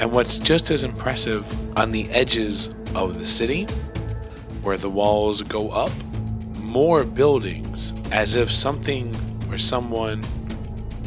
And 0.00 0.12
what's 0.12 0.38
just 0.38 0.70
as 0.70 0.84
impressive 0.84 1.46
on 1.78 1.92
the 1.92 2.10
edges 2.10 2.68
of 2.94 3.18
the 3.18 3.24
city, 3.24 3.64
where 4.60 4.76
the 4.76 4.90
walls 4.90 5.40
go 5.40 5.70
up, 5.70 5.90
more 6.52 7.04
buildings, 7.04 7.94
as 8.10 8.34
if 8.34 8.52
something 8.52 9.16
or 9.50 9.56
someone 9.56 10.22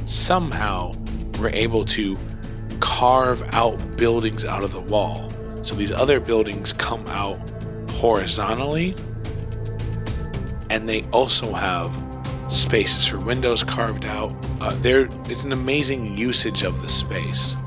somehow 0.08 0.96
were 1.40 1.50
able 1.50 1.86
to 1.86 2.18
carve 2.80 3.48
out 3.54 3.98
buildings 3.98 4.46
out 4.46 4.64
of 4.64 4.72
the 4.72 4.82
wall. 4.82 5.32
So 5.62 5.76
these 5.76 5.92
other 5.92 6.20
buildings 6.20 6.74
come 6.74 7.06
out 7.08 7.40
horizontally, 7.92 8.96
and 10.72 10.90
they 10.90 11.04
also 11.12 11.54
have 11.54 12.05
spaces 12.48 13.06
for 13.06 13.20
windows 13.20 13.64
carved 13.64 14.06
out. 14.06 14.32
Uh, 14.62 14.76
there, 14.80 15.10
it's 15.26 15.44
an 15.44 15.52
amazing 15.52 16.18
usage 16.18 16.64
of 16.64 16.82
the 16.82 16.88
space. 16.88 17.58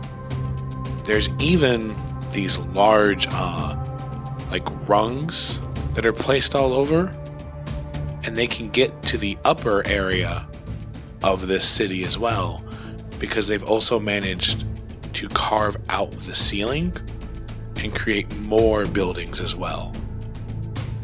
There's 1.04 1.28
even 1.38 1.96
these 2.32 2.58
large, 2.58 3.26
uh, 3.30 3.74
like 4.50 4.66
rungs 4.88 5.58
that 5.94 6.06
are 6.06 6.12
placed 6.12 6.54
all 6.54 6.72
over, 6.72 7.14
and 8.24 8.36
they 8.36 8.46
can 8.46 8.68
get 8.68 9.02
to 9.04 9.18
the 9.18 9.36
upper 9.44 9.86
area 9.86 10.46
of 11.22 11.46
this 11.46 11.66
city 11.66 12.04
as 12.04 12.18
well, 12.18 12.62
because 13.18 13.48
they've 13.48 13.64
also 13.64 13.98
managed 13.98 14.64
to 15.14 15.28
carve 15.30 15.76
out 15.88 16.12
the 16.12 16.34
ceiling 16.34 16.92
and 17.82 17.94
create 17.94 18.32
more 18.40 18.86
buildings 18.86 19.40
as 19.40 19.56
well. 19.56 19.92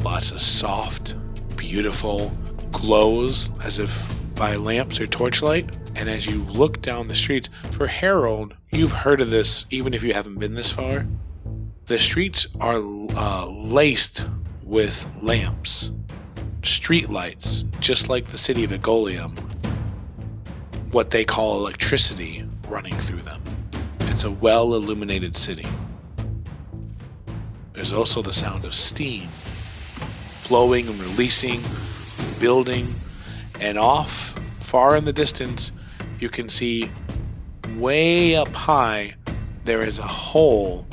Lots 0.01 0.31
of 0.31 0.41
soft, 0.41 1.15
beautiful 1.57 2.31
glows 2.79 3.49
as 3.63 3.79
if 3.79 4.07
by 4.35 4.55
lamps 4.55 4.99
or 4.99 5.07
torchlight. 5.07 5.69
And 5.95 6.09
as 6.09 6.27
you 6.27 6.43
look 6.43 6.81
down 6.81 7.07
the 7.07 7.15
streets, 7.15 7.49
for 7.71 7.87
Harold, 7.87 8.53
you've 8.71 8.91
heard 8.91 9.21
of 9.21 9.29
this 9.29 9.65
even 9.69 9.93
if 9.93 10.03
you 10.03 10.13
haven't 10.13 10.39
been 10.39 10.55
this 10.55 10.71
far. 10.71 11.07
The 11.85 11.97
streets 11.99 12.47
are 12.59 12.77
uh, 13.15 13.45
laced 13.45 14.27
with 14.63 15.07
lamps, 15.21 15.91
street 16.63 17.09
lights, 17.09 17.63
just 17.79 18.09
like 18.09 18.25
the 18.25 18.37
city 18.37 18.63
of 18.63 18.71
Egolium. 18.71 19.37
What 20.91 21.11
they 21.11 21.23
call 21.23 21.57
electricity 21.59 22.45
running 22.67 22.95
through 22.95 23.21
them. 23.21 23.41
It's 24.01 24.23
a 24.23 24.31
well 24.31 24.73
illuminated 24.73 25.35
city. 25.35 25.67
There's 27.73 27.93
also 27.93 28.21
the 28.21 28.33
sound 28.33 28.65
of 28.65 28.73
steam 28.73 29.27
flowing 30.45 30.87
and 30.87 30.99
releasing, 30.99 31.59
building, 32.39 32.87
and 33.59 33.77
off, 33.77 34.37
far 34.59 34.95
in 34.95 35.05
the 35.05 35.13
distance, 35.13 35.71
you 36.19 36.29
can 36.29 36.49
see 36.49 36.89
way 37.77 38.35
up 38.35 38.53
high 38.55 39.15
there 39.65 39.81
is 39.81 39.97
a 39.97 40.07
hole 40.07 40.87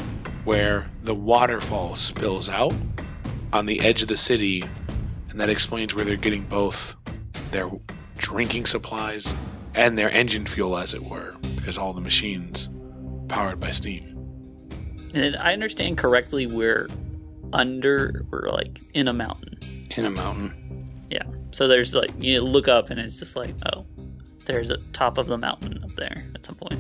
where 0.45 0.90
the 1.03 1.14
waterfall 1.14 1.95
spills 1.95 2.49
out 2.49 2.74
on 3.53 3.66
the 3.66 3.80
edge 3.80 4.03
of 4.03 4.09
the 4.09 4.16
city, 4.16 4.64
and 5.28 5.38
that 5.38 5.51
explains 5.51 5.95
where 5.95 6.05
they're 6.05 6.16
getting 6.16 6.45
both 6.45 6.97
their 7.51 7.70
drinking 8.16 8.64
supplies 8.66 9.34
and 9.74 9.99
their 9.99 10.11
engine 10.11 10.47
fuel, 10.47 10.76
as 10.76 10.95
it 10.95 11.03
were, 11.03 11.34
because 11.57 11.76
all 11.76 11.93
the 11.93 12.01
machines 12.01 12.70
powered 13.28 13.61
by 13.61 13.70
steam. 13.70 14.09
And 15.14 15.36
I 15.36 15.53
understand 15.53 15.99
correctly, 15.99 16.47
we're 16.47 16.88
under, 17.53 18.24
we're 18.30 18.49
like 18.49 18.80
in 18.95 19.09
a 19.09 19.12
mountain. 19.12 19.59
In 19.97 20.07
a 20.07 20.11
mountain. 20.11 20.55
Yeah. 21.13 21.25
So 21.51 21.69
there's 21.69 21.95
like 21.95 22.11
you 22.19 22.41
look 22.41 22.69
up 22.69 22.89
and 22.89 22.99
it's 22.99 23.19
just 23.19 23.37
like, 23.37 23.55
oh, 23.75 23.85
there's 24.47 24.71
a 24.71 24.79
top 24.95 25.19
of 25.19 25.27
the 25.27 25.37
mountain 25.37 25.85
up 25.85 25.93
there 25.93 26.25
at 26.35 26.47
some 26.47 26.55
point. 26.55 26.75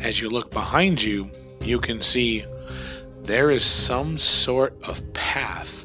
As 0.00 0.22
you 0.22 0.30
look 0.30 0.50
behind 0.50 1.02
you, 1.02 1.30
you 1.60 1.78
can 1.78 2.00
see 2.00 2.46
there 3.20 3.50
is 3.50 3.62
some 3.62 4.16
sort 4.16 4.82
of 4.88 5.12
path 5.12 5.84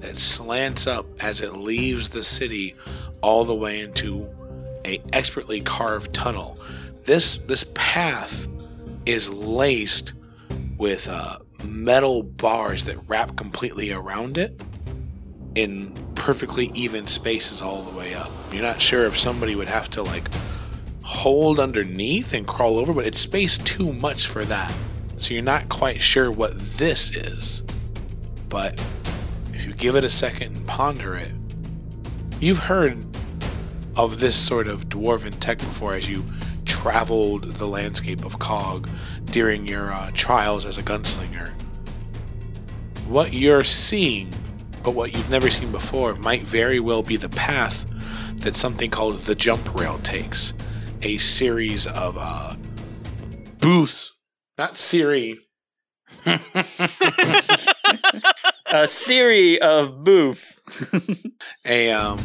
that 0.00 0.18
slants 0.18 0.88
up 0.88 1.06
as 1.20 1.40
it 1.40 1.56
leaves 1.56 2.08
the 2.08 2.22
city 2.24 2.74
all 3.22 3.44
the 3.44 3.54
way 3.54 3.80
into 3.80 4.28
a 4.84 5.00
expertly 5.12 5.60
carved 5.60 6.12
tunnel. 6.12 6.58
This 7.04 7.36
this 7.36 7.64
path 7.74 8.48
is 9.06 9.32
laced 9.32 10.14
with 10.78 11.08
uh, 11.08 11.38
metal 11.64 12.24
bars 12.24 12.82
that 12.84 12.96
wrap 13.08 13.36
completely 13.36 13.92
around 13.92 14.36
it 14.36 14.60
in 15.54 15.94
perfectly 16.16 16.70
even 16.74 17.06
spaces 17.06 17.62
all 17.62 17.82
the 17.82 17.96
way 17.96 18.14
up. 18.14 18.30
You're 18.52 18.62
not 18.62 18.80
sure 18.80 19.04
if 19.06 19.18
somebody 19.18 19.54
would 19.54 19.68
have 19.68 19.88
to 19.90 20.02
like 20.02 20.28
hold 21.02 21.60
underneath 21.60 22.34
and 22.34 22.46
crawl 22.46 22.78
over, 22.78 22.92
but 22.92 23.06
it's 23.06 23.20
spaced 23.20 23.64
too 23.64 23.92
much 23.92 24.26
for 24.26 24.44
that. 24.44 24.74
So 25.16 25.34
you're 25.34 25.42
not 25.42 25.68
quite 25.68 26.02
sure 26.02 26.30
what 26.30 26.58
this 26.58 27.14
is. 27.14 27.62
But 28.48 28.82
if 29.54 29.66
you 29.66 29.72
give 29.72 29.94
it 29.94 30.04
a 30.04 30.08
second 30.08 30.56
and 30.56 30.66
ponder 30.66 31.14
it, 31.14 31.32
you've 32.40 32.58
heard 32.58 33.04
of 33.96 34.20
this 34.20 34.36
sort 34.36 34.68
of 34.68 34.88
dwarven 34.88 35.38
tech 35.38 35.58
before 35.58 35.94
as 35.94 36.08
you 36.08 36.24
traveled 36.64 37.44
the 37.54 37.66
landscape 37.66 38.24
of 38.24 38.38
Cog 38.38 38.88
during 39.26 39.66
your 39.66 39.92
uh, 39.92 40.10
trials 40.12 40.66
as 40.66 40.76
a 40.76 40.82
gunslinger. 40.82 41.50
What 43.08 43.32
you're 43.32 43.64
seeing, 43.64 44.32
but 44.86 44.94
what 44.94 45.16
you've 45.16 45.28
never 45.28 45.50
seen 45.50 45.72
before, 45.72 46.14
might 46.14 46.42
very 46.42 46.78
well 46.78 47.02
be 47.02 47.16
the 47.16 47.28
path 47.28 47.84
that 48.42 48.54
something 48.54 48.88
called 48.88 49.18
the 49.18 49.34
jump 49.34 49.74
rail 49.74 49.98
takes. 50.04 50.52
A 51.02 51.16
series 51.18 51.88
of 51.88 52.16
uh, 52.16 52.54
booths, 53.58 54.14
not 54.56 54.78
Siri, 54.78 55.40
A 58.66 58.86
series 58.86 59.58
of 59.60 60.04
booth. 60.04 60.60
a 61.66 61.90
um, 61.90 62.20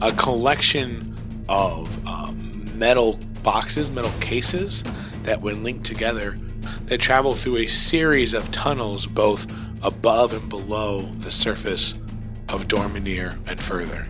a 0.00 0.10
collection 0.12 1.14
of 1.46 2.08
um, 2.08 2.78
metal 2.78 3.20
boxes, 3.42 3.90
metal 3.90 4.12
cases 4.20 4.82
that, 5.24 5.42
when 5.42 5.62
linked 5.62 5.84
together, 5.84 6.38
that 6.86 7.02
travel 7.02 7.34
through 7.34 7.58
a 7.58 7.66
series 7.66 8.32
of 8.32 8.50
tunnels 8.50 9.06
both 9.06 9.46
above 9.82 10.32
and 10.32 10.48
below 10.48 11.02
the 11.02 11.30
surface 11.30 11.94
of 12.48 12.68
Dorminier 12.68 13.38
and 13.46 13.60
further. 13.60 14.06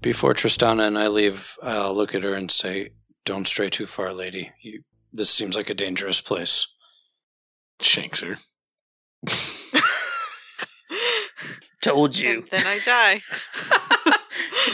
Before 0.00 0.34
Tristana 0.34 0.86
and 0.86 0.98
I 0.98 1.08
leave, 1.08 1.56
I'll 1.62 1.94
look 1.94 2.14
at 2.14 2.22
her 2.22 2.34
and 2.34 2.50
say, 2.50 2.90
"Don't 3.24 3.46
stray 3.48 3.70
too 3.70 3.86
far, 3.86 4.12
lady. 4.12 4.52
You, 4.60 4.82
this 5.12 5.30
seems 5.30 5.56
like 5.56 5.70
a 5.70 5.74
dangerous 5.74 6.20
place." 6.20 6.66
Shanks 7.80 8.20
her. 8.20 8.38
Told 11.80 12.18
you. 12.18 12.40
And 12.40 12.48
then 12.50 12.66
I 12.66 12.78
die. 12.84 13.20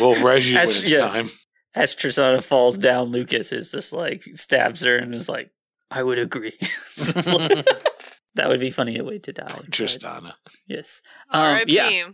We'll 0.00 0.22
res 0.22 0.50
you 0.50 0.56
when 0.56 0.66
As- 0.68 0.82
it's 0.82 0.92
yeah. 0.92 0.98
time. 0.98 1.30
As 1.74 1.94
Tristana 1.94 2.42
falls 2.42 2.78
down, 2.78 3.08
Lucas 3.08 3.52
is 3.52 3.70
just 3.70 3.92
like 3.92 4.22
stabs 4.34 4.82
her 4.82 4.96
and 4.96 5.14
is 5.14 5.28
like, 5.28 5.50
"I 5.90 6.02
would 6.02 6.18
agree." 6.18 6.56
that 8.36 8.48
would 8.48 8.60
be 8.60 8.70
funny 8.70 8.98
a 8.98 9.04
way 9.04 9.18
to 9.20 9.32
die. 9.32 9.46
Poor 9.48 9.62
but- 9.62 9.70
Tristana. 9.70 10.34
Yes. 10.66 11.02
Um, 11.30 11.40
R.I.P. 11.42 11.72
yeah. 11.74 12.08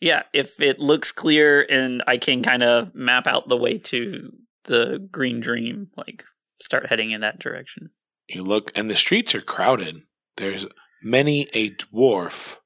Yeah. 0.00 0.22
If 0.32 0.60
it 0.60 0.78
looks 0.80 1.12
clear 1.12 1.66
and 1.68 2.02
I 2.06 2.18
can 2.18 2.42
kind 2.42 2.62
of 2.62 2.94
map 2.94 3.26
out 3.26 3.48
the 3.48 3.56
way 3.56 3.78
to 3.78 4.32
the 4.64 4.98
Green 5.10 5.40
Dream, 5.40 5.88
like 5.96 6.24
start 6.60 6.86
heading 6.86 7.10
in 7.10 7.20
that 7.22 7.38
direction. 7.38 7.90
You 8.28 8.42
look, 8.42 8.72
and 8.76 8.90
the 8.90 8.96
streets 8.96 9.34
are 9.34 9.40
crowded. 9.42 10.02
There's 10.36 10.66
many 11.02 11.46
a 11.54 11.70
dwarf 11.70 12.56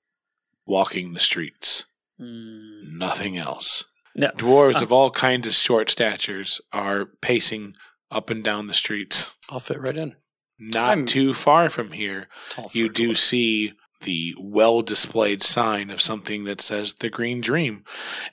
walking 0.66 1.14
the 1.14 1.20
streets. 1.20 1.84
Mm, 2.20 2.92
Nothing 2.96 3.36
else. 3.36 3.84
no. 4.16 4.28
Dwarves 4.36 4.76
Uh. 4.76 4.82
of 4.82 4.92
all 4.92 5.10
kinds 5.10 5.46
of 5.46 5.52
short 5.54 5.90
statures 5.90 6.60
are 6.72 7.06
pacing 7.20 7.74
up 8.10 8.30
and 8.30 8.42
down 8.42 8.66
the 8.66 8.74
streets. 8.74 9.36
I'll 9.50 9.60
fit 9.60 9.80
right 9.80 9.96
in. 9.96 10.16
Not 10.58 10.88
I'm- 10.90 11.06
too 11.06 11.32
far 11.34 11.68
from 11.70 11.92
here, 11.92 12.28
you 12.72 12.88
do 12.88 13.14
see 13.14 13.72
the 14.02 14.34
well 14.38 14.82
displayed 14.82 15.42
sign 15.42 15.90
of 15.90 16.00
something 16.00 16.44
that 16.44 16.60
says 16.60 16.94
the 16.94 17.10
Green 17.10 17.40
Dream, 17.40 17.84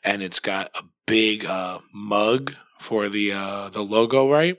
and 0.03 0.21
it's 0.21 0.39
got 0.39 0.69
a 0.75 0.83
big 1.07 1.45
uh, 1.45 1.79
mug 1.93 2.55
for 2.79 3.09
the 3.09 3.31
uh, 3.31 3.69
the 3.69 3.81
logo, 3.83 4.29
right? 4.29 4.57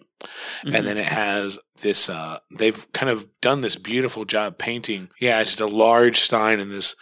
Mhm. 0.65 0.75
And 0.77 0.87
then 0.87 0.97
it 0.97 1.07
has 1.07 1.59
this. 1.83 2.09
Uh, 2.09 2.39
they've 2.51 2.91
kind 2.93 3.11
of 3.11 3.27
done 3.41 3.61
this 3.61 3.77
beautiful 3.77 4.25
job 4.25 4.59
painting. 4.59 5.11
Yeah, 5.21 5.41
it's 5.41 5.51
just 5.53 5.61
a 5.61 5.67
large 5.67 6.21
sign 6.21 6.59
and 6.61 6.71
this 6.73 6.97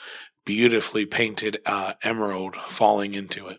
beautifully 0.44 1.06
painted 1.06 1.58
uh, 1.64 1.94
emerald 2.02 2.56
falling 2.56 3.14
into 3.14 3.48
it. 3.48 3.58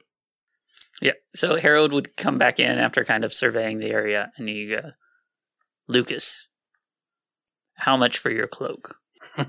Yeah. 1.01 1.14
So 1.36 1.56
Harold 1.58 1.91
would 1.93 2.16
come 2.18 2.38
back 2.38 2.60
in 2.60 2.78
after 2.78 3.03
kind 3.03 3.24
of 3.24 3.34
surveying 3.34 3.80
the 3.80 3.89
area, 3.89 4.32
and 4.38 4.47
he 4.49 4.68
go, 4.70 4.91
Lucas, 5.88 6.47
how 7.76 7.96
much 7.98 8.18
for 8.18 8.32
your 8.32 8.48
cloak? 8.48 8.98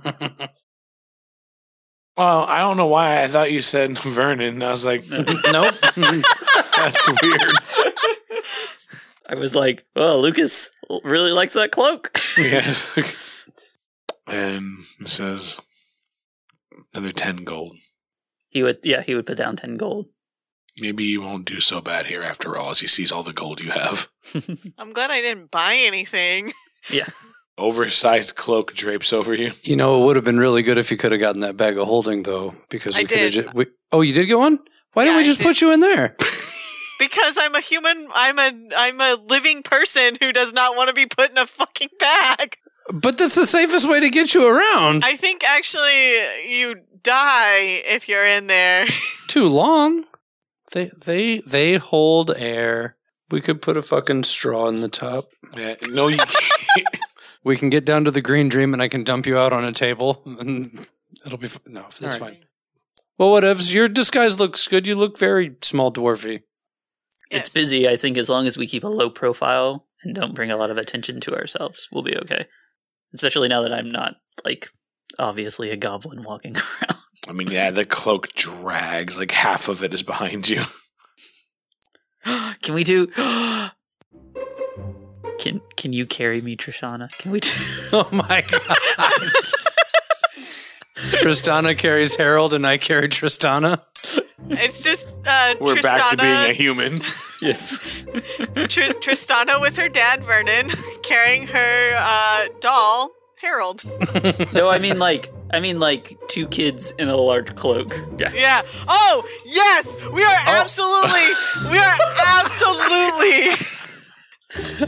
Well, 2.16 2.44
I 2.44 2.60
don't 2.60 2.78
know 2.78 2.86
why 2.86 3.22
I 3.22 3.28
thought 3.28 3.52
you 3.52 3.60
said 3.60 3.98
Vernon. 3.98 4.62
I 4.62 4.70
was 4.70 4.86
like, 4.86 5.04
nope. 5.10 5.74
that's 5.82 7.08
weird. 7.22 7.52
I 9.28 9.34
was 9.34 9.54
like, 9.54 9.84
well, 9.94 10.20
Lucas 10.20 10.70
really 11.04 11.32
likes 11.32 11.52
that 11.54 11.72
cloak. 11.72 12.18
yes. 12.38 12.86
and 14.26 14.78
says 15.04 15.60
another 16.94 17.12
10 17.12 17.44
gold. 17.44 17.76
he 18.48 18.62
would, 18.62 18.78
yeah, 18.82 19.02
he 19.02 19.14
would 19.14 19.26
put 19.26 19.36
down 19.36 19.56
10 19.56 19.76
gold. 19.76 20.06
Maybe 20.80 21.04
you 21.04 21.20
won't 21.20 21.44
do 21.46 21.60
so 21.60 21.82
bad 21.82 22.06
here 22.06 22.22
after 22.22 22.56
all 22.56 22.70
as 22.70 22.80
he 22.80 22.86
sees 22.86 23.12
all 23.12 23.22
the 23.22 23.32
gold 23.34 23.60
you 23.60 23.72
have. 23.72 24.08
I'm 24.78 24.92
glad 24.94 25.10
I 25.10 25.20
didn't 25.20 25.50
buy 25.50 25.74
anything. 25.74 26.52
Oversized 27.58 28.36
cloak 28.36 28.74
drapes 28.74 29.12
over 29.12 29.34
you. 29.34 29.52
You 29.62 29.76
know, 29.76 30.00
it 30.00 30.04
would 30.04 30.16
have 30.16 30.24
been 30.24 30.38
really 30.38 30.62
good 30.62 30.76
if 30.78 30.90
you 30.90 30.96
could 30.96 31.12
have 31.12 31.20
gotten 31.20 31.40
that 31.40 31.56
bag 31.56 31.78
of 31.78 31.86
holding, 31.86 32.22
though, 32.22 32.54
because 32.68 32.96
I 32.96 33.00
we 33.00 33.04
could 33.06 33.18
have 33.18 33.32
did. 33.32 33.44
just. 33.44 33.54
We, 33.54 33.66
oh, 33.92 34.02
you 34.02 34.12
did 34.12 34.26
get 34.26 34.38
one? 34.38 34.58
Why 34.92 35.02
Yeah, 35.04 35.10
didn't 35.10 35.16
we 35.16 35.22
I 35.22 35.26
just 35.26 35.38
did. 35.38 35.44
put 35.46 35.60
you 35.60 35.72
in 35.72 35.80
there? 35.80 36.16
Because 36.98 37.36
I'm 37.38 37.54
a 37.54 37.60
human 37.60 38.08
I'm 38.14 38.38
a 38.38 38.52
I'm 38.74 38.98
a 39.02 39.18
living 39.28 39.62
person 39.62 40.16
who 40.18 40.32
does 40.32 40.54
not 40.54 40.76
want 40.78 40.88
to 40.88 40.94
be 40.94 41.04
put 41.04 41.30
in 41.30 41.36
a 41.36 41.46
fucking 41.46 41.90
bag. 41.98 42.56
But 42.90 43.18
that's 43.18 43.34
the 43.34 43.44
safest 43.44 43.86
way 43.86 44.00
to 44.00 44.08
get 44.08 44.32
you 44.32 44.48
around. 44.48 45.04
I 45.04 45.14
think 45.16 45.44
actually 45.44 46.14
you 46.48 46.76
die 47.02 47.82
if 47.84 48.08
you're 48.08 48.24
in 48.24 48.46
there. 48.46 48.86
Too 49.28 49.44
long. 49.44 50.04
They 50.72 50.90
they 51.04 51.40
they 51.40 51.74
hold 51.76 52.30
air. 52.34 52.96
We 53.30 53.42
could 53.42 53.60
put 53.60 53.76
a 53.76 53.82
fucking 53.82 54.22
straw 54.22 54.66
in 54.68 54.80
the 54.80 54.88
top. 54.88 55.28
Yeah, 55.54 55.74
no, 55.90 56.08
you 56.08 56.16
can't. 56.16 56.88
We 57.46 57.56
can 57.56 57.70
get 57.70 57.84
down 57.84 58.04
to 58.06 58.10
the 58.10 58.20
green 58.20 58.48
dream, 58.48 58.72
and 58.72 58.82
I 58.82 58.88
can 58.88 59.04
dump 59.04 59.24
you 59.24 59.38
out 59.38 59.52
on 59.52 59.64
a 59.64 59.70
table, 59.70 60.20
and 60.26 60.84
it'll 61.24 61.38
be 61.38 61.46
f- 61.46 61.60
no. 61.64 61.82
That's 62.00 62.02
All 62.02 62.26
right. 62.26 62.34
fine. 62.34 62.44
Well, 63.18 63.28
whatevs. 63.28 63.72
Your 63.72 63.86
disguise 63.86 64.40
looks 64.40 64.66
good. 64.66 64.84
You 64.84 64.96
look 64.96 65.16
very 65.16 65.54
small 65.62 65.92
dwarfy. 65.92 66.42
It's 67.30 67.48
busy. 67.48 67.88
I 67.88 67.94
think 67.94 68.18
as 68.18 68.28
long 68.28 68.48
as 68.48 68.58
we 68.58 68.66
keep 68.66 68.82
a 68.82 68.88
low 68.88 69.10
profile 69.10 69.86
and 70.02 70.12
don't 70.12 70.34
bring 70.34 70.50
a 70.50 70.56
lot 70.56 70.72
of 70.72 70.76
attention 70.76 71.20
to 71.20 71.36
ourselves, 71.36 71.88
we'll 71.92 72.02
be 72.02 72.16
okay. 72.16 72.46
Especially 73.14 73.46
now 73.46 73.62
that 73.62 73.72
I'm 73.72 73.90
not, 73.90 74.16
like, 74.44 74.68
obviously 75.16 75.70
a 75.70 75.76
goblin 75.76 76.24
walking 76.24 76.56
around. 76.56 77.00
I 77.28 77.32
mean, 77.32 77.48
yeah, 77.52 77.70
the 77.70 77.84
cloak 77.84 78.26
drags. 78.34 79.16
Like 79.16 79.30
half 79.30 79.68
of 79.68 79.84
it 79.84 79.94
is 79.94 80.02
behind 80.02 80.48
you. 80.48 80.62
can 82.24 82.74
we 82.74 82.82
do. 82.82 83.06
Can 85.38 85.60
can 85.76 85.92
you 85.92 86.06
carry 86.06 86.40
me, 86.40 86.56
Tristana? 86.56 87.08
Can 87.18 87.30
we 87.30 87.40
do 87.40 87.50
Oh 87.92 88.08
my 88.12 88.42
god. 88.50 88.78
Tristana 90.96 91.76
carries 91.76 92.16
Harold, 92.16 92.54
and 92.54 92.66
I 92.66 92.78
carry 92.78 93.08
Tristana. 93.08 93.80
It's 94.48 94.80
just 94.80 95.10
uh 95.26 95.54
We're 95.60 95.74
Tristana, 95.76 95.82
back 95.82 96.10
to 96.10 96.16
being 96.16 96.50
a 96.50 96.52
human. 96.52 97.00
Yes. 97.42 97.76
Tr- 98.54 98.96
Tristana 99.04 99.60
with 99.60 99.76
her 99.76 99.90
dad 99.90 100.24
Vernon 100.24 100.70
carrying 101.02 101.46
her 101.46 101.94
uh 101.98 102.46
doll 102.60 103.10
Harold. 103.42 103.84
no, 104.54 104.70
I 104.70 104.78
mean 104.78 104.98
like 104.98 105.30
I 105.52 105.60
mean 105.60 105.78
like 105.78 106.16
two 106.28 106.46
kids 106.48 106.92
in 106.98 107.10
a 107.10 107.16
large 107.16 107.54
cloak. 107.54 107.92
Yeah. 108.18 108.32
Yeah. 108.32 108.62
Oh, 108.88 109.22
yes. 109.44 109.96
We 110.14 110.24
are 110.24 110.40
absolutely 110.46 111.70
we 111.70 111.76
are 111.78 111.98
absolutely 112.40 113.50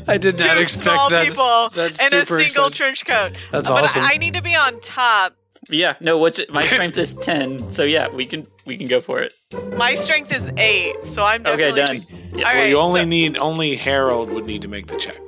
I 0.06 0.16
did 0.18 0.38
not 0.38 0.54
two 0.54 0.60
expect 0.60 0.84
small 0.84 1.10
that. 1.10 1.26
people 1.28 1.68
That's 1.74 2.00
in 2.00 2.06
a 2.06 2.10
super 2.20 2.40
single 2.40 2.66
exciting. 2.68 2.72
trench 2.72 3.06
coat. 3.06 3.32
That's 3.52 3.68
but 3.68 3.84
awesome. 3.84 4.02
I 4.04 4.16
need 4.16 4.34
to 4.34 4.42
be 4.42 4.54
on 4.56 4.80
top. 4.80 5.34
Yeah, 5.70 5.94
no, 6.00 6.16
what's 6.18 6.38
it, 6.38 6.50
my 6.52 6.60
strength 6.72 6.96
is 6.98 7.14
10. 7.14 7.72
So 7.72 7.82
yeah, 7.82 8.08
we 8.08 8.24
can 8.24 8.46
we 8.64 8.76
can 8.76 8.86
go 8.86 9.00
for 9.00 9.20
it. 9.20 9.32
My 9.76 9.94
strength 9.94 10.32
is 10.32 10.50
eight, 10.56 11.02
so 11.04 11.24
I'm 11.24 11.42
Okay, 11.46 11.72
definitely 11.74 12.00
done. 12.00 12.30
All 12.34 12.38
Yeah. 12.40 12.52
right, 12.52 12.68
you 12.68 12.78
only 12.78 13.00
so- 13.02 13.06
need 13.06 13.36
only 13.38 13.74
Harold 13.76 14.30
would 14.30 14.46
need 14.46 14.62
to 14.62 14.68
make 14.68 14.86
the 14.86 14.96
check. 14.96 15.18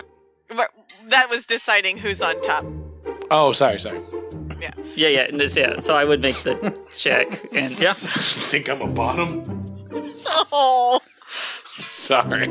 that 1.09 1.28
was 1.30 1.45
deciding 1.47 1.97
who's 1.99 2.22
on 2.22 2.41
top. 2.43 2.64
Oh, 3.32 3.53
sorry, 3.53 3.80
sorry. 3.80 4.01
Yeah, 4.61 5.09
yeah, 5.09 5.20
and 5.22 5.41
this- 5.41 5.57
yeah. 5.57 5.80
So 5.80 5.95
I 5.97 6.05
would 6.05 6.22
make 6.22 6.36
the 6.36 6.55
check 6.97 7.26
and 7.55 7.72
yeah. 7.80 7.91
You 7.91 7.95
think 7.95 8.68
I'm 8.68 8.80
a 8.82 8.86
bottom? 8.86 9.45
Oh, 10.26 11.01
Sorry. 11.91 12.47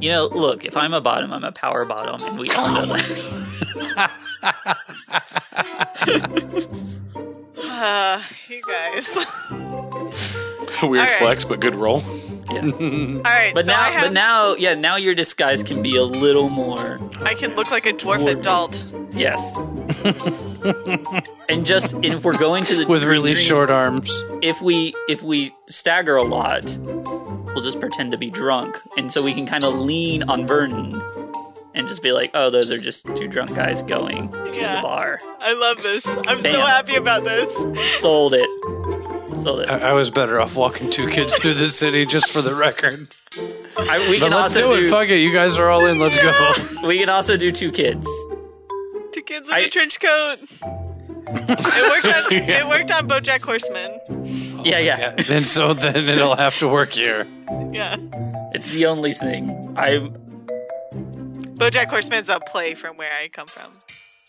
You 0.00 0.10
know, 0.10 0.26
look, 0.26 0.64
if 0.64 0.76
I'm 0.76 0.92
a 0.94 1.00
bottom, 1.00 1.32
I'm 1.32 1.44
a 1.44 1.52
power 1.52 1.84
bottom 1.84 2.26
and 2.28 2.38
we 2.38 2.50
all 2.50 2.86
know 2.86 2.96
that. 2.96 4.10
uh, 7.58 8.22
you 8.48 8.60
guys. 8.66 9.16
Weird 10.82 11.00
All 11.00 11.06
right. 11.06 11.18
flex, 11.18 11.44
but 11.44 11.60
good 11.60 11.74
roll. 11.74 12.02
All 12.48 12.60
right, 12.60 13.50
But 13.54 13.64
so 13.66 13.72
now 13.72 13.82
have, 13.90 14.02
but 14.04 14.12
now 14.12 14.54
yeah, 14.54 14.74
now 14.74 14.94
your 14.96 15.14
disguise 15.16 15.62
can 15.64 15.82
be 15.82 15.96
a 15.96 16.04
little 16.04 16.48
more 16.48 17.00
I 17.22 17.34
can 17.34 17.56
look 17.56 17.72
like 17.72 17.86
a 17.86 17.92
dwarf 17.92 18.20
More- 18.20 18.30
adult. 18.30 18.84
yes. 19.10 19.56
and 21.48 21.66
just 21.66 21.92
and 21.94 22.04
if 22.04 22.24
we're 22.24 22.38
going 22.38 22.62
to 22.64 22.76
the 22.76 22.86
with 22.86 23.02
really 23.02 23.32
green- 23.32 23.44
short 23.44 23.68
arms. 23.70 24.22
if 24.42 24.62
we 24.62 24.94
if 25.08 25.22
we 25.24 25.52
stagger 25.68 26.14
a 26.16 26.22
lot, 26.22 26.62
we'll 27.56 27.64
just 27.64 27.80
pretend 27.80 28.12
to 28.12 28.18
be 28.18 28.28
drunk, 28.30 28.78
and 28.98 29.10
so 29.10 29.22
we 29.22 29.32
can 29.34 29.46
kind 29.46 29.64
of 29.64 29.74
lean 29.74 30.22
on 30.24 30.46
Vernon 30.46 30.92
and 31.74 31.88
just 31.88 32.02
be 32.02 32.12
like, 32.12 32.30
"Oh, 32.34 32.50
those 32.50 32.70
are 32.70 32.78
just 32.78 33.06
two 33.16 33.26
drunk 33.26 33.54
guys 33.54 33.82
going 33.82 34.30
to 34.30 34.52
Yeah. 34.54 34.76
the 34.76 34.82
bar." 34.82 35.18
I 35.40 35.54
love 35.54 35.82
this. 35.82 36.06
I'm 36.28 36.40
so 36.42 36.60
happy 36.60 36.96
about 36.96 37.24
this. 37.24 37.52
Sold 38.00 38.34
it. 38.34 38.48
Sold 39.40 39.60
it. 39.60 39.70
I, 39.70 39.90
I 39.90 39.92
was 39.94 40.10
better 40.10 40.40
off 40.40 40.54
walking 40.56 40.90
two 40.90 41.06
kids 41.08 41.36
through 41.38 41.54
the 41.54 41.66
city, 41.66 42.04
just 42.06 42.30
for 42.30 42.42
the 42.42 42.54
record. 42.54 43.08
I, 43.78 44.06
we 44.10 44.18
But 44.20 44.28
can 44.28 44.36
let's 44.38 44.54
also 44.56 44.74
do 44.74 44.80
do, 44.82 44.86
it. 44.86 44.90
Fuck 44.90 45.08
it. 45.08 45.16
You 45.18 45.32
guys 45.32 45.58
are 45.58 45.68
all 45.70 45.84
in. 45.86 45.98
Let's 45.98 46.16
go. 46.18 46.86
we 46.86 46.98
can 46.98 47.08
also 47.08 47.36
do 47.36 47.50
two 47.52 47.70
kids. 47.72 48.06
Two 49.12 49.22
kids 49.22 49.48
in 49.48 49.54
I- 49.54 49.60
a 49.60 49.68
trench 49.70 49.98
coat. 50.00 50.36
it 50.40 51.48
worked 51.48 52.06
on 52.16 52.24
it 52.32 52.66
worked 52.68 52.90
on 52.90 53.08
BoJack 53.08 53.40
Horseman. 53.42 54.45
Yeah, 54.70 54.78
yeah, 54.78 54.98
Yeah. 54.98 55.36
And 55.36 55.46
so 55.46 55.74
then 55.74 56.08
it'll 56.08 56.36
have 56.36 56.56
to 56.58 56.68
work 56.68 56.90
here. 56.90 57.26
Yeah. 57.72 57.96
It's 58.54 58.70
the 58.70 58.86
only 58.86 59.12
thing. 59.12 59.50
I 59.76 60.10
BoJack 61.56 61.88
Horseman's 61.88 62.28
a 62.28 62.38
play 62.40 62.74
from 62.74 62.96
where 62.96 63.12
I 63.12 63.28
come 63.28 63.46
from. 63.46 63.72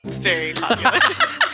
It's 0.04 0.20
very 0.20 0.54
popular. 0.54 1.00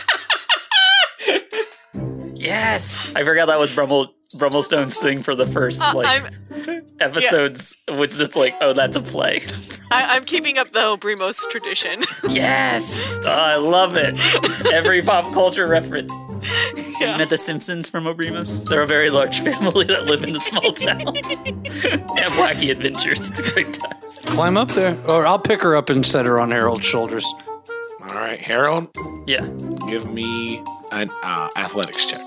Yes, 2.36 3.10
I 3.16 3.24
forgot 3.24 3.46
that 3.46 3.58
was 3.58 3.72
Brummel 3.72 4.12
Brummelstone's 4.34 4.96
thing 4.96 5.22
for 5.22 5.34
the 5.34 5.46
first 5.46 5.80
Uh, 5.80 5.92
like 5.94 6.06
I'm 6.24 6.82
episodes. 7.00 7.76
Was 7.88 8.16
just 8.16 8.36
like, 8.36 8.54
oh, 8.60 8.72
that's 8.72 8.96
a 8.96 9.00
play. 9.00 9.42
I, 9.90 10.16
I'm 10.16 10.24
keeping 10.24 10.58
up 10.58 10.72
the 10.72 10.80
Obrimos 10.80 11.38
tradition. 11.50 12.02
yes, 12.28 13.12
oh, 13.24 13.28
I 13.28 13.56
love 13.56 13.96
it. 13.96 14.14
Every 14.72 15.02
pop 15.02 15.32
culture 15.32 15.66
reference. 15.68 16.12
Yeah. 17.00 17.12
You 17.12 17.18
met 17.18 17.30
the 17.30 17.38
Simpsons 17.38 17.88
from 17.88 18.04
Obrimos? 18.04 18.64
They're 18.68 18.82
a 18.82 18.86
very 18.86 19.10
large 19.10 19.40
family 19.40 19.84
that 19.86 20.06
live 20.06 20.22
in 20.24 20.36
a 20.36 20.40
small 20.40 20.72
town. 20.72 20.98
they 21.14 22.20
have 22.20 22.32
wacky 22.32 22.70
adventures. 22.70 23.30
It's 23.30 23.52
great 23.52 23.72
times. 23.72 24.18
Climb 24.26 24.56
up 24.58 24.70
there, 24.72 24.96
or 25.08 25.26
I'll 25.26 25.38
pick 25.38 25.62
her 25.62 25.74
up 25.76 25.88
and 25.90 26.04
set 26.04 26.26
her 26.26 26.38
on 26.40 26.50
Harold's 26.50 26.84
shoulders. 26.84 27.24
All 28.02 28.14
right, 28.14 28.38
Harold, 28.40 28.88
Yeah, 29.26 29.46
give 29.88 30.10
me 30.12 30.62
an 30.92 31.10
uh, 31.22 31.48
athletics 31.56 32.04
check. 32.06 32.20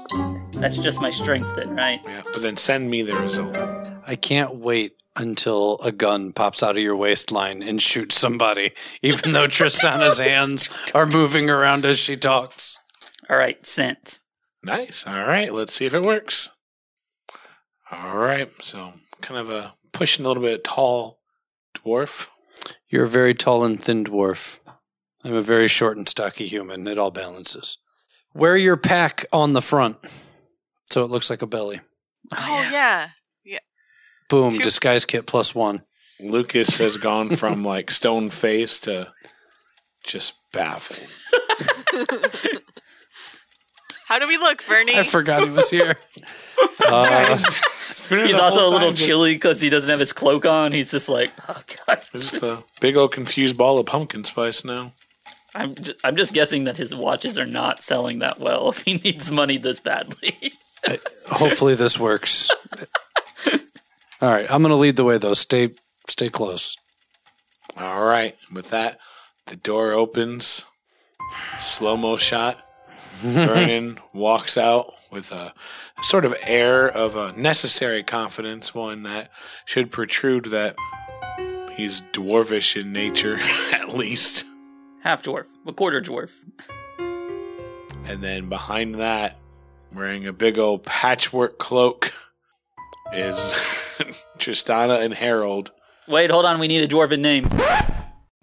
That's 0.60 0.78
just 0.78 1.00
my 1.00 1.10
strength 1.10 1.56
then, 1.56 1.76
right? 1.76 2.02
Yeah, 2.04 2.24
but 2.34 2.42
then 2.42 2.58
send 2.58 2.90
me 2.90 3.04
the 3.04 3.16
result. 3.18 3.56
I 4.08 4.16
can't 4.16 4.56
wait 4.56 4.94
until 5.16 5.78
a 5.84 5.92
gun 5.92 6.34
pops 6.34 6.64
out 6.64 6.78
of 6.78 6.84
your 6.84 6.96
waistline 6.96 7.62
and 7.62 7.82
shoots 7.82 8.20
somebody, 8.20 8.72
even 9.02 9.34
though 9.34 9.48
Tristana's 9.48 10.20
hands 10.20 10.70
are 10.94 11.06
moving 11.06 11.50
around 11.50 11.86
as 11.86 12.00
she 12.00 12.18
talks. 12.18 12.80
All 13.30 13.38
right, 13.38 13.64
sent. 13.66 14.20
Nice. 14.64 15.06
All 15.06 15.28
right, 15.28 15.54
let's 15.54 15.74
see 15.74 15.86
if 15.86 15.94
it 15.94 16.04
works. 16.04 16.50
All 17.92 18.18
right, 18.18 18.52
so 18.62 18.94
kind 19.22 19.40
of 19.40 19.50
a 19.50 19.76
pushing 19.92 20.26
a 20.26 20.28
little 20.28 20.44
bit 20.44 20.64
tall 20.64 21.20
dwarf. 21.76 22.28
You're 22.90 23.06
a 23.06 23.10
very 23.10 23.34
tall 23.34 23.64
and 23.64 23.82
thin 23.82 24.04
dwarf. 24.04 24.60
I'm 25.24 25.36
a 25.36 25.42
very 25.42 25.68
short 25.68 25.98
and 25.98 26.08
stocky 26.08 26.48
human. 26.48 26.88
It 26.88 26.98
all 26.98 27.12
balances. 27.12 27.78
Wear 28.34 28.58
your 28.58 28.78
pack 28.78 29.26
on 29.32 29.54
the 29.54 29.62
front 29.62 29.98
so 30.92 31.04
it 31.04 31.10
looks 31.12 31.30
like 31.30 31.42
a 31.42 31.48
belly. 31.48 31.82
Oh 32.36 32.68
yeah. 32.72 33.10
yeah. 33.44 33.60
Boom, 34.30 34.52
Two- 34.52 34.60
disguise 34.60 35.06
kit 35.06 35.26
plus 35.26 35.54
one. 35.56 35.84
Lucas 36.20 36.78
has 36.80 36.98
gone 36.98 37.36
from 37.36 37.64
like 37.64 37.92
stone 37.92 38.30
face 38.30 38.80
to 38.82 39.12
just 40.04 40.34
baffled. 40.52 41.08
How 44.08 44.20
do 44.20 44.28
we 44.28 44.38
look, 44.38 44.66
Bernie? 44.68 44.96
I 44.96 45.04
forgot 45.04 45.44
he 45.44 45.50
was 45.50 45.70
here. 45.70 45.98
Uh, 46.80 47.36
He's 48.10 48.40
also 48.40 48.66
a 48.68 48.72
little 48.72 48.94
chilly 48.94 49.34
because 49.34 49.60
he 49.60 49.70
doesn't 49.70 49.90
have 49.90 50.00
his 50.00 50.14
cloak 50.14 50.46
on. 50.46 50.72
He's 50.72 50.90
just 50.92 51.10
like, 51.10 51.32
oh 51.50 51.62
god. 51.86 52.02
Just 52.14 52.42
a 52.42 52.64
big 52.80 52.96
old 52.96 53.12
confused 53.12 53.58
ball 53.58 53.78
of 53.78 53.86
pumpkin 53.88 54.24
spice 54.24 54.64
now. 54.64 54.94
I'm 55.54 55.76
just, 55.76 56.00
I'm 56.04 56.16
just 56.16 56.34
guessing 56.34 56.64
that 56.64 56.78
his 56.78 56.96
watches 56.96 57.38
are 57.38 57.46
not 57.46 57.82
selling 57.84 58.20
that 58.20 58.40
well 58.40 58.70
if 58.70 58.84
he 58.84 58.94
needs 58.96 59.30
money 59.32 59.58
this 59.58 59.80
badly. 59.80 60.54
Hopefully 61.28 61.76
this 61.76 62.00
works. 62.00 62.50
All 64.22 64.32
right, 64.32 64.50
I'm 64.50 64.62
going 64.62 64.72
to 64.72 64.76
lead 64.76 64.96
the 64.96 65.04
way 65.04 65.18
though. 65.18 65.34
Stay 65.34 65.70
stay 66.10 66.30
close. 66.30 66.76
All 67.76 68.06
right, 68.06 68.36
with 68.52 68.72
that, 68.72 69.00
the 69.46 69.56
door 69.56 69.92
opens. 69.92 70.66
Slow 71.60 71.98
mo 71.98 72.18
shot. 72.18 72.64
Vernon 73.20 74.00
walks 74.14 74.58
out 74.58 74.94
with 75.12 75.32
a 75.32 75.54
sort 76.02 76.26
of 76.26 76.36
air 76.44 76.88
of 76.88 77.16
a 77.16 77.32
necessary 77.34 78.04
confidence, 78.04 78.74
one 78.74 79.04
that 79.04 79.32
should 79.66 79.92
protrude 79.92 80.46
that 80.46 80.76
he's 81.74 82.02
dwarfish 82.14 82.80
in 82.80 82.92
nature, 82.92 83.38
at 83.74 83.90
least. 83.90 84.46
Half 85.02 85.24
dwarf, 85.24 85.46
a 85.66 85.74
quarter 85.74 86.02
dwarf. 86.02 86.32
And 87.00 88.24
then 88.24 88.50
behind 88.50 88.96
that, 88.96 89.38
wearing 89.98 90.28
a 90.28 90.34
big 90.34 90.58
old 90.58 90.84
patchwork 90.84 91.58
cloak, 91.58 92.14
is 93.12 93.36
Tristana 94.38 95.04
and 95.04 95.14
Harold. 95.14 95.72
Wait, 96.08 96.32
hold 96.32 96.46
on. 96.46 96.60
We 96.60 96.68
need 96.68 96.84
a 96.84 96.88
dwarven 96.88 97.20
name. 97.20 97.50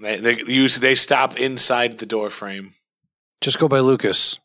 They, 0.00 0.18
they 0.18 0.42
use 0.52 0.76
they 0.80 0.94
stop 0.94 1.38
inside 1.38 1.98
the 1.98 2.06
door 2.06 2.28
frame. 2.28 2.72
Just 3.40 3.58
go 3.58 3.68
by 3.68 3.80
Lucas. 3.80 4.38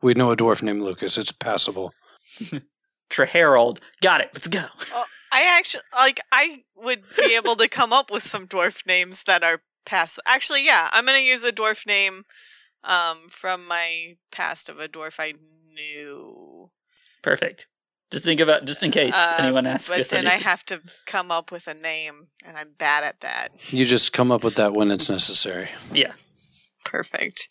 We 0.00 0.14
know 0.14 0.30
a 0.30 0.36
dwarf 0.36 0.62
named 0.62 0.82
Lucas. 0.82 1.18
It's 1.18 1.32
passable. 1.32 1.92
Treharold. 3.10 3.78
Got 4.00 4.22
it. 4.22 4.30
Let's 4.34 4.48
go. 4.48 4.64
Oh, 4.92 5.04
I 5.32 5.58
actually 5.58 5.82
like. 5.94 6.20
I 6.30 6.62
would 6.76 7.02
be 7.16 7.36
able 7.36 7.56
to 7.56 7.68
come 7.68 7.92
up 7.92 8.10
with 8.10 8.24
some 8.24 8.46
dwarf 8.46 8.86
names 8.86 9.24
that 9.24 9.42
are 9.42 9.60
pass. 9.84 10.18
Actually, 10.26 10.64
yeah, 10.64 10.88
I'm 10.92 11.04
gonna 11.04 11.18
use 11.18 11.44
a 11.44 11.52
dwarf 11.52 11.86
name 11.86 12.24
um, 12.84 13.18
from 13.30 13.66
my 13.66 14.16
past 14.30 14.68
of 14.68 14.80
a 14.80 14.88
dwarf 14.88 15.16
I 15.18 15.34
knew. 15.74 16.51
Perfect. 17.22 17.66
Just 18.10 18.24
think 18.26 18.40
about 18.40 18.66
just 18.66 18.82
in 18.82 18.90
case 18.90 19.14
Um, 19.14 19.34
anyone 19.38 19.66
asks 19.66 19.88
but 19.88 20.00
us 20.00 20.10
then 20.10 20.26
I 20.26 20.36
have 20.36 20.64
to 20.66 20.80
come 21.06 21.30
up 21.30 21.50
with 21.50 21.66
a 21.66 21.74
name, 21.74 22.26
and 22.44 22.58
I'm 22.58 22.72
bad 22.76 23.04
at 23.04 23.20
that. 23.20 23.52
You 23.72 23.84
just 23.86 24.12
come 24.12 24.30
up 24.30 24.44
with 24.44 24.56
that 24.56 24.74
when 24.74 24.90
it's 24.90 25.08
necessary. 25.08 25.68
yeah. 25.92 26.12
Perfect. 26.84 27.48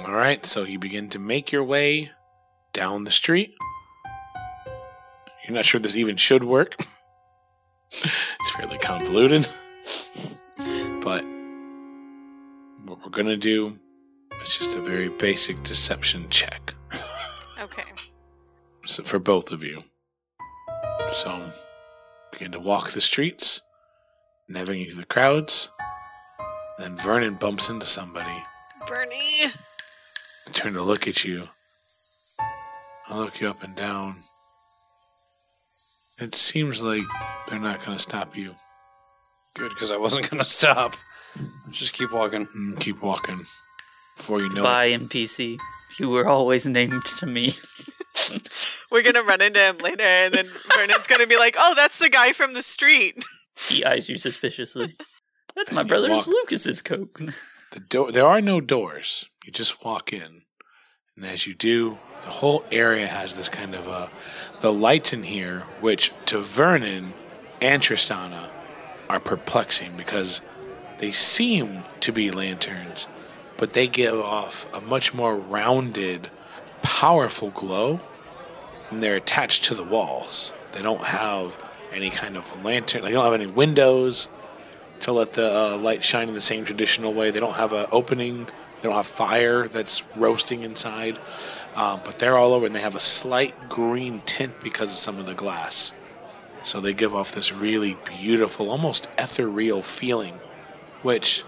All 0.00 0.12
right, 0.12 0.44
so 0.46 0.64
you 0.64 0.78
begin 0.78 1.08
to 1.10 1.18
make 1.18 1.50
your 1.50 1.64
way 1.64 2.10
down 2.72 3.04
the 3.04 3.10
street. 3.10 3.54
You're 5.44 5.54
not 5.54 5.64
sure 5.64 5.80
this 5.80 5.96
even 5.96 6.16
should 6.16 6.44
work. 6.44 6.76
it's 7.90 8.50
fairly 8.56 8.78
convoluted. 8.78 9.48
But 11.02 11.24
what 12.84 12.98
we're 13.04 13.10
going 13.10 13.26
to 13.26 13.36
do 13.36 13.78
is 14.44 14.56
just 14.56 14.76
a 14.76 14.80
very 14.80 15.08
basic 15.08 15.62
deception 15.64 16.28
check 16.30 16.74
Okay. 16.92 17.00
so 17.00 17.11
for 18.86 19.18
both 19.18 19.50
of 19.50 19.62
you. 19.62 19.84
So 21.12 21.52
begin 22.32 22.52
to 22.52 22.60
walk 22.60 22.90
the 22.90 23.00
streets, 23.00 23.60
navigating 24.48 24.86
through 24.86 25.00
the 25.00 25.06
crowds. 25.06 25.70
Then 26.78 26.96
Vernon 26.96 27.34
bumps 27.34 27.68
into 27.68 27.86
somebody. 27.86 28.42
Bernie. 28.86 29.44
I 29.44 30.52
turn 30.52 30.72
to 30.74 30.82
look 30.82 31.06
at 31.06 31.24
you. 31.24 31.48
I 33.08 33.18
look 33.18 33.40
you 33.40 33.48
up 33.48 33.62
and 33.62 33.76
down. 33.76 34.24
It 36.18 36.34
seems 36.34 36.82
like 36.82 37.04
they're 37.48 37.58
not 37.58 37.84
going 37.84 37.96
to 37.96 38.02
stop 38.02 38.36
you. 38.36 38.54
Good, 39.54 39.70
because 39.70 39.90
I 39.90 39.96
wasn't 39.96 40.30
going 40.30 40.42
to 40.42 40.48
stop. 40.48 40.96
Just 41.70 41.92
keep 41.92 42.12
walking. 42.12 42.46
Mm, 42.46 42.80
keep 42.80 43.02
walking. 43.02 43.44
Before 44.16 44.40
you 44.40 44.52
know 44.52 44.62
Bye, 44.62 44.90
NPC. 44.90 45.58
You 45.98 46.08
were 46.08 46.26
always 46.26 46.66
named 46.66 47.04
to 47.18 47.26
me. 47.26 47.54
We're 48.90 49.02
gonna 49.02 49.22
run 49.22 49.40
into 49.40 49.60
him 49.60 49.78
later, 49.78 50.02
and 50.04 50.32
then 50.34 50.48
Vernon's 50.74 51.06
gonna 51.06 51.26
be 51.26 51.36
like, 51.38 51.56
"Oh, 51.58 51.74
that's 51.74 51.98
the 51.98 52.08
guy 52.08 52.32
from 52.32 52.54
the 52.54 52.62
street." 52.62 53.22
He 53.68 53.84
eyes 53.84 54.08
you 54.08 54.16
suspiciously. 54.16 54.96
That's 55.54 55.70
my 55.70 55.82
And 55.82 55.88
you 55.90 55.94
brother's 55.94 56.26
walk- 56.26 56.28
Lucas's 56.28 56.80
coke. 56.80 57.20
the 57.72 57.80
door. 57.80 58.10
There 58.10 58.26
are 58.26 58.40
no 58.40 58.62
doors. 58.62 59.28
You 59.44 59.52
just 59.52 59.84
walk 59.84 60.10
in, 60.12 60.42
and 61.16 61.26
as 61.26 61.46
you 61.46 61.52
do, 61.54 61.98
the 62.22 62.30
whole 62.30 62.64
area 62.72 63.06
has 63.06 63.34
this 63.36 63.50
kind 63.50 63.74
of 63.74 63.86
uh, 63.86 64.08
the 64.60 64.72
lights 64.72 65.12
in 65.12 65.22
here, 65.24 65.60
which 65.82 66.12
to 66.26 66.40
Vernon 66.40 67.12
and 67.60 67.82
Tristana 67.82 68.48
are 69.10 69.20
perplexing 69.20 69.98
because 69.98 70.40
they 70.98 71.12
seem 71.12 71.84
to 72.00 72.10
be 72.10 72.30
lanterns, 72.30 73.06
but 73.62 73.74
they 73.74 73.86
give 73.86 74.18
off 74.18 74.66
a 74.74 74.80
much 74.80 75.14
more 75.14 75.36
rounded, 75.36 76.28
powerful 76.82 77.50
glow, 77.50 78.00
and 78.90 79.00
they're 79.00 79.14
attached 79.14 79.62
to 79.62 79.72
the 79.72 79.84
walls. 79.84 80.52
They 80.72 80.82
don't 80.82 81.04
have 81.04 81.56
any 81.92 82.10
kind 82.10 82.36
of 82.36 82.64
lantern. 82.64 83.02
They 83.02 83.12
don't 83.12 83.22
have 83.22 83.40
any 83.40 83.46
windows 83.46 84.26
to 85.02 85.12
let 85.12 85.34
the 85.34 85.56
uh, 85.56 85.76
light 85.76 86.02
shine 86.02 86.28
in 86.28 86.34
the 86.34 86.40
same 86.40 86.64
traditional 86.64 87.14
way. 87.14 87.30
They 87.30 87.38
don't 87.38 87.54
have 87.54 87.72
an 87.72 87.86
opening. 87.92 88.46
They 88.46 88.88
don't 88.88 88.96
have 88.96 89.06
fire 89.06 89.68
that's 89.68 90.02
roasting 90.16 90.64
inside. 90.64 91.20
Um, 91.76 92.00
but 92.04 92.18
they're 92.18 92.36
all 92.36 92.54
over, 92.54 92.66
and 92.66 92.74
they 92.74 92.80
have 92.80 92.96
a 92.96 93.00
slight 93.00 93.68
green 93.68 94.22
tint 94.26 94.60
because 94.60 94.90
of 94.90 94.98
some 94.98 95.18
of 95.18 95.26
the 95.26 95.34
glass. 95.34 95.92
So 96.64 96.80
they 96.80 96.94
give 96.94 97.14
off 97.14 97.32
this 97.32 97.52
really 97.52 97.96
beautiful, 98.04 98.72
almost 98.72 99.08
ethereal 99.16 99.82
feeling, 99.82 100.40
which 101.02 101.44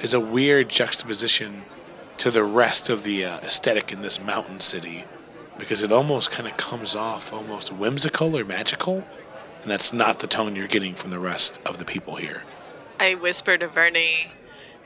is 0.00 0.14
a 0.14 0.20
weird 0.20 0.68
juxtaposition 0.68 1.62
to 2.18 2.30
the 2.30 2.42
rest 2.42 2.90
of 2.90 3.02
the 3.02 3.24
uh, 3.24 3.38
aesthetic 3.38 3.92
in 3.92 4.02
this 4.02 4.20
mountain 4.20 4.60
city, 4.60 5.04
because 5.58 5.82
it 5.82 5.92
almost 5.92 6.30
kind 6.30 6.48
of 6.48 6.56
comes 6.56 6.94
off 6.94 7.32
almost 7.32 7.72
whimsical 7.72 8.36
or 8.36 8.44
magical, 8.44 9.04
and 9.62 9.70
that's 9.70 9.92
not 9.92 10.18
the 10.18 10.26
tone 10.26 10.56
you're 10.56 10.66
getting 10.66 10.94
from 10.94 11.10
the 11.10 11.18
rest 11.18 11.60
of 11.66 11.78
the 11.78 11.84
people 11.84 12.16
here. 12.16 12.42
I 12.98 13.14
whisper 13.14 13.56
to 13.56 13.68
Vernie, 13.68 14.28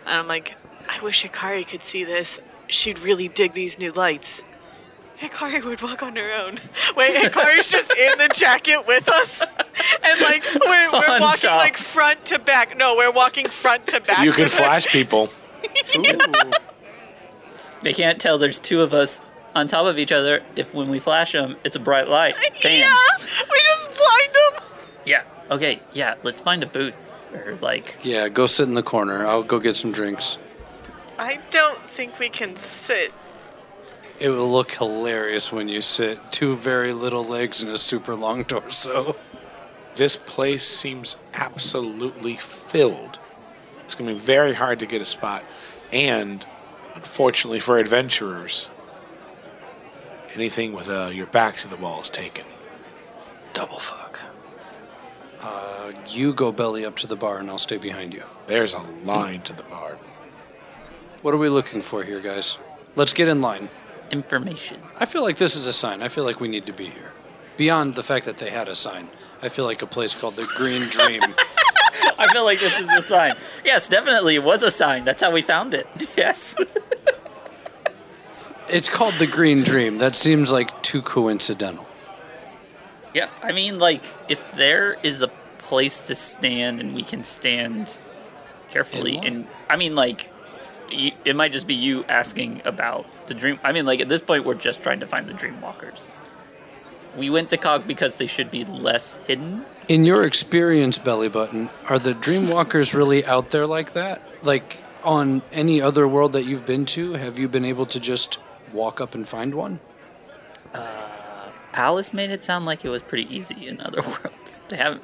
and 0.07 0.19
I'm 0.19 0.29
like, 0.29 0.55
"I 0.89 1.01
wish 1.03 1.25
Hikari 1.25 1.67
could 1.67 1.83
see 1.83 2.05
this. 2.05 2.41
She'd 2.69 2.99
really 3.01 3.29
dig 3.29 3.53
these 3.53 3.79
new 3.79 3.93
lights." 3.93 4.45
Hikari 5.21 5.62
would 5.65 5.81
walk 5.81 6.03
on 6.03 6.17
her 6.17 6.33
own. 6.33 6.59
Wait, 6.97 7.15
Hikari's 7.17 7.71
just 7.71 7.93
in 7.97 8.19
the 8.19 8.29
jacket 8.29 8.87
with 8.87 9.09
us, 9.09 9.43
and 9.43 10.21
like 10.21 10.45
we're 10.65 10.93
we're 10.93 11.21
walking 11.21 11.49
top. 11.49 11.59
like 11.59 11.77
front 11.77 12.25
to 12.27 12.39
back. 12.39 12.77
No, 12.77 12.97
we're 12.97 13.12
walking 13.12 13.49
front 13.49 13.87
to 13.89 14.01
back. 14.01 14.25
You 14.25 14.33
can 14.33 14.45
with 14.45 14.55
it. 14.55 14.57
flash 14.57 14.87
people. 14.87 15.31
They 17.85 17.93
can't 17.93 18.19
tell 18.19 18.39
there's 18.39 18.59
two 18.59 18.81
of 18.81 18.95
us 18.95 19.21
on 19.55 19.67
top 19.67 19.85
of 19.87 19.99
each 19.99 20.11
other 20.11 20.43
if 20.57 20.75
when 20.75 20.89
we 20.89 20.99
flash 20.99 21.33
them, 21.33 21.57
it's 21.65 21.77
a 21.77 21.81
bright 21.81 22.09
light. 22.09 22.35
Bam. 22.62 22.79
Yeah, 22.81 22.97
we 23.53 23.61
just 23.62 23.89
blind 23.95 24.31
them. 24.33 24.65
Yeah. 25.05 25.23
Okay. 25.51 25.81
Yeah. 25.93 26.15
Let's 26.23 26.41
find 26.41 26.62
a 26.62 26.67
booth 26.67 27.12
or 27.35 27.57
like. 27.61 27.99
Yeah, 28.03 28.29
go 28.31 28.47
sit 28.47 28.67
in 28.67 28.75
the 28.75 28.83
corner. 28.83 29.27
I'll 29.27 29.43
go 29.43 29.61
get 29.61 29.77
some 29.77 29.93
drinks. 29.93 30.39
I 31.19 31.39
don't 31.51 31.79
think 31.83 32.19
we 32.19 32.31
can 32.31 32.57
sit. 32.57 33.12
It 34.21 34.29
will 34.29 34.51
look 34.51 34.73
hilarious 34.73 35.53
when 35.53 35.69
you 35.69 35.81
sit. 35.81 36.19
Two 36.31 36.55
very 36.57 36.93
little 36.93 37.25
legs 37.25 37.62
and 37.62 37.73
a 37.73 37.77
super 37.77 38.15
long 38.15 38.45
torso. 38.45 39.17
This 39.95 40.17
place 40.17 40.67
seems 40.67 41.17
absolutely 41.33 42.37
filled. 42.37 43.19
It's 43.85 43.95
going 43.95 44.09
to 44.09 44.15
be 44.15 44.21
very 44.21 44.55
hard 44.55 44.79
to 44.81 44.87
get 44.87 45.03
a 45.03 45.07
spot. 45.07 45.45
And, 45.93 46.45
unfortunately 46.95 47.61
for 47.61 47.79
adventurers, 47.79 48.71
anything 50.35 50.73
with 50.73 50.89
uh, 50.89 51.11
your 51.12 51.27
back 51.27 51.57
to 51.59 51.69
the 51.69 51.77
wall 51.77 52.01
is 52.01 52.11
taken. 52.11 52.45
Double 53.53 53.79
fuck. 53.79 54.21
Uh, 55.41 55.93
you 56.09 56.33
go 56.33 56.51
belly 56.51 56.85
up 56.85 56.97
to 56.97 57.07
the 57.07 57.17
bar 57.17 57.39
and 57.39 57.51
I'll 57.51 57.59
stay 57.59 57.77
behind 57.77 58.15
you. 58.15 58.25
There's 58.47 58.75
a 58.75 58.81
line 59.05 59.43
to 59.43 59.53
the 59.53 59.62
bar. 59.65 59.99
What 61.23 61.35
are 61.35 61.39
we 61.39 61.49
looking 61.49 61.83
for 61.83 62.03
here, 62.03 62.21
guys? 62.21 62.59
Let's 62.97 63.12
get 63.12 63.29
in 63.29 63.41
line. 63.41 63.69
Information. 64.11 64.81
I 64.99 65.07
feel 65.07 65.23
like 65.23 65.37
this 65.37 65.57
is 65.57 65.67
a 65.67 65.73
sign. 65.73 66.03
I 66.03 66.09
feel 66.09 66.25
like 66.25 66.41
we 66.41 66.49
need 66.49 66.67
to 66.67 66.73
be 66.73 66.85
here. 66.87 67.13
Beyond 67.57 67.95
the 67.95 68.03
fact 68.03 68.27
that 68.27 68.37
they 68.39 68.51
had 68.51 68.69
a 68.69 68.75
sign, 68.75 69.09
I 69.43 69.49
feel 69.49 69.65
like 69.65 69.83
a 69.83 69.87
place 69.87 70.15
called 70.15 70.37
the 70.37 70.45
Green 70.57 70.83
Dream. 70.89 71.23
I 72.19 72.29
feel 72.33 72.45
like 72.45 72.61
this 72.61 72.79
is 72.79 72.89
a 72.97 73.03
sign. 73.03 73.35
Yes, 73.65 73.89
definitely, 73.89 74.35
it 74.37 74.43
was 74.45 74.63
a 74.63 74.71
sign. 74.71 75.05
That's 75.05 75.23
how 75.23 75.31
we 75.33 75.43
found 75.43 75.75
it. 75.75 75.87
Yes. 76.17 76.57
it's 78.69 78.89
called 78.89 79.15
the 79.15 79.27
Green 79.27 79.63
Dream. 79.63 79.99
That 79.99 80.17
seems 80.17 80.53
like 80.53 80.83
too 80.83 81.03
coincidental. 81.03 81.87
yeah. 83.15 83.29
I 83.43 83.53
mean, 83.53 83.79
like, 83.79 84.05
if 84.29 84.45
there 84.57 84.97
is 85.03 85.23
a 85.23 85.29
place 85.59 86.07
to 86.09 86.15
stand 86.15 86.81
and 86.81 86.95
we 86.95 87.03
can 87.03 87.25
stand 87.25 87.99
carefully, 88.71 89.19
and 89.19 89.47
I 89.69 89.77
mean, 89.77 89.95
like, 89.95 90.31
y- 90.31 90.34
it 90.91 91.37
might 91.37 91.53
just 91.53 91.66
be 91.66 91.74
you 91.74 92.05
asking 92.05 92.62
about 92.64 93.07
the 93.26 93.35
dream. 93.35 93.59
I 93.62 93.72
mean, 93.72 93.87
like, 93.87 94.01
at 94.01 94.09
this 94.09 94.22
point, 94.22 94.45
we're 94.45 94.55
just 94.55 94.82
trying 94.82 95.01
to 95.01 95.07
find 95.07 95.28
the 95.28 95.35
Dreamwalkers. 95.35 96.07
We 97.16 97.30
went 97.30 97.51
to 97.51 97.57
Cog 97.57 97.87
because 97.87 98.16
they 98.16 98.26
should 98.26 98.51
be 98.51 98.64
less 98.64 99.18
hidden. 99.26 99.64
In 99.89 100.05
your 100.05 100.24
experience, 100.24 100.99
Belly 100.99 101.28
Button, 101.28 101.70
are 101.89 101.99
the 101.99 102.12
Dreamwalkers 102.14 102.95
really 102.95 103.24
out 103.24 103.51
there 103.51 103.66
like 103.66 103.93
that? 103.93 104.20
Like 104.43 104.82
on 105.05 105.43
any 105.53 105.80
other 105.80 106.09
world 106.09 106.32
that 106.32 106.45
you've 106.45 106.66
been 106.66 106.85
to, 106.87 107.12
have 107.12 107.39
you 107.39 107.49
been 107.49 107.64
able 107.64 107.87
to 107.87 108.01
just 108.01 108.41
walk 108.72 109.01
up 109.01 109.14
and 109.14 109.28
find 109.28 109.55
one? 109.55 109.78
Uh, 110.72 111.51
Alice 111.72 112.12
made 112.12 112.30
it 112.30 112.43
sound 112.43 112.64
like 112.64 112.85
it 112.85 112.89
was 112.89 113.03
pretty 113.03 113.32
easy 113.35 113.68
in 113.68 113.80
other 113.80 114.03
worlds. 114.24 114.62
They 114.68 114.76
have, 114.76 115.01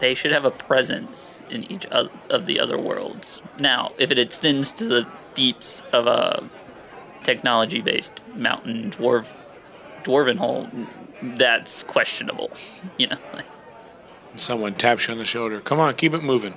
they 0.00 0.14
should 0.14 0.32
have 0.32 0.44
a 0.44 0.50
presence 0.50 1.42
in 1.50 1.64
each 1.70 1.86
of, 1.86 2.46
the 2.46 2.58
other 2.60 2.78
worlds. 2.78 3.40
Now, 3.58 3.92
if 3.98 4.10
it 4.10 4.18
extends 4.18 4.72
to 4.72 4.84
the 4.84 5.06
deeps 5.34 5.82
of 5.92 6.06
a 6.06 6.48
technology-based 7.22 8.20
mountain 8.34 8.90
dwarf 8.90 9.26
dwarven 10.02 10.36
hole, 10.38 10.68
that's 11.22 11.82
questionable. 11.82 12.50
You 12.98 13.08
know, 13.08 13.18
like, 13.32 13.46
Someone 14.36 14.74
taps 14.74 15.06
you 15.08 15.12
on 15.12 15.18
the 15.18 15.24
shoulder. 15.24 15.60
Come 15.60 15.80
on, 15.80 15.94
keep 15.94 16.12
it 16.12 16.22
moving. 16.22 16.54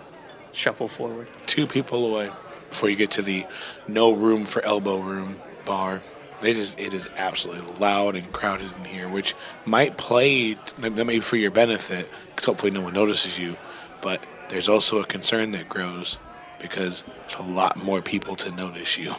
shuffle 0.51 0.87
forward. 0.87 1.29
Two 1.45 1.65
people 1.67 2.05
away 2.05 2.31
before 2.69 2.89
you 2.89 2.95
get 2.95 3.11
to 3.11 3.21
the 3.21 3.45
no 3.87 4.11
room 4.11 4.45
for 4.45 4.63
elbow 4.65 4.97
room 4.97 5.39
bar. 5.65 6.01
It 6.41 6.57
is 6.57 6.75
it 6.77 6.93
is 6.93 7.09
absolutely 7.17 7.73
loud 7.79 8.15
and 8.15 8.31
crowded 8.31 8.71
in 8.77 8.85
here, 8.85 9.09
which 9.09 9.33
might 9.65 9.97
play 9.97 10.53
that 10.53 10.91
may 10.91 11.03
be 11.03 11.19
for 11.19 11.35
your 11.35 11.51
benefit, 11.51 12.09
because 12.29 12.45
hopefully 12.45 12.71
no 12.71 12.81
one 12.81 12.93
notices 12.93 13.39
you. 13.39 13.57
But 14.01 14.21
there's 14.49 14.69
also 14.69 15.01
a 15.01 15.05
concern 15.05 15.51
that 15.51 15.67
grows 15.67 16.17
because 16.59 17.03
it's 17.25 17.35
a 17.35 17.41
lot 17.41 17.77
more 17.77 18.01
people 18.01 18.35
to 18.37 18.51
notice 18.51 18.97
you. 18.97 19.15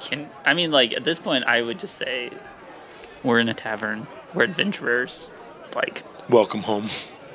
Can 0.00 0.30
I 0.44 0.54
mean, 0.54 0.70
like 0.70 0.92
at 0.92 1.04
this 1.04 1.18
point, 1.18 1.44
I 1.44 1.60
would 1.60 1.78
just 1.78 1.96
say 1.96 2.30
we're 3.24 3.40
in 3.40 3.48
a 3.48 3.54
tavern. 3.54 4.06
We're 4.32 4.44
adventurers. 4.44 5.28
Like, 5.74 6.02
Welcome 6.28 6.62
home. 6.62 6.86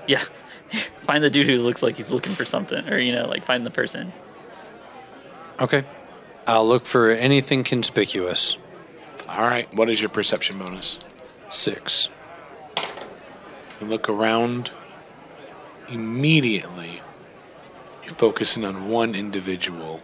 yeah, 0.07 0.23
find 1.01 1.23
the 1.23 1.29
dude 1.29 1.47
who 1.47 1.61
looks 1.61 1.83
like 1.83 1.97
he's 1.97 2.11
looking 2.11 2.35
for 2.35 2.45
something, 2.45 2.87
or 2.89 2.97
you 2.97 3.13
know, 3.13 3.27
like 3.27 3.45
find 3.45 3.65
the 3.65 3.71
person. 3.71 4.13
Okay. 5.59 5.83
I'll 6.47 6.67
look 6.67 6.85
for 6.85 7.09
anything 7.09 7.63
conspicuous. 7.63 8.57
All 9.27 9.41
right, 9.41 9.73
what 9.73 9.89
is 9.89 9.99
your 10.01 10.09
perception 10.09 10.59
bonus? 10.59 10.99
Six. 11.49 12.09
You 13.81 13.87
look 13.87 14.07
around. 14.07 14.71
Immediately, 15.87 17.01
you're 18.03 18.13
focusing 18.13 18.63
on 18.63 18.89
one 18.89 19.15
individual. 19.15 20.01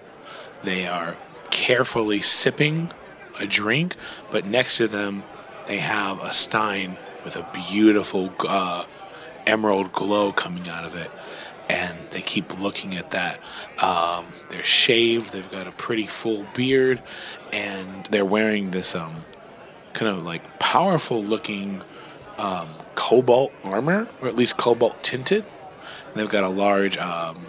They 0.64 0.88
are 0.88 1.18
carefully 1.50 2.22
sipping 2.22 2.92
a 3.40 3.46
drink, 3.46 3.96
but 4.30 4.46
next 4.46 4.78
to 4.78 4.88
them, 4.88 5.24
they 5.68 5.78
have 5.78 6.22
a 6.22 6.34
stein 6.34 6.98
with 7.24 7.36
a 7.36 7.48
beautiful 7.54 8.34
uh, 8.48 8.86
emerald 9.46 9.92
glow 9.92 10.32
coming 10.32 10.68
out 10.70 10.86
of 10.86 10.96
it. 10.96 11.12
And 11.72 11.98
they 12.10 12.22
keep 12.22 12.60
looking 12.60 12.98
at 12.98 13.12
that. 13.12 13.40
Um, 13.82 14.26
they're 14.50 14.62
shaved, 14.62 15.32
they've 15.32 15.50
got 15.50 15.68
a 15.68 15.72
pretty 15.72 16.06
full 16.06 16.46
beard, 16.54 17.02
and 17.54 18.06
they're 18.08 18.26
wearing 18.26 18.72
this 18.72 18.94
um, 18.94 19.24
kind 19.94 20.12
of 20.12 20.26
like 20.26 20.60
powerful 20.60 21.24
looking 21.24 21.82
um, 22.38 22.68
cobalt 22.96 23.54
armor, 23.64 24.10
or 24.22 24.28
at 24.28 24.36
least 24.36 24.58
cobalt 24.58 25.02
tinted. 25.02 25.46
And 26.08 26.16
they've 26.16 26.30
got 26.30 26.44
a 26.44 26.50
large 26.50 26.98
um, 26.98 27.46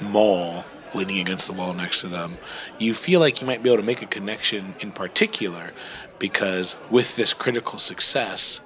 maul 0.00 0.64
leaning 0.92 1.20
against 1.20 1.46
the 1.46 1.52
wall 1.52 1.72
next 1.72 2.00
to 2.00 2.08
them. 2.08 2.38
You 2.76 2.92
feel 2.92 3.20
like 3.20 3.40
you 3.40 3.46
might 3.46 3.62
be 3.62 3.68
able 3.68 3.76
to 3.76 3.86
make 3.86 4.02
a 4.02 4.06
connection 4.06 4.74
in 4.80 4.90
particular 4.90 5.70
because 6.18 6.74
with 6.90 7.14
this 7.14 7.32
critical 7.32 7.78
success, 7.78 8.62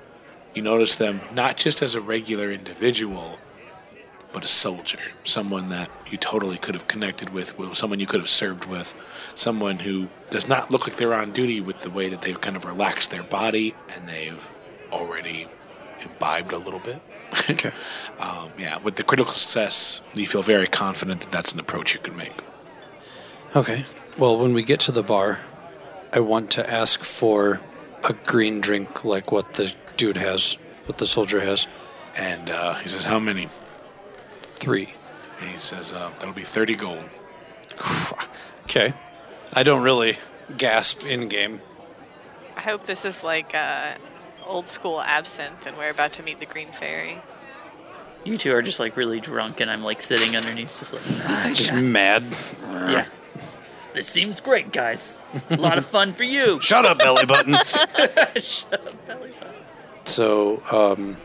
you 0.54 0.62
notice 0.62 0.94
them 0.94 1.20
not 1.34 1.58
just 1.58 1.82
as 1.82 1.94
a 1.94 2.00
regular 2.00 2.50
individual, 2.50 3.38
but 4.34 4.44
a 4.44 4.48
soldier, 4.48 4.98
someone 5.22 5.68
that 5.68 5.88
you 6.10 6.18
totally 6.18 6.58
could 6.58 6.74
have 6.74 6.88
connected 6.88 7.30
with, 7.30 7.54
someone 7.72 8.00
you 8.00 8.06
could 8.06 8.20
have 8.20 8.28
served 8.28 8.64
with, 8.64 8.92
someone 9.36 9.78
who 9.78 10.08
does 10.28 10.48
not 10.48 10.72
look 10.72 10.88
like 10.88 10.96
they're 10.96 11.14
on 11.14 11.30
duty 11.30 11.60
with 11.60 11.78
the 11.78 11.88
way 11.88 12.08
that 12.08 12.20
they've 12.20 12.40
kind 12.40 12.56
of 12.56 12.64
relaxed 12.64 13.12
their 13.12 13.22
body 13.22 13.74
and 13.94 14.08
they've 14.08 14.46
already 14.90 15.46
imbibed 16.02 16.52
a 16.52 16.58
little 16.58 16.80
bit. 16.80 17.00
Okay. 17.50 17.72
um, 18.20 18.50
yeah, 18.56 18.78
with 18.78 18.94
the 18.94 19.02
critical 19.02 19.32
success, 19.32 20.00
you 20.14 20.26
feel 20.26 20.42
very 20.42 20.68
confident 20.68 21.20
that 21.20 21.32
that's 21.32 21.52
an 21.52 21.58
approach 21.58 21.92
you 21.92 22.00
can 22.00 22.16
make. 22.16 22.32
Okay. 23.56 23.84
Well, 24.16 24.38
when 24.38 24.54
we 24.54 24.62
get 24.62 24.78
to 24.80 24.92
the 24.92 25.02
bar, 25.02 25.40
I 26.12 26.20
want 26.20 26.52
to 26.52 26.70
ask 26.70 27.02
for 27.02 27.60
a 28.04 28.12
green 28.12 28.60
drink 28.60 29.04
like 29.04 29.32
what 29.32 29.54
the 29.54 29.74
dude 29.96 30.16
has, 30.16 30.56
what 30.86 30.98
the 30.98 31.06
soldier 31.06 31.40
has. 31.40 31.66
And 32.16 32.50
uh, 32.50 32.74
he 32.74 32.88
says, 32.88 33.04
How 33.04 33.18
many? 33.18 33.48
Three. 34.54 34.94
And 35.40 35.50
he 35.50 35.58
says, 35.60 35.92
uh, 35.92 36.10
That'll 36.18 36.34
be 36.34 36.42
30 36.44 36.74
gold. 36.76 37.04
Okay. 38.64 38.94
I 39.52 39.62
don't 39.62 39.82
really 39.82 40.16
gasp 40.56 41.04
in 41.04 41.28
game. 41.28 41.60
I 42.56 42.60
hope 42.62 42.84
this 42.86 43.04
is 43.04 43.22
like 43.22 43.54
uh, 43.54 43.92
old 44.46 44.66
school 44.66 45.02
absinthe, 45.02 45.66
and 45.66 45.76
we're 45.76 45.90
about 45.90 46.14
to 46.14 46.22
meet 46.22 46.40
the 46.40 46.46
Green 46.46 46.72
Fairy. 46.72 47.18
You 48.24 48.38
two 48.38 48.54
are 48.54 48.62
just 48.62 48.80
like 48.80 48.96
really 48.96 49.20
drunk, 49.20 49.60
and 49.60 49.70
I'm 49.70 49.84
like 49.84 50.00
sitting 50.00 50.34
underneath, 50.34 50.78
just 50.78 50.94
like, 50.94 51.02
ah, 51.26 51.50
Just 51.54 51.72
yeah. 51.72 51.80
mad. 51.80 52.24
yeah. 52.62 53.06
This 53.92 54.08
seems 54.08 54.40
great, 54.40 54.72
guys. 54.72 55.20
A 55.50 55.56
lot 55.56 55.76
of 55.76 55.84
fun 55.86 56.14
for 56.14 56.24
you. 56.24 56.58
Shut 56.62 56.84
up, 56.86 56.98
belly 56.98 57.26
button. 57.26 57.54
Shut 57.64 57.94
up, 57.94 59.06
belly 59.06 59.30
button. 59.38 59.54
so, 60.04 60.62
um, 60.72 61.16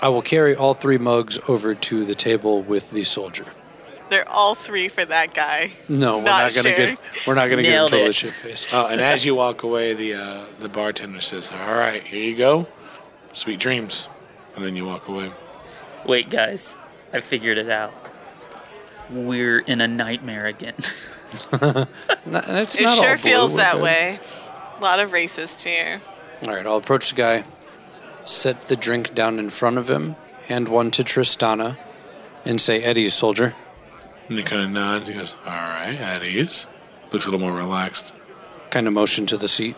I 0.00 0.08
will 0.08 0.22
carry 0.22 0.54
all 0.54 0.74
three 0.74 0.98
mugs 0.98 1.38
over 1.48 1.74
to 1.74 2.04
the 2.04 2.14
table 2.14 2.62
with 2.62 2.90
the 2.90 3.04
soldier. 3.04 3.46
They're 4.08 4.28
all 4.28 4.54
three 4.54 4.88
for 4.88 5.04
that 5.04 5.34
guy. 5.34 5.70
No, 5.88 6.18
we're 6.18 6.24
Not 6.24 6.44
not, 6.44 6.54
gonna 6.54 6.76
sharing. 6.76 6.94
get. 6.94 7.26
We're 7.26 7.34
not 7.34 7.50
gonna 7.50 7.62
get 7.62 7.70
Nailed 7.72 7.90
totally 7.90 8.08
it. 8.10 8.14
shit 8.14 8.32
faced. 8.32 8.72
Uh, 8.72 8.86
and 8.90 9.00
as 9.02 9.26
you 9.26 9.34
walk 9.34 9.64
away, 9.64 9.92
the 9.94 10.14
uh, 10.14 10.44
the 10.60 10.68
bartender 10.68 11.20
says, 11.20 11.50
"All 11.52 11.74
right, 11.74 12.02
here 12.02 12.22
you 12.22 12.34
go, 12.36 12.66
sweet 13.34 13.58
dreams." 13.60 14.08
And 14.56 14.64
then 14.64 14.74
you 14.76 14.86
walk 14.86 15.08
away. 15.08 15.30
Wait, 16.06 16.30
guys, 16.30 16.78
I 17.12 17.20
figured 17.20 17.58
it 17.58 17.68
out. 17.70 17.92
We're 19.10 19.58
in 19.60 19.80
a 19.80 19.88
nightmare 19.88 20.46
again. 20.46 20.74
Not, 21.52 21.88
it's 22.48 22.78
It 22.80 22.84
not 22.84 22.96
all 22.98 23.02
sure 23.04 23.16
blue, 23.16 23.30
feels 23.30 23.50
we're 23.52 23.58
that 23.58 23.74
good. 23.74 23.82
way. 23.82 24.18
A 24.78 24.82
lot 24.82 24.98
of 25.00 25.10
racist 25.10 25.62
here. 25.62 26.00
All 26.46 26.54
right, 26.54 26.66
I'll 26.66 26.76
approach 26.76 27.10
the 27.10 27.16
guy, 27.16 27.44
set 28.28 28.62
the 28.62 28.76
drink 28.76 29.14
down 29.14 29.38
in 29.38 29.50
front 29.50 29.78
of 29.78 29.88
him, 29.90 30.16
hand 30.46 30.68
one 30.68 30.90
to 30.92 31.02
Tristana, 31.02 31.78
and 32.44 32.60
say, 32.60 32.82
Eddie's 32.82 33.14
soldier. 33.14 33.54
And 34.28 34.38
he 34.38 34.44
kind 34.44 34.62
of 34.62 34.70
nods. 34.70 35.08
He 35.08 35.14
goes, 35.14 35.34
"All 35.46 35.52
right, 35.52 35.96
at 35.98 36.22
ease." 36.22 36.66
Looks 37.12 37.26
a 37.26 37.30
little 37.30 37.46
more 37.46 37.56
relaxed. 37.56 38.12
Kind 38.70 38.86
of 38.86 38.92
motion 38.92 39.24
to 39.26 39.38
the 39.38 39.48
seat. 39.48 39.74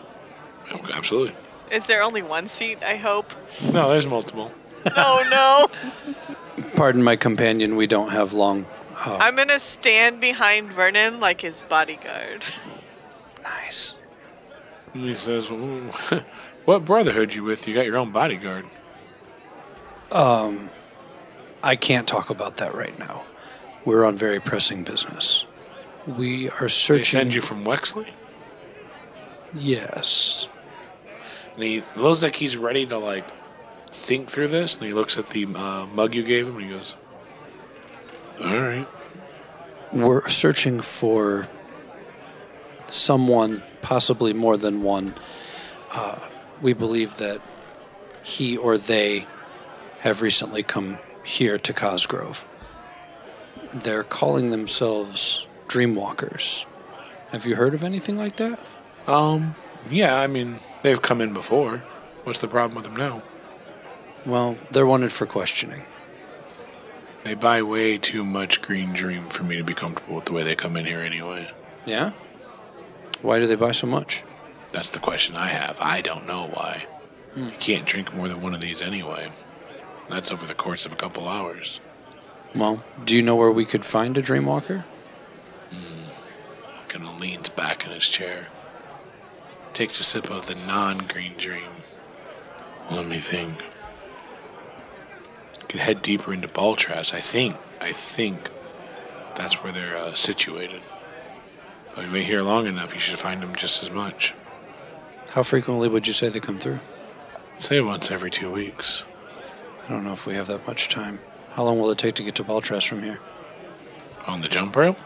Oh, 0.73 0.81
absolutely. 0.93 1.33
Is 1.71 1.85
there 1.85 2.03
only 2.03 2.21
one 2.21 2.49
seat? 2.49 2.79
I 2.83 2.97
hope. 2.97 3.31
No, 3.71 3.89
there's 3.89 4.05
multiple. 4.05 4.51
Oh 4.97 5.25
no! 5.29 6.65
Pardon 6.75 7.01
my 7.01 7.15
companion, 7.15 7.77
we 7.77 7.87
don't 7.87 8.09
have 8.09 8.33
long. 8.33 8.65
Uh, 9.05 9.17
I'm 9.21 9.35
gonna 9.37 9.59
stand 9.59 10.19
behind 10.19 10.69
Vernon 10.69 11.21
like 11.21 11.39
his 11.39 11.63
bodyguard. 11.63 12.43
nice. 13.43 13.95
And 14.93 15.05
he 15.05 15.15
says, 15.15 15.49
well, 15.49 15.81
"What 16.65 16.85
brotherhood 16.85 17.33
you 17.33 17.43
with? 17.43 17.67
You 17.67 17.73
got 17.73 17.85
your 17.85 17.97
own 17.97 18.11
bodyguard." 18.11 18.65
Um, 20.11 20.69
I 21.63 21.75
can't 21.75 22.07
talk 22.07 22.29
about 22.29 22.57
that 22.57 22.75
right 22.75 22.97
now. 22.99 23.23
We're 23.85 24.05
on 24.05 24.17
very 24.17 24.39
pressing 24.39 24.83
business. 24.83 25.45
We 26.05 26.49
are 26.49 26.69
searching. 26.69 26.99
They 26.99 27.03
send 27.03 27.33
you 27.33 27.41
from 27.41 27.63
Wexley. 27.63 28.09
Yes. 29.53 30.47
And 31.55 31.63
he 31.63 31.83
looks 31.95 32.23
like 32.23 32.35
he's 32.35 32.57
ready 32.57 32.85
to 32.87 32.97
like 32.97 33.25
think 33.91 34.29
through 34.29 34.49
this. 34.49 34.77
And 34.77 34.87
he 34.87 34.93
looks 34.93 35.17
at 35.17 35.29
the 35.29 35.45
uh, 35.45 35.85
mug 35.87 36.15
you 36.15 36.23
gave 36.23 36.47
him 36.47 36.55
and 36.55 36.65
he 36.65 36.71
goes, 36.71 36.95
"All 38.43 38.59
right." 38.59 38.87
We're 39.91 40.29
searching 40.29 40.79
for 40.79 41.47
someone, 42.87 43.61
possibly 43.81 44.33
more 44.33 44.55
than 44.57 44.83
one. 44.83 45.15
Uh, 45.93 46.19
we 46.61 46.73
believe 46.73 47.15
that 47.17 47.41
he 48.23 48.55
or 48.57 48.77
they 48.77 49.25
have 49.99 50.21
recently 50.21 50.63
come 50.63 50.97
here 51.23 51.57
to 51.57 51.73
Cosgrove. 51.73 52.45
They're 53.73 54.03
calling 54.03 54.51
themselves 54.51 55.45
Dreamwalkers. 55.67 56.65
Have 57.29 57.45
you 57.45 57.55
heard 57.55 57.73
of 57.73 57.83
anything 57.83 58.17
like 58.17 58.35
that? 58.37 58.59
Um. 59.07 59.55
Yeah. 59.89 60.19
I 60.19 60.27
mean, 60.27 60.59
they've 60.83 61.01
come 61.01 61.21
in 61.21 61.33
before. 61.33 61.83
What's 62.23 62.39
the 62.39 62.47
problem 62.47 62.75
with 62.75 62.85
them 62.85 62.95
now? 62.95 63.23
Well, 64.25 64.57
they're 64.69 64.85
wanted 64.85 65.11
for 65.11 65.25
questioning. 65.25 65.83
They 67.23 67.33
buy 67.35 67.61
way 67.61 67.97
too 67.97 68.23
much 68.23 68.61
green 68.61 68.93
dream 68.93 69.29
for 69.29 69.43
me 69.43 69.55
to 69.57 69.63
be 69.63 69.73
comfortable 69.73 70.15
with 70.15 70.25
the 70.25 70.33
way 70.33 70.43
they 70.43 70.55
come 70.55 70.75
in 70.75 70.85
here 70.85 70.99
anyway. 70.99 71.51
Yeah? 71.85 72.11
Why 73.21 73.39
do 73.39 73.47
they 73.47 73.55
buy 73.55 73.71
so 73.71 73.87
much? 73.87 74.23
That's 74.71 74.89
the 74.89 74.99
question 74.99 75.35
I 75.35 75.47
have. 75.47 75.79
I 75.81 76.01
don't 76.01 76.27
know 76.27 76.47
why. 76.47 76.85
You 77.35 77.51
can't 77.59 77.85
drink 77.85 78.13
more 78.13 78.27
than 78.27 78.41
one 78.41 78.53
of 78.53 78.61
these 78.61 78.81
anyway. 78.81 79.31
That's 80.09 80.31
over 80.31 80.45
the 80.45 80.53
course 80.53 80.85
of 80.85 80.91
a 80.91 80.97
couple 80.97 81.27
hours. 81.27 81.79
Well, 82.53 82.83
do 83.05 83.15
you 83.15 83.21
know 83.21 83.35
where 83.35 83.51
we 83.51 83.65
could 83.65 83.85
find 83.85 84.17
a 84.17 84.21
Dreamwalker? 84.21 84.83
Kind 86.89 87.05
of 87.05 87.21
leans 87.21 87.47
back 87.47 87.85
in 87.85 87.91
his 87.91 88.07
chair. 88.09 88.47
Takes 89.73 89.99
a 90.01 90.03
sip 90.03 90.29
of 90.29 90.47
the 90.47 90.55
non 90.55 90.99
green 90.99 91.35
dream. 91.37 91.71
Let 92.89 93.07
me 93.07 93.19
think. 93.19 93.63
Could 95.69 95.79
head 95.79 96.01
deeper 96.01 96.33
into 96.33 96.49
Baltras. 96.49 97.13
I 97.13 97.21
think. 97.21 97.55
I 97.79 97.93
think 97.93 98.51
that's 99.35 99.63
where 99.63 99.71
they're 99.71 99.95
uh, 99.95 100.13
situated. 100.13 100.81
But 101.95 102.05
you 102.05 102.11
wait 102.11 102.25
here 102.25 102.41
long 102.41 102.67
enough, 102.67 102.93
you 102.93 102.99
should 102.99 103.19
find 103.19 103.41
them 103.41 103.55
just 103.55 103.81
as 103.81 103.89
much. 103.89 104.33
How 105.31 105.43
frequently 105.43 105.87
would 105.87 106.07
you 106.07 106.13
say 106.13 106.29
they 106.29 106.39
come 106.39 106.57
through? 106.59 106.79
Say 107.57 107.79
once 107.81 108.11
every 108.11 108.29
two 108.29 108.51
weeks. 108.51 109.05
I 109.85 109.89
don't 109.89 110.03
know 110.03 110.13
if 110.13 110.25
we 110.25 110.33
have 110.35 110.47
that 110.47 110.67
much 110.67 110.89
time. 110.89 111.19
How 111.51 111.63
long 111.63 111.79
will 111.79 111.89
it 111.91 111.97
take 111.97 112.15
to 112.15 112.23
get 112.23 112.35
to 112.35 112.43
Baltras 112.43 112.87
from 112.87 113.03
here? 113.03 113.19
On 114.27 114.41
the 114.41 114.47
jump 114.47 114.75
rail? 114.75 114.95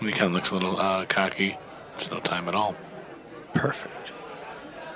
He 0.00 0.10
kind 0.10 0.24
of 0.24 0.32
looks 0.32 0.50
a 0.50 0.54
little 0.54 0.80
uh, 0.80 1.04
cocky. 1.04 1.56
It's 1.94 2.10
no 2.10 2.18
time 2.18 2.48
at 2.48 2.54
all. 2.56 2.74
Perfect. 3.54 4.10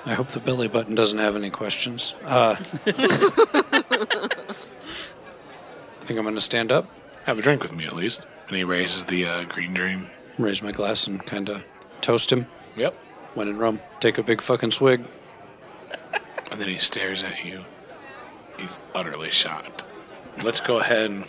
I 0.05 0.13
hope 0.15 0.27
the 0.29 0.39
belly 0.41 0.67
button 0.67 0.95
doesn't 0.95 1.19
have 1.19 1.35
any 1.35 1.49
questions. 1.49 2.13
Uh, 2.25 2.55
I 2.85 2.93
think 6.01 6.19
I'm 6.19 6.25
going 6.25 6.35
to 6.35 6.41
stand 6.41 6.71
up, 6.73 6.89
Have 7.23 7.39
a 7.39 7.41
drink 7.41 7.63
with 7.63 7.73
me 7.73 7.85
at 7.85 7.95
least. 7.95 8.25
And 8.47 8.57
he 8.57 8.63
raises 8.65 9.05
the 9.05 9.25
uh, 9.25 9.43
green 9.45 9.73
dream. 9.73 10.09
raise 10.37 10.61
my 10.61 10.71
glass, 10.73 11.07
and 11.07 11.25
kind 11.25 11.47
of 11.49 11.63
toast 12.01 12.31
him. 12.31 12.47
Yep. 12.75 12.95
When 13.35 13.47
in 13.47 13.57
Rome, 13.57 13.79
take 13.99 14.17
a 14.17 14.23
big 14.23 14.41
fucking 14.41 14.71
swig. 14.71 15.05
And 16.51 16.59
then 16.59 16.67
he 16.67 16.77
stares 16.77 17.23
at 17.23 17.45
you. 17.45 17.65
He's 18.57 18.79
utterly 18.93 19.29
shocked. 19.29 19.83
Let's 20.43 20.59
go 20.61 20.79
ahead 20.79 21.11
and 21.11 21.25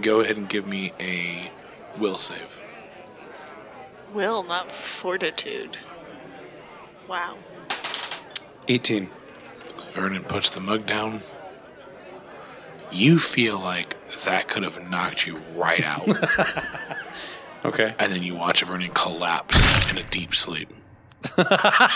go 0.00 0.20
ahead 0.20 0.36
and 0.36 0.48
give 0.48 0.66
me 0.66 0.92
a 1.00 1.50
will 1.98 2.18
save. 2.18 2.60
Will, 4.12 4.42
not 4.42 4.70
fortitude. 4.72 5.78
Wow. 7.08 7.36
18. 8.68 9.08
Vernon 9.92 10.24
puts 10.24 10.50
the 10.50 10.60
mug 10.60 10.86
down. 10.86 11.22
You 12.90 13.18
feel 13.18 13.58
like 13.58 13.96
that 14.24 14.48
could 14.48 14.62
have 14.64 14.90
knocked 14.90 15.26
you 15.26 15.36
right 15.54 15.84
out. 15.84 16.06
Okay. 17.64 17.94
and 18.00 18.10
then 18.12 18.24
you 18.24 18.34
watch 18.34 18.64
Vernon 18.64 18.90
collapse 18.92 19.88
in 19.88 19.96
a 19.96 20.02
deep 20.02 20.34
sleep. 20.34 20.68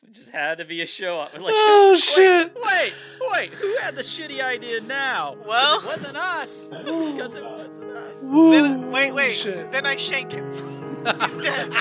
it 0.04 0.12
just 0.12 0.30
had 0.30 0.58
to 0.58 0.64
be 0.64 0.80
a 0.82 0.86
show 0.86 1.20
up. 1.20 1.34
Like, 1.34 1.52
Oh, 1.56 1.90
wait, 1.92 1.98
shit. 1.98 2.52
Wait, 2.56 2.92
wait, 3.32 3.52
who 3.52 3.76
had 3.78 3.96
the 3.96 4.02
shitty 4.02 4.42
idea 4.42 4.80
now? 4.80 5.36
Well- 5.46 5.80
it 5.80 5.86
wasn't 5.86 6.16
us. 6.16 6.68
Because 6.70 7.34
it 7.36 7.44
wasn't 7.44 7.84
us. 7.92 8.20
Then, 8.22 8.90
wait, 8.90 9.12
wait. 9.12 9.32
shit. 9.32 9.70
Then 9.70 9.84
I 9.86 9.96
shank 9.96 10.32
him. 10.32 10.50
He's 11.04 11.42
dead. 11.42 11.74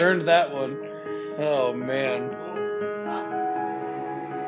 Earned 0.00 0.22
that 0.28 0.52
one. 0.52 0.76
Oh, 1.44 1.74
man. 1.74 2.30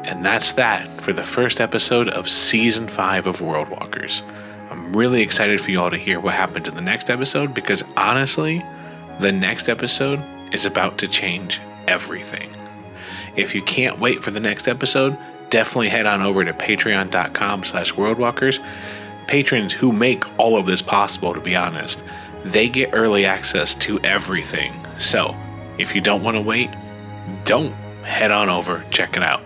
And 0.05 0.25
that's 0.25 0.53
that 0.53 0.89
for 1.01 1.13
the 1.13 1.25
first 1.25 1.61
episode 1.61 2.09
of 2.09 2.29
season 2.29 2.87
five 2.87 3.27
of 3.27 3.41
World 3.41 3.69
Walkers. 3.69 4.23
I'm 4.71 4.95
really 4.95 5.21
excited 5.21 5.61
for 5.61 5.73
you 5.73 5.81
all 5.81 5.91
to 5.91 5.97
hear 5.97 6.21
what 6.21 6.35
happens 6.35 6.69
in 6.69 6.77
the 6.77 6.81
next 6.81 7.11
episode 7.11 7.53
because 7.53 7.83
honestly, 7.97 8.65
the 9.19 9.33
next 9.33 9.69
episode 9.69 10.23
is 10.53 10.67
about 10.67 10.99
to 10.99 11.09
change 11.09 11.61
everything. 11.89 12.49
If 13.35 13.57
you 13.57 13.63
can't 13.63 13.99
wait 13.99 14.23
for 14.23 14.31
the 14.31 14.39
next 14.39 14.69
episode, 14.69 15.19
definitely 15.51 15.89
head 15.89 16.07
on 16.07 16.23
over 16.23 16.45
to 16.45 16.53
patreon.com 16.53 17.65
slash 17.65 17.93
worldwalkers. 17.95 18.65
Patrons 19.27 19.73
who 19.73 19.91
make 19.91 20.39
all 20.39 20.57
of 20.57 20.67
this 20.67 20.81
possible, 20.83 21.35
to 21.35 21.41
be 21.41 21.57
honest, 21.57 22.05
they 22.45 22.69
get 22.69 22.91
early 22.93 23.25
access 23.27 23.75
to 23.75 23.99
everything. 24.05 24.73
So, 24.97 25.35
if 25.77 25.93
you 25.93 26.01
don't 26.01 26.23
want 26.23 26.37
to 26.37 26.41
wait, 26.41 26.71
don't 27.45 27.73
head 28.03 28.31
on 28.31 28.49
over, 28.49 28.85
check 28.91 29.17
it 29.17 29.23
out. 29.23 29.43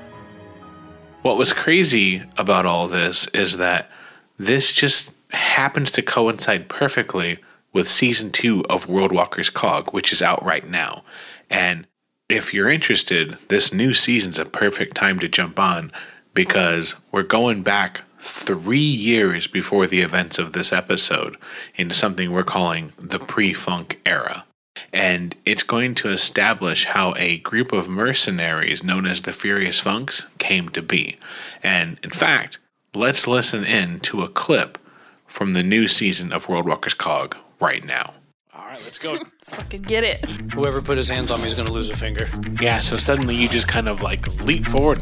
What 1.23 1.37
was 1.37 1.53
crazy 1.53 2.23
about 2.37 2.67
all 2.67 2.89
this 2.89 3.27
is 3.29 3.57
that 3.57 3.91
this 4.39 4.73
just 4.73 5.13
happens 5.31 5.91
to 5.93 6.03
coincide 6.03 6.69
perfectly 6.69 7.39
with 7.73 7.89
season 7.89 8.31
two 8.31 8.65
of 8.67 8.89
World 8.89 9.13
Walkers 9.13 9.51
Cog, 9.51 9.93
which 9.93 10.13
is 10.13 10.23
out 10.23 10.45
right 10.45 10.67
now. 10.67 11.03
And 11.51 11.87
if 12.29 12.53
you're 12.53 12.71
interested, 12.71 13.39
this 13.49 13.73
new 13.73 13.95
season's 13.95 14.39
a 14.39 14.45
perfect 14.45 14.95
time 14.95 15.19
to 15.19 15.29
jump 15.29 15.59
on 15.59 15.93
because 16.35 16.95
we're 17.11 17.23
going 17.23 17.63
back 17.63 18.05
three 18.21 18.79
years 18.79 19.47
before 19.47 19.87
the 19.87 20.01
events 20.01 20.39
of 20.39 20.53
this 20.53 20.73
episode 20.73 21.37
into 21.75 21.95
something 21.95 22.31
we're 22.31 22.43
calling 22.43 22.93
the 22.99 23.19
pre 23.19 23.55
funk 23.55 24.01
era. 24.05 24.45
And 24.93 25.35
it's 25.45 25.63
going 25.63 25.95
to 25.97 26.11
establish 26.11 26.87
how 26.87 27.15
a 27.17 27.39
group 27.39 27.73
of 27.73 27.89
mercenaries 27.89 28.83
known 28.83 29.07
as 29.07 29.23
the 29.23 29.33
Furious 29.33 29.79
Funks 29.79 30.27
came 30.39 30.69
to 30.71 30.83
be. 30.83 31.19
And 31.63 31.99
in 32.03 32.11
fact, 32.11 32.59
let's 32.95 33.27
listen 33.27 33.65
in 33.65 34.01
to 34.01 34.23
a 34.23 34.29
clip 34.29 34.79
from 35.27 35.53
the 35.53 35.63
new 35.63 35.89
season 35.89 36.33
of 36.33 36.49
World 36.49 36.67
Walkers 36.67 36.95
Cog 36.95 37.37
right 37.61 37.85
now. 37.85 38.15
All 38.55 38.65
right, 38.65 38.83
let's 38.85 38.99
go. 38.99 39.13
Let's 39.13 39.55
fucking 39.55 39.83
get 39.83 40.05
it. 40.05 40.25
Whoever 40.53 40.83
put 40.83 40.97
his 40.97 41.09
hands 41.09 41.31
on 41.31 41.41
me 41.41 41.47
is 41.47 41.55
going 41.55 41.69
to 41.69 41.73
lose 41.73 41.91
a 41.91 41.97
finger. 41.97 42.27
yeah, 42.61 42.81
so 42.81 42.97
suddenly 42.97 43.35
you 43.35 43.49
just 43.49 43.69
kind 43.69 43.89
of 43.89 44.03
like 44.03 44.27
leap 44.43 44.67
forward. 44.67 44.99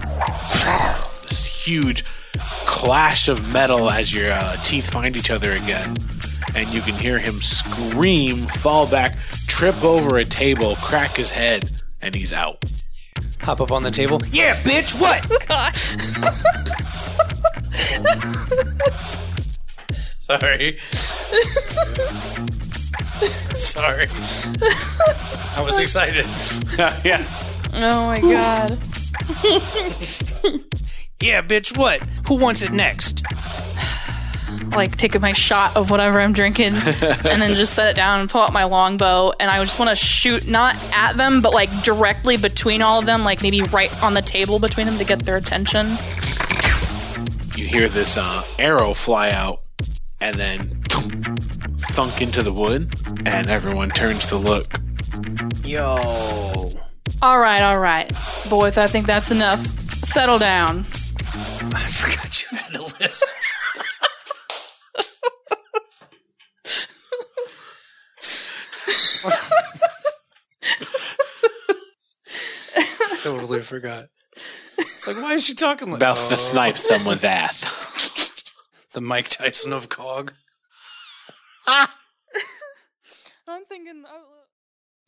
This 1.23 1.67
huge 1.67 2.05
clash 2.39 3.29
of 3.29 3.53
metal 3.53 3.91
as 3.91 4.13
your 4.13 4.31
uh, 4.33 4.57
teeth 4.63 4.91
find 4.91 5.17
each 5.17 5.31
other 5.31 5.51
again. 5.51 5.97
And 6.55 6.69
you 6.69 6.81
can 6.81 6.95
hear 6.95 7.19
him 7.19 7.35
scream, 7.35 8.37
fall 8.37 8.89
back, 8.89 9.17
trip 9.47 9.83
over 9.85 10.17
a 10.19 10.25
table, 10.25 10.77
crack 10.77 11.13
his 11.13 11.31
head, 11.31 11.71
and 12.01 12.15
he's 12.15 12.33
out. 12.33 12.63
Hop 13.41 13.61
up 13.61 13.73
on 13.73 13.83
the 13.83 13.91
table. 13.91 14.21
Yeah, 14.31 14.55
bitch, 14.57 14.99
what? 15.01 15.27
Gosh. 15.49 15.97
Sorry. 20.19 20.77
Sorry. 23.57 24.07
I 25.57 25.63
was 25.65 25.79
excited. 25.79 26.27
yeah. 27.05 27.25
Oh 27.75 28.07
my 28.07 28.21
god. 28.21 28.79
Yeah, 31.23 31.41
bitch, 31.41 31.77
what? 31.79 32.03
Who 32.29 32.39
wants 32.39 32.63
it 32.63 32.73
next? 32.73 33.23
Like 34.71 34.97
taking 34.97 35.21
my 35.21 35.33
shot 35.33 35.77
of 35.77 35.91
whatever 35.91 36.21
I'm 36.21 36.33
drinking 36.33 36.75
and 36.75 37.43
then 37.43 37.55
just 37.55 37.75
set 37.75 37.89
it 37.91 37.97
down 37.97 38.21
and 38.21 38.29
pull 38.29 38.41
out 38.41 38.53
my 38.53 38.65
longbow 38.65 39.33
and 39.39 39.51
I 39.51 39.63
just 39.65 39.79
want 39.79 39.91
to 39.91 39.97
shoot 39.97 40.49
not 40.49 40.75
at 40.95 41.17
them 41.17 41.41
but 41.41 41.53
like 41.53 41.71
directly 41.83 42.37
between 42.37 42.83
all 42.83 42.99
of 42.99 43.07
them, 43.07 43.25
like 43.25 43.43
maybe 43.43 43.63
right 43.63 43.93
on 44.03 44.15
the 44.15 44.23
table 44.23 44.59
between 44.59 44.87
them 44.87 44.99
to 44.99 45.05
get 45.05 45.21
their 45.21 45.37
attention. 45.37 45.87
You 47.57 47.67
hear 47.67 47.89
this 47.89 48.17
uh, 48.19 48.43
arrow 48.59 48.93
fly 48.93 49.31
out 49.31 49.63
and 50.21 50.37
then 50.37 50.83
thunk 51.97 52.21
into 52.21 52.43
the 52.43 52.53
wood, 52.53 52.95
and 53.27 53.49
everyone 53.49 53.91
turns 53.91 54.27
to 54.27 54.37
look. 54.37 54.67
Yo. 55.65 55.97
All 57.23 57.39
right, 57.39 57.63
all 57.63 57.79
right. 57.79 58.11
Boys, 58.51 58.77
I 58.77 58.87
think 58.87 59.07
that's 59.07 59.31
enough. 59.31 59.65
Settle 60.05 60.39
down. 60.39 60.81
I 60.81 61.87
forgot 61.91 62.43
you 62.43 62.57
had 62.57 62.73
the 62.73 62.95
list. 63.01 63.25
totally 73.23 73.63
forgot. 73.63 74.07
It's 74.79 75.07
like, 75.07 75.17
why 75.17 75.35
is 75.35 75.45
she 75.45 75.55
talking 75.55 75.89
like 75.91 75.99
About 75.99 76.17
to 76.17 76.37
snipe 76.37 76.77
someone's 76.79 77.25
ass. 77.25 77.83
The 78.93 79.01
Mike 79.03 79.29
Tyson 79.29 79.75
of 79.75 79.91
Cog. 79.91 80.33
I'm 81.67 81.89
thinking. 83.69 84.05
oh, 84.09 84.23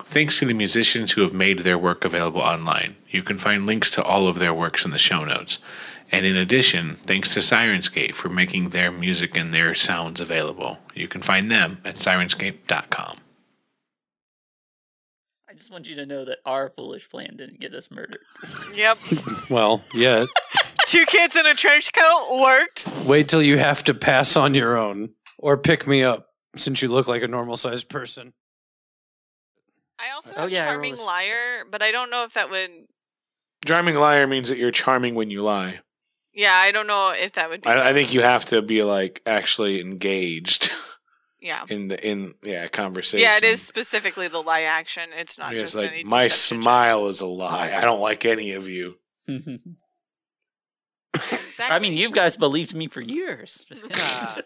Thanks 0.05 0.39
to 0.39 0.45
the 0.45 0.53
musicians 0.53 1.13
who 1.13 1.23
have 1.23 1.33
made 1.33 1.61
their 1.61 1.79
work 1.79 2.05
available 2.05 2.43
online. 2.43 2.97
You 3.09 3.23
can 3.23 3.39
find 3.39 3.65
links 3.65 3.91
to 3.93 4.03
all 4.03 4.29
of 4.29 4.39
their 4.39 4.53
works 4.53 4.85
in 4.85 4.91
the 4.91 4.99
show 4.99 5.25
notes. 5.25 5.57
And 6.13 6.27
in 6.27 6.37
addition, 6.37 6.97
thanks 7.07 7.33
to 7.33 7.41
Syrinscape 7.41 8.15
for 8.15 8.29
making 8.29 8.71
their 8.71 8.91
music 8.91 9.39
and 9.39 9.55
their 9.55 9.75
sounds 9.75 10.21
available. 10.21 10.77
You 10.95 11.09
can 11.09 11.23
find 11.23 11.51
them 11.51 11.81
at 11.83 11.95
syrinscape.com. 11.95 13.17
I 15.59 15.61
just 15.61 15.73
want 15.73 15.89
you 15.89 15.97
to 15.97 16.07
know 16.07 16.25
that 16.25 16.39
our 16.47 16.69
foolish 16.71 17.11
plan 17.11 17.35
didn't 17.37 17.59
get 17.59 17.75
us 17.75 17.91
murdered. 17.91 18.21
Yep. 18.77 18.99
Well, 19.51 19.83
yeah. 19.93 20.27
Two 20.87 21.05
kids 21.07 21.35
in 21.35 21.47
a 21.47 21.55
trench 21.55 21.93
coat 21.93 22.39
worked. 22.41 22.93
Wait 23.05 23.27
till 23.29 23.43
you 23.43 23.59
have 23.59 23.83
to 23.85 23.95
pass 23.95 24.37
on 24.37 24.55
your 24.55 24.77
own 24.77 25.15
or 25.37 25.57
pick 25.57 25.89
me 25.89 26.05
up 26.05 26.29
since 26.55 26.81
you 26.81 26.89
look 26.89 27.09
like 27.09 27.23
a 27.25 27.27
normal 27.27 27.57
sized 27.57 27.89
person. 27.89 28.35
I 29.99 30.11
also 30.15 30.33
Oh, 30.37 30.43
have 30.43 30.53
yeah, 30.53 30.67
charming 30.67 30.97
liar, 30.97 31.65
but 31.69 31.83
I 31.83 31.91
don't 31.91 32.11
know 32.11 32.23
if 32.23 32.35
that 32.35 32.51
would. 32.51 32.71
Charming 33.67 33.97
liar 33.97 34.29
means 34.29 34.51
that 34.51 34.59
you're 34.59 34.71
charming 34.71 35.17
when 35.17 35.29
you 35.29 35.43
lie. 35.43 35.81
Yeah, 36.35 36.55
I 36.55 36.71
don't 36.71 36.87
know 36.87 37.13
if 37.19 37.33
that 37.33 37.51
would 37.51 37.63
be. 37.63 37.69
I, 37.69 37.89
I 37.89 37.93
think 37.95 38.15
you 38.15 38.21
have 38.23 38.45
to 38.47 38.63
be 38.63 38.85
like 38.85 39.23
actually 39.27 39.81
engaged 39.81 40.71
yeah. 41.41 41.65
in 41.69 41.89
the 41.89 42.07
in 42.07 42.35
yeah 42.43 42.67
conversation. 42.69 43.21
Yeah, 43.21 43.37
it 43.37 43.45
is 43.45 43.63
specifically 43.63 44.29
the 44.29 44.41
lie 44.41 44.63
action. 44.63 45.05
It's 45.17 45.39
not 45.39 45.55
It's 45.55 45.73
just 45.73 45.75
like 45.77 45.93
any 45.93 46.05
my 46.05 46.25
deception 46.25 46.59
check. 46.59 46.63
smile 46.63 47.09
is 47.09 47.21
a 47.21 47.27
lie. 47.27 47.73
I 47.75 47.81
don't 47.83 48.01
like 48.01 48.25
any 48.25 48.53
of 48.53 48.69
you. 48.69 48.97
Exactly. 51.15 51.77
I 51.77 51.79
mean, 51.81 51.95
you 51.95 52.11
guys 52.13 52.37
believed 52.37 52.75
me 52.75 52.87
for 52.87 53.01
years. 53.01 53.65
Just 53.69 53.83
kidding. 53.91 54.45